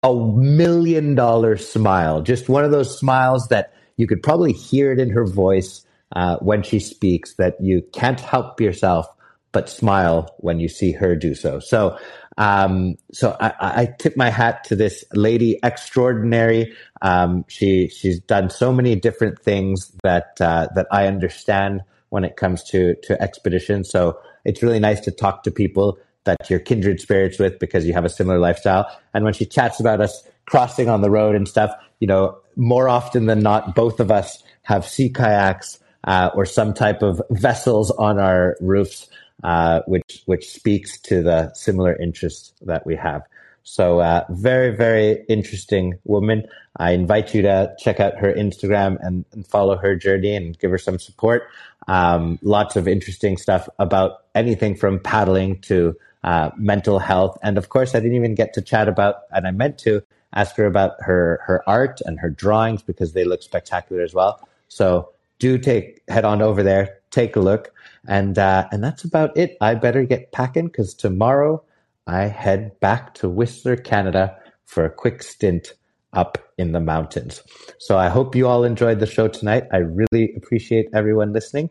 a 0.03 0.13
million 0.13 1.15
dollar 1.15 1.57
smile. 1.57 2.21
Just 2.21 2.49
one 2.49 2.63
of 2.63 2.71
those 2.71 2.97
smiles 2.97 3.47
that 3.49 3.73
you 3.97 4.07
could 4.07 4.21
probably 4.21 4.53
hear 4.53 4.91
it 4.91 4.99
in 4.99 5.09
her 5.09 5.25
voice 5.25 5.85
uh, 6.15 6.37
when 6.37 6.63
she 6.63 6.79
speaks. 6.79 7.35
That 7.35 7.55
you 7.61 7.81
can't 7.93 8.19
help 8.19 8.61
yourself 8.61 9.07
but 9.51 9.69
smile 9.69 10.35
when 10.37 10.59
you 10.59 10.67
see 10.67 10.91
her 10.91 11.15
do 11.15 11.33
so. 11.33 11.59
So, 11.59 11.97
um, 12.37 12.95
so 13.11 13.35
I, 13.39 13.53
I 13.59 13.95
tip 13.97 14.15
my 14.15 14.29
hat 14.29 14.63
to 14.65 14.75
this 14.75 15.03
lady 15.13 15.59
extraordinary. 15.63 16.73
Um, 17.01 17.45
she 17.47 17.87
she's 17.87 18.19
done 18.19 18.49
so 18.49 18.71
many 18.71 18.95
different 18.95 19.41
things 19.41 19.91
that 20.03 20.37
uh, 20.39 20.67
that 20.75 20.87
I 20.91 21.07
understand 21.07 21.81
when 22.09 22.23
it 22.23 22.35
comes 22.35 22.63
to 22.65 22.95
to 23.03 23.21
expeditions. 23.21 23.89
So 23.89 24.19
it's 24.45 24.61
really 24.61 24.79
nice 24.79 24.99
to 25.01 25.11
talk 25.11 25.43
to 25.43 25.51
people 25.51 25.97
that 26.27 26.49
you're 26.49 26.59
kindred 26.59 27.01
spirits 27.01 27.39
with 27.39 27.59
because 27.59 27.85
you 27.85 27.93
have 27.93 28.05
a 28.05 28.09
similar 28.09 28.39
lifestyle. 28.39 28.85
And 29.13 29.25
when 29.25 29.33
she 29.33 29.45
chats 29.45 29.79
about 29.79 29.99
us 29.99 30.23
crossing 30.45 30.87
on 30.87 31.01
the 31.01 31.09
road 31.09 31.35
and 31.35 31.47
stuff, 31.47 31.71
you 31.99 32.07
know, 32.07 32.37
more 32.55 32.87
often 32.87 33.25
than 33.25 33.39
not, 33.39 33.75
both 33.75 33.99
of 33.99 34.11
us 34.11 34.43
have 34.63 34.87
sea 34.87 35.09
kayaks 35.09 35.79
uh, 36.03 36.29
or 36.33 36.45
some 36.45 36.73
type 36.73 37.01
of 37.01 37.21
vessels 37.29 37.91
on 37.91 38.19
our 38.19 38.55
roofs, 38.61 39.09
uh, 39.43 39.81
which 39.87 40.23
which 40.25 40.49
speaks 40.49 40.99
to 41.01 41.21
the 41.21 41.53
similar 41.53 41.95
interests 41.95 42.53
that 42.61 42.85
we 42.85 42.95
have. 42.95 43.23
So, 43.63 43.99
uh, 43.99 44.23
very 44.29 44.75
very 44.75 45.25
interesting 45.27 45.95
woman. 46.05 46.47
I 46.77 46.91
invite 46.91 47.33
you 47.33 47.41
to 47.41 47.73
check 47.79 47.99
out 47.99 48.17
her 48.19 48.33
Instagram 48.33 48.97
and, 49.01 49.25
and 49.33 49.45
follow 49.45 49.77
her 49.77 49.95
journey 49.95 50.35
and 50.35 50.57
give 50.57 50.71
her 50.71 50.77
some 50.77 50.99
support. 50.99 51.43
Um, 51.87 52.37
lots 52.41 52.75
of 52.75 52.87
interesting 52.87 53.37
stuff 53.37 53.67
about 53.79 54.23
anything 54.35 54.75
from 54.75 54.99
paddling 54.99 55.59
to 55.61 55.95
uh, 56.27 56.51
mental 56.57 56.99
health, 56.99 57.37
and 57.41 57.57
of 57.57 57.69
course, 57.69 57.95
I 57.95 58.01
didn't 58.01 58.17
even 58.17 58.35
get 58.35 58.53
to 58.55 58.61
chat 58.61 58.89
about, 58.89 59.15
and 59.31 59.47
I 59.47 59.51
meant 59.51 59.77
to 59.79 60.03
ask 60.33 60.57
her 60.57 60.65
about 60.65 60.91
her 60.99 61.39
her 61.45 61.63
art 61.67 62.01
and 62.05 62.19
her 62.19 62.29
drawings 62.29 62.83
because 62.83 63.13
they 63.13 63.23
look 63.23 63.41
spectacular 63.41 64.01
as 64.01 64.13
well. 64.13 64.45
So 64.67 65.09
do 65.39 65.57
take 65.57 66.01
head 66.09 66.25
on 66.25 66.41
over 66.41 66.63
there, 66.63 66.99
take 67.11 67.37
a 67.37 67.39
look, 67.39 67.71
and 68.09 68.37
uh, 68.37 68.67
and 68.73 68.83
that's 68.83 69.05
about 69.05 69.37
it. 69.37 69.55
I 69.61 69.75
better 69.75 70.03
get 70.03 70.33
packing 70.33 70.67
because 70.67 70.93
tomorrow 70.93 71.63
I 72.07 72.23
head 72.23 72.77
back 72.81 73.13
to 73.19 73.29
Whistler, 73.29 73.77
Canada, 73.77 74.37
for 74.65 74.83
a 74.83 74.89
quick 74.89 75.23
stint 75.23 75.75
up 76.11 76.37
in 76.57 76.73
the 76.73 76.81
mountains. 76.81 77.41
So 77.79 77.97
I 77.97 78.09
hope 78.09 78.35
you 78.35 78.47
all 78.49 78.65
enjoyed 78.65 78.99
the 78.99 79.07
show 79.07 79.29
tonight. 79.29 79.63
I 79.71 79.77
really 79.77 80.33
appreciate 80.35 80.89
everyone 80.93 81.31
listening, 81.31 81.69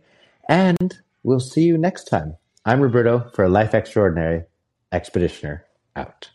and 0.49 0.97
we'll 1.25 1.41
see 1.41 1.65
you 1.65 1.77
next 1.77 2.05
time. 2.05 2.37
I'm 2.69 2.81
Roberto 2.81 3.31
for 3.33 3.45
a 3.45 3.49
Life 3.49 3.75
Extraordinary 3.75 4.43
Expeditioner 4.93 5.61
out. 5.95 6.31